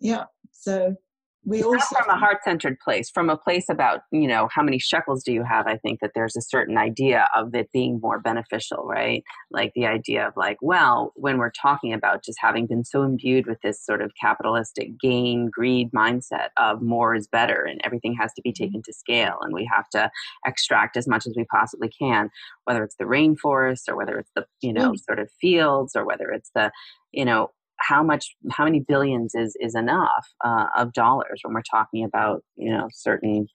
yeah, 0.00 0.24
so 0.52 0.96
we 1.44 1.62
also 1.62 1.96
from 1.96 2.08
a 2.08 2.18
heart-centered 2.18 2.78
place 2.80 3.10
from 3.10 3.28
a 3.28 3.36
place 3.36 3.68
about 3.68 4.00
you 4.10 4.26
know 4.26 4.48
how 4.52 4.62
many 4.62 4.78
shekels 4.78 5.22
do 5.22 5.32
you 5.32 5.42
have 5.42 5.66
i 5.66 5.76
think 5.76 6.00
that 6.00 6.12
there's 6.14 6.36
a 6.36 6.42
certain 6.42 6.78
idea 6.78 7.28
of 7.34 7.54
it 7.54 7.70
being 7.72 8.00
more 8.00 8.18
beneficial 8.18 8.84
right 8.84 9.22
like 9.50 9.72
the 9.74 9.86
idea 9.86 10.26
of 10.26 10.32
like 10.36 10.56
well 10.62 11.12
when 11.16 11.38
we're 11.38 11.50
talking 11.50 11.92
about 11.92 12.24
just 12.24 12.38
having 12.40 12.66
been 12.66 12.84
so 12.84 13.02
imbued 13.02 13.46
with 13.46 13.58
this 13.62 13.84
sort 13.84 14.00
of 14.00 14.12
capitalistic 14.20 14.98
gain 15.00 15.48
greed 15.50 15.90
mindset 15.92 16.48
of 16.56 16.80
more 16.82 17.14
is 17.14 17.26
better 17.26 17.62
and 17.62 17.80
everything 17.84 18.14
has 18.14 18.32
to 18.34 18.42
be 18.42 18.50
mm-hmm. 18.50 18.64
taken 18.64 18.82
to 18.82 18.92
scale 18.92 19.36
and 19.42 19.52
we 19.52 19.68
have 19.72 19.88
to 19.90 20.10
extract 20.46 20.96
as 20.96 21.06
much 21.06 21.26
as 21.26 21.34
we 21.36 21.44
possibly 21.44 21.88
can 21.88 22.30
whether 22.64 22.82
it's 22.82 22.96
the 22.96 23.04
rainforest 23.04 23.82
or 23.88 23.96
whether 23.96 24.18
it's 24.18 24.30
the 24.34 24.46
you 24.60 24.72
know 24.72 24.92
mm. 24.92 25.04
sort 25.04 25.18
of 25.18 25.30
fields 25.40 25.94
or 25.94 26.04
whether 26.04 26.30
it's 26.30 26.50
the 26.54 26.70
you 27.12 27.24
know 27.24 27.50
how 27.78 28.02
much 28.02 28.34
how 28.52 28.64
many 28.64 28.80
billions 28.80 29.34
is 29.34 29.56
is 29.60 29.74
enough 29.74 30.26
uh, 30.44 30.66
of 30.76 30.92
dollars 30.92 31.40
when 31.42 31.54
we're 31.54 31.62
talking 31.62 32.04
about 32.04 32.42
you 32.56 32.70
know 32.70 32.88
certain 32.92 33.46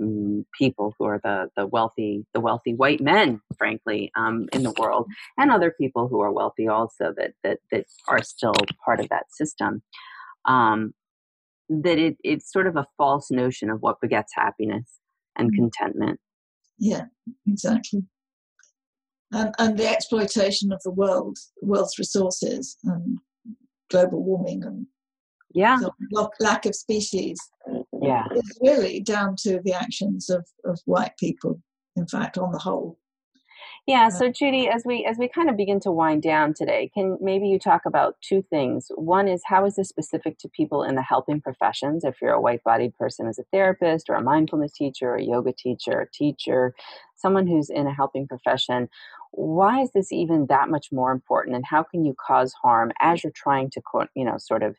um, 0.00 0.44
people 0.58 0.94
who 0.98 1.06
are 1.06 1.20
the 1.22 1.48
the 1.56 1.66
wealthy 1.66 2.24
the 2.34 2.40
wealthy 2.40 2.74
white 2.74 3.00
men 3.00 3.40
frankly 3.58 4.10
um, 4.16 4.46
in 4.52 4.62
the 4.62 4.74
world 4.78 5.06
and 5.38 5.50
other 5.50 5.74
people 5.80 6.08
who 6.08 6.20
are 6.20 6.32
wealthy 6.32 6.68
also 6.68 7.12
that 7.16 7.32
that 7.42 7.58
that 7.70 7.84
are 8.08 8.22
still 8.22 8.54
part 8.84 9.00
of 9.00 9.08
that 9.08 9.24
system. 9.30 9.82
Um, 10.44 10.92
that 11.68 11.98
it 11.98 12.16
it's 12.22 12.52
sort 12.52 12.68
of 12.68 12.76
a 12.76 12.86
false 12.96 13.30
notion 13.30 13.70
of 13.70 13.80
what 13.80 14.00
begets 14.00 14.32
happiness 14.36 15.00
and 15.36 15.50
mm-hmm. 15.50 15.62
contentment. 15.62 16.20
Yeah 16.78 17.06
exactly. 17.48 18.04
And, 19.32 19.52
and 19.58 19.76
the 19.76 19.88
exploitation 19.88 20.72
of 20.72 20.80
the 20.84 20.90
world 20.92 21.38
world's 21.60 21.98
resources 21.98 22.76
and 22.84 23.18
global 23.90 24.22
warming 24.22 24.64
and 24.64 24.86
yeah. 25.54 25.78
lack 26.40 26.66
of 26.66 26.74
species. 26.74 27.38
Yeah. 28.02 28.24
It's 28.32 28.58
really 28.60 29.00
down 29.00 29.36
to 29.40 29.60
the 29.64 29.72
actions 29.72 30.28
of, 30.28 30.46
of 30.64 30.78
white 30.84 31.16
people 31.18 31.60
in 31.96 32.06
fact 32.06 32.38
on 32.38 32.52
the 32.52 32.58
whole. 32.58 32.98
Yeah 33.86 34.08
so 34.08 34.30
judy 34.30 34.68
as 34.68 34.82
we 34.84 35.06
as 35.08 35.16
we 35.16 35.28
kind 35.28 35.48
of 35.48 35.56
begin 35.56 35.78
to 35.80 35.92
wind 35.92 36.22
down 36.22 36.54
today 36.54 36.90
can 36.92 37.16
maybe 37.20 37.48
you 37.48 37.58
talk 37.58 37.82
about 37.86 38.16
two 38.20 38.42
things? 38.50 38.88
One 38.96 39.28
is 39.28 39.42
how 39.46 39.64
is 39.64 39.76
this 39.76 39.88
specific 39.88 40.38
to 40.38 40.48
people 40.48 40.82
in 40.82 40.96
the 40.96 41.02
helping 41.02 41.40
professions? 41.40 42.04
If 42.04 42.16
you're 42.20 42.32
a 42.32 42.40
white 42.40 42.64
bodied 42.64 42.94
person 42.96 43.28
as 43.28 43.38
a 43.38 43.44
therapist 43.52 44.10
or 44.10 44.16
a 44.16 44.22
mindfulness 44.22 44.72
teacher 44.72 45.10
or 45.10 45.16
a 45.16 45.24
yoga 45.24 45.52
teacher 45.52 46.00
a 46.00 46.10
teacher 46.10 46.74
someone 47.14 47.46
who's 47.46 47.70
in 47.70 47.86
a 47.86 47.94
helping 47.94 48.26
profession 48.28 48.88
why 49.32 49.82
is 49.82 49.90
this 49.92 50.12
even 50.12 50.46
that 50.48 50.68
much 50.68 50.88
more 50.92 51.12
important 51.12 51.56
and 51.56 51.64
how 51.66 51.82
can 51.82 52.04
you 52.04 52.14
cause 52.26 52.52
harm 52.62 52.90
as 53.00 53.22
you're 53.22 53.32
trying 53.34 53.70
to 53.70 53.80
you 54.14 54.24
know 54.24 54.36
sort 54.38 54.62
of 54.62 54.76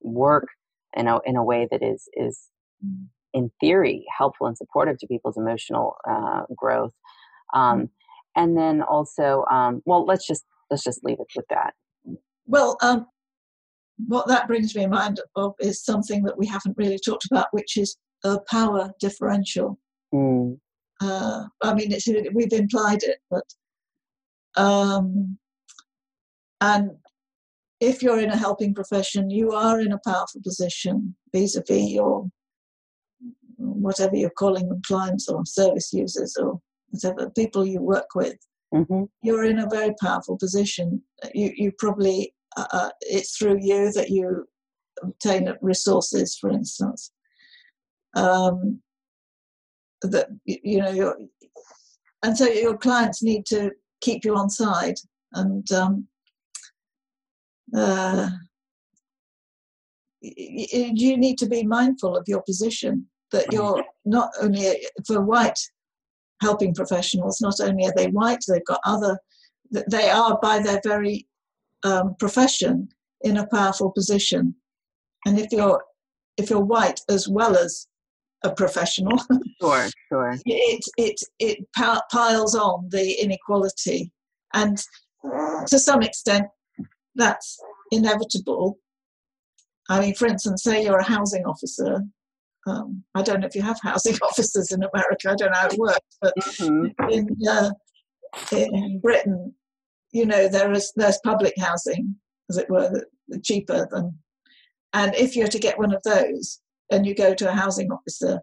work 0.00 0.48
in 0.96 1.08
a, 1.08 1.18
in 1.26 1.36
a 1.36 1.44
way 1.44 1.66
that 1.70 1.82
is 1.82 2.08
is 2.14 2.48
in 3.32 3.50
theory 3.60 4.04
helpful 4.16 4.46
and 4.46 4.56
supportive 4.56 4.98
to 4.98 5.06
people's 5.06 5.36
emotional 5.36 5.96
uh, 6.08 6.42
growth 6.56 6.92
um, 7.54 7.80
mm. 7.82 7.88
and 8.36 8.56
then 8.56 8.82
also 8.82 9.44
um, 9.50 9.82
well 9.84 10.04
let's 10.04 10.26
just 10.26 10.44
let's 10.70 10.84
just 10.84 11.04
leave 11.04 11.18
it 11.20 11.26
with 11.34 11.46
that 11.50 11.74
well 12.46 12.76
um, 12.82 13.06
what 14.06 14.28
that 14.28 14.46
brings 14.46 14.74
me 14.74 14.84
in 14.84 14.90
mind 14.90 15.20
of 15.36 15.54
is 15.60 15.82
something 15.82 16.22
that 16.24 16.38
we 16.38 16.46
haven't 16.46 16.76
really 16.76 16.98
talked 16.98 17.26
about 17.30 17.46
which 17.50 17.76
is 17.76 17.96
a 18.24 18.38
power 18.50 18.92
differential 19.00 19.78
mm. 20.14 20.56
uh, 21.00 21.44
i 21.62 21.74
mean 21.74 21.92
it's, 21.92 22.08
we've 22.32 22.52
implied 22.52 23.02
it 23.02 23.18
but 23.30 23.44
um, 24.56 25.38
and 26.60 26.90
if 27.80 28.02
you're 28.02 28.20
in 28.20 28.30
a 28.30 28.36
helping 28.36 28.74
profession, 28.74 29.30
you 29.30 29.52
are 29.52 29.80
in 29.80 29.92
a 29.92 30.00
powerful 30.04 30.40
position 30.42 31.14
vis 31.32 31.56
a 31.56 31.62
vis 31.66 31.90
your 31.90 32.28
whatever 33.58 34.16
you're 34.16 34.30
calling 34.30 34.68
them, 34.68 34.80
clients 34.86 35.28
or 35.28 35.44
service 35.44 35.92
users 35.92 36.36
or 36.38 36.60
whatever 36.90 37.30
people 37.30 37.64
you 37.64 37.80
work 37.80 38.08
with. 38.14 38.36
Mm-hmm. 38.74 39.04
You're 39.22 39.44
in 39.44 39.58
a 39.58 39.68
very 39.68 39.94
powerful 40.00 40.36
position. 40.38 41.02
You, 41.34 41.52
you 41.54 41.72
probably, 41.78 42.34
uh, 42.56 42.66
uh 42.72 42.90
it's 43.02 43.36
through 43.36 43.58
you 43.60 43.92
that 43.92 44.10
you 44.10 44.46
obtain 45.02 45.52
resources, 45.60 46.36
for 46.38 46.50
instance. 46.50 47.12
Um, 48.14 48.80
that 50.02 50.28
you 50.44 50.78
know, 50.78 51.14
and 52.22 52.36
so 52.36 52.46
your 52.46 52.76
clients 52.76 53.22
need 53.22 53.46
to 53.46 53.70
keep 54.00 54.24
you 54.24 54.36
on 54.36 54.50
side. 54.50 54.96
And 55.32 55.70
um, 55.72 56.06
uh, 57.74 58.30
you 60.20 61.16
need 61.16 61.38
to 61.38 61.46
be 61.46 61.62
mindful 61.62 62.16
of 62.16 62.24
your 62.26 62.42
position 62.42 63.06
that 63.32 63.52
you're 63.52 63.84
not 64.04 64.30
only 64.40 64.86
for 65.06 65.20
white 65.20 65.58
helping 66.40 66.74
professionals 66.74 67.40
not 67.40 67.60
only 67.60 67.86
are 67.86 67.94
they 67.96 68.08
white 68.08 68.38
they've 68.48 68.64
got 68.66 68.80
other 68.84 69.18
they 69.90 70.10
are 70.10 70.38
by 70.40 70.58
their 70.58 70.80
very 70.84 71.26
um, 71.84 72.14
profession 72.18 72.88
in 73.22 73.38
a 73.38 73.46
powerful 73.48 73.90
position 73.90 74.54
and 75.26 75.38
if 75.38 75.50
you're 75.50 75.82
if 76.36 76.50
you're 76.50 76.60
white 76.60 77.00
as 77.08 77.28
well 77.28 77.56
as 77.56 77.86
a 78.46 78.54
professional 78.54 79.18
sure 79.60 79.88
sure 80.08 80.38
it 80.44 80.84
it 80.96 81.20
it 81.38 81.58
piles 82.12 82.54
on 82.54 82.88
the 82.90 83.12
inequality 83.22 84.10
and 84.54 84.78
to 85.66 85.78
some 85.78 86.02
extent 86.02 86.46
that's 87.14 87.58
inevitable 87.90 88.78
i 89.88 90.00
mean 90.00 90.14
for 90.14 90.26
instance 90.26 90.62
say 90.62 90.82
you're 90.82 90.98
a 90.98 91.04
housing 91.04 91.44
officer 91.44 92.02
um, 92.66 93.04
I 93.14 93.22
don't 93.22 93.40
know 93.40 93.46
if 93.46 93.54
you 93.54 93.62
have 93.62 93.78
housing 93.82 94.16
officers 94.22 94.72
in 94.72 94.82
America. 94.82 95.30
I 95.30 95.34
don't 95.36 95.52
know 95.52 95.58
how 95.58 95.68
it 95.68 95.78
works, 95.78 96.18
but 96.20 96.34
mm-hmm. 96.36 97.10
in 97.10 97.28
uh, 97.48 97.70
in 98.52 99.00
Britain, 99.00 99.54
you 100.12 100.26
know, 100.26 100.48
there 100.48 100.72
is 100.72 100.92
there's 100.96 101.20
public 101.24 101.54
housing, 101.58 102.16
as 102.50 102.58
it 102.58 102.68
were, 102.68 103.06
cheaper 103.42 103.86
than. 103.90 104.18
And 104.92 105.14
if 105.14 105.36
you're 105.36 105.48
to 105.48 105.58
get 105.58 105.78
one 105.78 105.94
of 105.94 106.02
those, 106.04 106.60
and 106.90 107.06
you 107.06 107.14
go 107.14 107.34
to 107.34 107.48
a 107.48 107.52
housing 107.52 107.90
officer, 107.90 108.40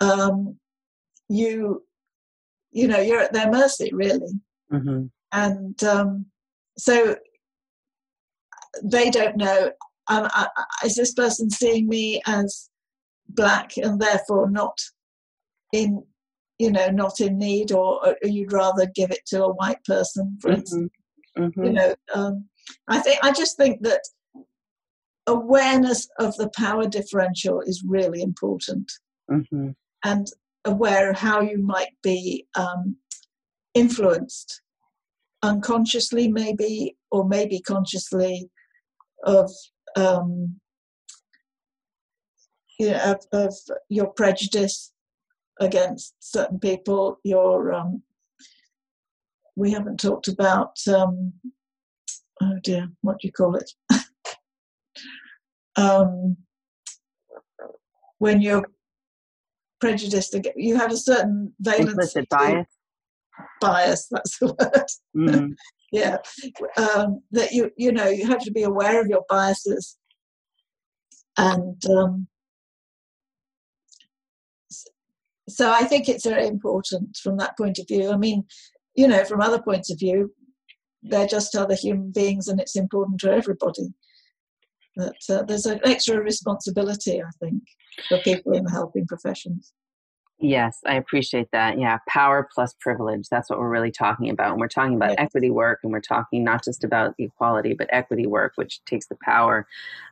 um, 0.00 0.56
you 1.28 1.84
you 2.72 2.88
know 2.88 3.00
you're 3.00 3.20
at 3.20 3.32
their 3.32 3.50
mercy 3.50 3.90
really, 3.92 4.40
mm-hmm. 4.72 5.06
and 5.32 5.84
um, 5.84 6.26
so 6.78 7.16
they 8.82 9.10
don't 9.10 9.36
know. 9.36 9.72
Um, 10.08 10.28
I, 10.32 10.48
is 10.84 10.96
this 10.96 11.12
person 11.12 11.50
seeing 11.50 11.88
me 11.88 12.20
as 12.26 12.70
black 13.34 13.76
and 13.76 14.00
therefore 14.00 14.50
not 14.50 14.76
in 15.72 16.02
you 16.58 16.70
know 16.70 16.88
not 16.88 17.20
in 17.20 17.38
need 17.38 17.72
or, 17.72 18.06
or 18.06 18.16
you'd 18.22 18.52
rather 18.52 18.86
give 18.94 19.10
it 19.10 19.24
to 19.26 19.44
a 19.44 19.52
white 19.54 19.82
person 19.84 20.36
for 20.40 20.48
mm-hmm. 20.48 20.60
instance 20.60 20.92
mm-hmm. 21.38 21.64
you 21.64 21.72
know 21.72 21.94
um, 22.14 22.44
i 22.88 22.98
think 22.98 23.18
i 23.22 23.32
just 23.32 23.56
think 23.56 23.80
that 23.82 24.00
awareness 25.30 26.08
of 26.18 26.36
the 26.36 26.50
power 26.56 26.86
differential 26.88 27.60
is 27.60 27.84
really 27.86 28.20
important 28.22 28.90
mm-hmm. 29.30 29.70
and 30.04 30.26
aware 30.64 31.10
of 31.10 31.16
how 31.16 31.40
you 31.40 31.58
might 31.58 31.94
be 32.02 32.46
um, 32.56 32.96
influenced 33.74 34.62
unconsciously 35.42 36.28
maybe 36.28 36.96
or 37.10 37.26
maybe 37.26 37.60
consciously 37.60 38.50
of 39.24 39.50
um, 39.96 40.60
you 42.78 42.90
know, 42.90 42.98
of, 43.12 43.26
of 43.32 43.54
your 43.88 44.06
prejudice 44.06 44.92
against 45.60 46.14
certain 46.18 46.58
people, 46.58 47.20
your 47.22 47.72
um, 47.72 48.02
we 49.54 49.70
haven't 49.70 50.00
talked 50.00 50.28
about 50.28 50.78
um, 50.88 51.34
oh 52.40 52.58
dear, 52.62 52.88
what 53.02 53.18
do 53.20 53.28
you 53.28 53.32
call 53.32 53.54
it? 53.56 53.70
Um, 55.80 56.36
when 58.18 58.40
you're 58.40 58.68
prejudiced, 59.80 60.36
you 60.56 60.76
have 60.76 60.92
a 60.92 60.96
certain 60.96 61.54
valence. 61.60 61.90
Implicit 61.90 62.28
bias. 62.28 62.66
Bias, 63.60 64.08
that's 64.10 64.38
the 64.38 64.46
word. 65.16 65.30
Mm. 65.30 65.54
yeah, 65.90 66.18
um, 66.76 67.22
that 67.30 67.52
you 67.52 67.70
you 67.76 67.90
know 67.90 68.08
you 68.08 68.26
have 68.26 68.42
to 68.44 68.50
be 68.50 68.62
aware 68.62 69.00
of 69.00 69.06
your 69.06 69.24
biases, 69.28 69.96
and 71.38 71.82
um, 71.86 72.28
so 75.48 75.72
I 75.72 75.84
think 75.84 76.08
it's 76.08 76.26
very 76.26 76.46
important 76.46 77.16
from 77.16 77.38
that 77.38 77.56
point 77.56 77.78
of 77.78 77.88
view. 77.88 78.10
I 78.10 78.16
mean, 78.16 78.44
you 78.94 79.08
know, 79.08 79.24
from 79.24 79.40
other 79.40 79.60
points 79.60 79.90
of 79.90 79.98
view, 79.98 80.32
they're 81.02 81.26
just 81.26 81.56
other 81.56 81.74
human 81.74 82.12
beings, 82.12 82.48
and 82.48 82.60
it's 82.60 82.76
important 82.76 83.20
to 83.20 83.32
everybody. 83.32 83.94
But 84.96 85.16
uh, 85.28 85.42
there's 85.42 85.66
an 85.66 85.80
extra 85.84 86.20
responsibility, 86.20 87.22
I 87.22 87.30
think, 87.38 87.62
for 88.08 88.18
people 88.18 88.52
in 88.52 88.64
the 88.64 88.70
helping 88.70 89.06
professions. 89.06 89.72
Yes, 90.42 90.78
I 90.86 90.94
appreciate 90.94 91.48
that. 91.52 91.78
Yeah, 91.78 91.98
power 92.08 92.48
plus 92.54 92.74
privilege. 92.80 93.28
That's 93.30 93.50
what 93.50 93.58
we're 93.58 93.68
really 93.68 93.90
talking 93.90 94.30
about. 94.30 94.52
And 94.52 94.60
we're 94.60 94.68
talking 94.68 94.96
about 94.96 95.10
yes. 95.10 95.18
equity 95.18 95.50
work, 95.50 95.80
and 95.82 95.92
we're 95.92 96.00
talking 96.00 96.42
not 96.42 96.64
just 96.64 96.82
about 96.82 97.14
equality, 97.18 97.74
but 97.74 97.88
equity 97.92 98.26
work, 98.26 98.52
which 98.54 98.82
takes 98.86 99.06
the 99.06 99.18
power 99.22 99.66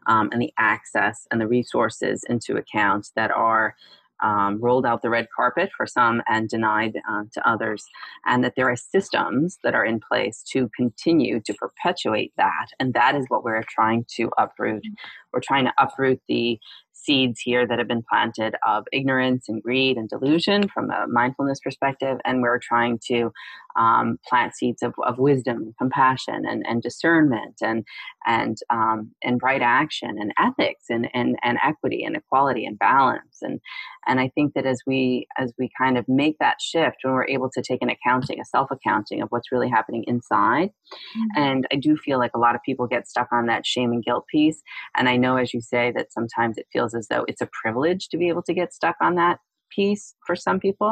um, 0.06 0.28
and 0.30 0.42
the 0.42 0.52
access 0.58 1.26
and 1.30 1.40
the 1.40 1.48
resources 1.48 2.24
into 2.28 2.56
account 2.56 3.08
that 3.16 3.30
are 3.30 3.74
um, 4.22 4.60
rolled 4.60 4.86
out 4.86 5.02
the 5.02 5.10
red 5.10 5.28
carpet 5.34 5.70
for 5.76 5.86
some 5.86 6.22
and 6.28 6.48
denied 6.48 6.96
uh, 7.08 7.24
to 7.32 7.48
others, 7.48 7.84
and 8.26 8.42
that 8.44 8.54
there 8.56 8.70
are 8.70 8.76
systems 8.76 9.58
that 9.62 9.74
are 9.74 9.84
in 9.84 10.00
place 10.00 10.42
to 10.52 10.68
continue 10.76 11.40
to 11.40 11.54
perpetuate 11.54 12.32
that. 12.36 12.68
And 12.78 12.94
that 12.94 13.14
is 13.14 13.24
what 13.28 13.44
we're 13.44 13.64
trying 13.68 14.04
to 14.16 14.30
uproot. 14.38 14.84
We're 15.32 15.40
trying 15.40 15.66
to 15.66 15.74
uproot 15.78 16.20
the 16.28 16.58
seeds 17.02 17.40
here 17.40 17.66
that 17.66 17.78
have 17.78 17.88
been 17.88 18.04
planted 18.08 18.54
of 18.66 18.84
ignorance 18.92 19.48
and 19.48 19.62
greed 19.62 19.96
and 19.96 20.08
delusion 20.08 20.68
from 20.68 20.90
a 20.90 21.06
mindfulness 21.08 21.60
perspective. 21.60 22.18
And 22.24 22.42
we're 22.42 22.58
trying 22.58 22.98
to 23.06 23.32
um, 23.76 24.18
plant 24.28 24.56
seeds 24.56 24.82
of, 24.82 24.94
of 25.06 25.18
wisdom 25.18 25.58
and 25.58 25.76
compassion 25.78 26.44
and, 26.46 26.64
and 26.66 26.82
discernment 26.82 27.56
and, 27.62 27.84
and, 28.26 28.56
um, 28.70 29.12
and 29.22 29.40
right 29.42 29.62
action 29.62 30.16
and 30.18 30.32
ethics 30.38 30.86
and, 30.90 31.08
and, 31.14 31.36
and 31.42 31.58
equity 31.64 32.02
and 32.02 32.16
equality 32.16 32.66
and 32.66 32.78
balance. 32.78 33.38
And, 33.40 33.60
and 34.06 34.18
I 34.18 34.30
think 34.34 34.54
that 34.54 34.66
as 34.66 34.80
we, 34.86 35.26
as 35.38 35.52
we 35.58 35.70
kind 35.78 35.96
of 35.96 36.08
make 36.08 36.38
that 36.40 36.60
shift, 36.60 36.96
when 37.02 37.14
we're 37.14 37.28
able 37.28 37.50
to 37.50 37.62
take 37.62 37.82
an 37.82 37.90
accounting, 37.90 38.40
a 38.40 38.44
self 38.44 38.70
accounting 38.70 39.22
of 39.22 39.28
what's 39.28 39.52
really 39.52 39.68
happening 39.68 40.04
inside. 40.06 40.70
Mm-hmm. 41.16 41.42
And 41.42 41.66
I 41.72 41.76
do 41.76 41.96
feel 41.96 42.18
like 42.18 42.32
a 42.34 42.38
lot 42.38 42.54
of 42.54 42.62
people 42.64 42.86
get 42.86 43.08
stuck 43.08 43.28
on 43.32 43.46
that 43.46 43.66
shame 43.66 43.92
and 43.92 44.04
guilt 44.04 44.26
piece. 44.26 44.62
And 44.96 45.08
I 45.08 45.16
know, 45.16 45.36
as 45.36 45.54
you 45.54 45.60
say, 45.60 45.92
that 45.94 46.12
sometimes 46.12 46.58
it 46.58 46.66
feels 46.72 46.87
as 46.94 47.08
though 47.08 47.24
it's 47.28 47.40
a 47.40 47.48
privilege 47.62 48.08
to 48.08 48.16
be 48.16 48.28
able 48.28 48.42
to 48.42 48.54
get 48.54 48.72
stuck 48.72 48.96
on 49.00 49.14
that 49.16 49.38
piece 49.74 50.14
for 50.26 50.34
some 50.34 50.60
people. 50.60 50.88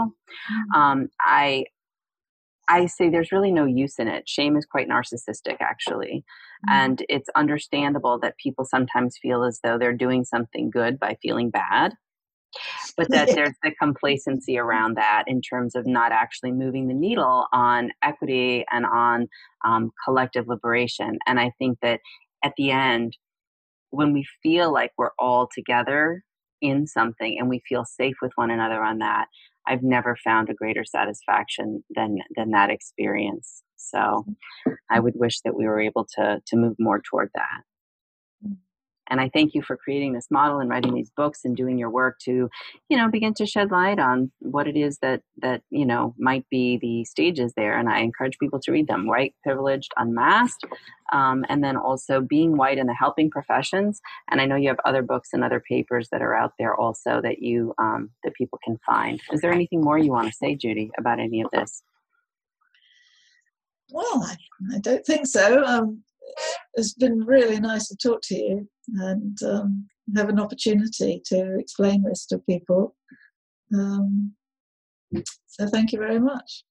Mm-hmm. 0.50 0.80
Um, 0.80 1.08
I 1.20 1.64
I 2.68 2.86
say 2.86 3.08
there's 3.08 3.32
really 3.32 3.52
no 3.52 3.64
use 3.64 3.98
in 3.98 4.08
it. 4.08 4.28
Shame 4.28 4.56
is 4.56 4.66
quite 4.66 4.88
narcissistic, 4.88 5.56
actually. 5.60 6.24
Mm-hmm. 6.68 6.74
And 6.74 7.06
it's 7.08 7.28
understandable 7.36 8.18
that 8.20 8.36
people 8.38 8.64
sometimes 8.64 9.18
feel 9.20 9.44
as 9.44 9.60
though 9.62 9.78
they're 9.78 9.92
doing 9.92 10.24
something 10.24 10.70
good 10.70 10.98
by 10.98 11.16
feeling 11.22 11.50
bad. 11.50 11.92
But 12.96 13.10
that 13.10 13.28
there's 13.34 13.54
the 13.62 13.72
complacency 13.80 14.58
around 14.58 14.96
that 14.96 15.24
in 15.26 15.42
terms 15.42 15.74
of 15.74 15.86
not 15.86 16.12
actually 16.12 16.52
moving 16.52 16.88
the 16.88 16.94
needle 16.94 17.46
on 17.52 17.90
equity 18.02 18.64
and 18.70 18.86
on 18.86 19.28
um, 19.64 19.92
collective 20.04 20.48
liberation. 20.48 21.18
And 21.26 21.38
I 21.38 21.52
think 21.58 21.78
that 21.82 22.00
at 22.42 22.52
the 22.56 22.70
end, 22.70 23.16
when 23.96 24.12
we 24.12 24.26
feel 24.42 24.72
like 24.72 24.92
we're 24.96 25.10
all 25.18 25.48
together 25.52 26.22
in 26.60 26.86
something 26.86 27.36
and 27.38 27.48
we 27.48 27.62
feel 27.68 27.84
safe 27.84 28.16
with 28.22 28.32
one 28.36 28.50
another 28.50 28.82
on 28.82 28.98
that, 28.98 29.26
I've 29.66 29.82
never 29.82 30.16
found 30.16 30.48
a 30.48 30.54
greater 30.54 30.84
satisfaction 30.84 31.82
than 31.94 32.18
than 32.36 32.50
that 32.50 32.70
experience. 32.70 33.62
So 33.76 34.24
I 34.90 35.00
would 35.00 35.14
wish 35.16 35.40
that 35.40 35.56
we 35.56 35.66
were 35.66 35.80
able 35.80 36.06
to 36.16 36.40
to 36.46 36.56
move 36.56 36.76
more 36.78 37.00
toward 37.00 37.30
that. 37.34 37.62
And 39.08 39.20
I 39.20 39.28
thank 39.28 39.54
you 39.54 39.62
for 39.62 39.76
creating 39.76 40.12
this 40.12 40.30
model 40.30 40.58
and 40.58 40.68
writing 40.68 40.94
these 40.94 41.10
books 41.10 41.40
and 41.44 41.56
doing 41.56 41.78
your 41.78 41.90
work 41.90 42.18
to, 42.20 42.50
you 42.88 42.96
know, 42.96 43.08
begin 43.08 43.34
to 43.34 43.46
shed 43.46 43.70
light 43.70 43.98
on 43.98 44.30
what 44.40 44.66
it 44.66 44.76
is 44.76 44.98
that 44.98 45.22
that 45.38 45.62
you 45.70 45.86
know 45.86 46.14
might 46.18 46.48
be 46.50 46.78
the 46.78 47.04
stages 47.04 47.52
there. 47.56 47.76
And 47.78 47.88
I 47.88 48.00
encourage 48.00 48.38
people 48.38 48.60
to 48.60 48.72
read 48.72 48.88
them. 48.88 49.06
White, 49.06 49.34
privileged, 49.42 49.92
unmasked, 49.96 50.64
um, 51.12 51.44
and 51.48 51.62
then 51.62 51.76
also 51.76 52.20
being 52.20 52.56
white 52.56 52.78
in 52.78 52.86
the 52.86 52.94
helping 52.94 53.30
professions. 53.30 54.00
And 54.28 54.40
I 54.40 54.46
know 54.46 54.56
you 54.56 54.68
have 54.68 54.80
other 54.84 55.02
books 55.02 55.30
and 55.32 55.44
other 55.44 55.60
papers 55.60 56.08
that 56.10 56.22
are 56.22 56.34
out 56.34 56.52
there 56.58 56.74
also 56.74 57.20
that 57.22 57.40
you 57.40 57.74
um, 57.78 58.10
that 58.24 58.34
people 58.34 58.58
can 58.64 58.78
find. 58.84 59.20
Is 59.32 59.40
there 59.40 59.52
anything 59.52 59.82
more 59.82 59.98
you 59.98 60.12
want 60.12 60.28
to 60.28 60.34
say, 60.34 60.54
Judy, 60.54 60.90
about 60.98 61.20
any 61.20 61.40
of 61.40 61.50
this? 61.52 61.82
Well, 63.90 64.24
I, 64.24 64.36
I 64.74 64.78
don't 64.78 65.04
think 65.06 65.26
so. 65.26 65.64
Um, 65.64 66.02
it's 66.74 66.94
been 66.94 67.24
really 67.24 67.60
nice 67.60 67.88
to 67.88 67.96
talk 67.96 68.20
to 68.24 68.34
you 68.34 68.68
and 68.94 69.38
um, 69.42 69.86
have 70.16 70.28
an 70.28 70.40
opportunity 70.40 71.22
to 71.26 71.58
explain 71.58 72.02
this 72.02 72.26
to 72.26 72.38
people. 72.38 72.94
Um, 73.74 74.34
so 75.46 75.66
thank 75.68 75.92
you 75.92 75.98
very 75.98 76.20
much. 76.20 76.64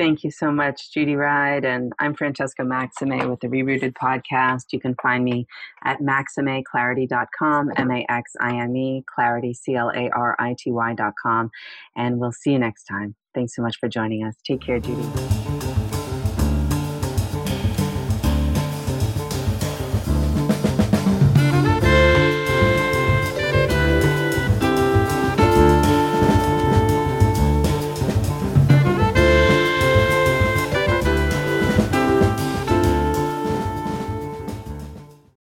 Thank 0.00 0.24
you 0.24 0.30
so 0.30 0.50
much, 0.50 0.94
Judy 0.94 1.14
Ryde. 1.14 1.66
And 1.66 1.92
I'm 1.98 2.14
Francesca 2.14 2.64
Maxime 2.64 3.28
with 3.28 3.40
the 3.40 3.48
Rerooted 3.48 3.92
podcast. 3.92 4.72
You 4.72 4.80
can 4.80 4.94
find 5.02 5.22
me 5.22 5.46
at 5.84 5.98
maximeclarity.com, 6.00 7.72
M 7.76 7.90
A 7.90 8.06
X 8.08 8.32
I 8.40 8.56
M 8.62 8.74
E, 8.74 9.04
clarity, 9.14 9.52
C 9.52 9.74
L 9.74 9.90
A 9.94 10.08
R 10.08 10.36
I 10.38 10.56
T 10.58 10.70
Y.com. 10.70 11.50
And 11.96 12.18
we'll 12.18 12.32
see 12.32 12.52
you 12.52 12.58
next 12.58 12.84
time. 12.84 13.14
Thanks 13.34 13.54
so 13.54 13.60
much 13.60 13.76
for 13.78 13.90
joining 13.90 14.24
us. 14.24 14.36
Take 14.42 14.62
care, 14.62 14.80
Judy. 14.80 15.59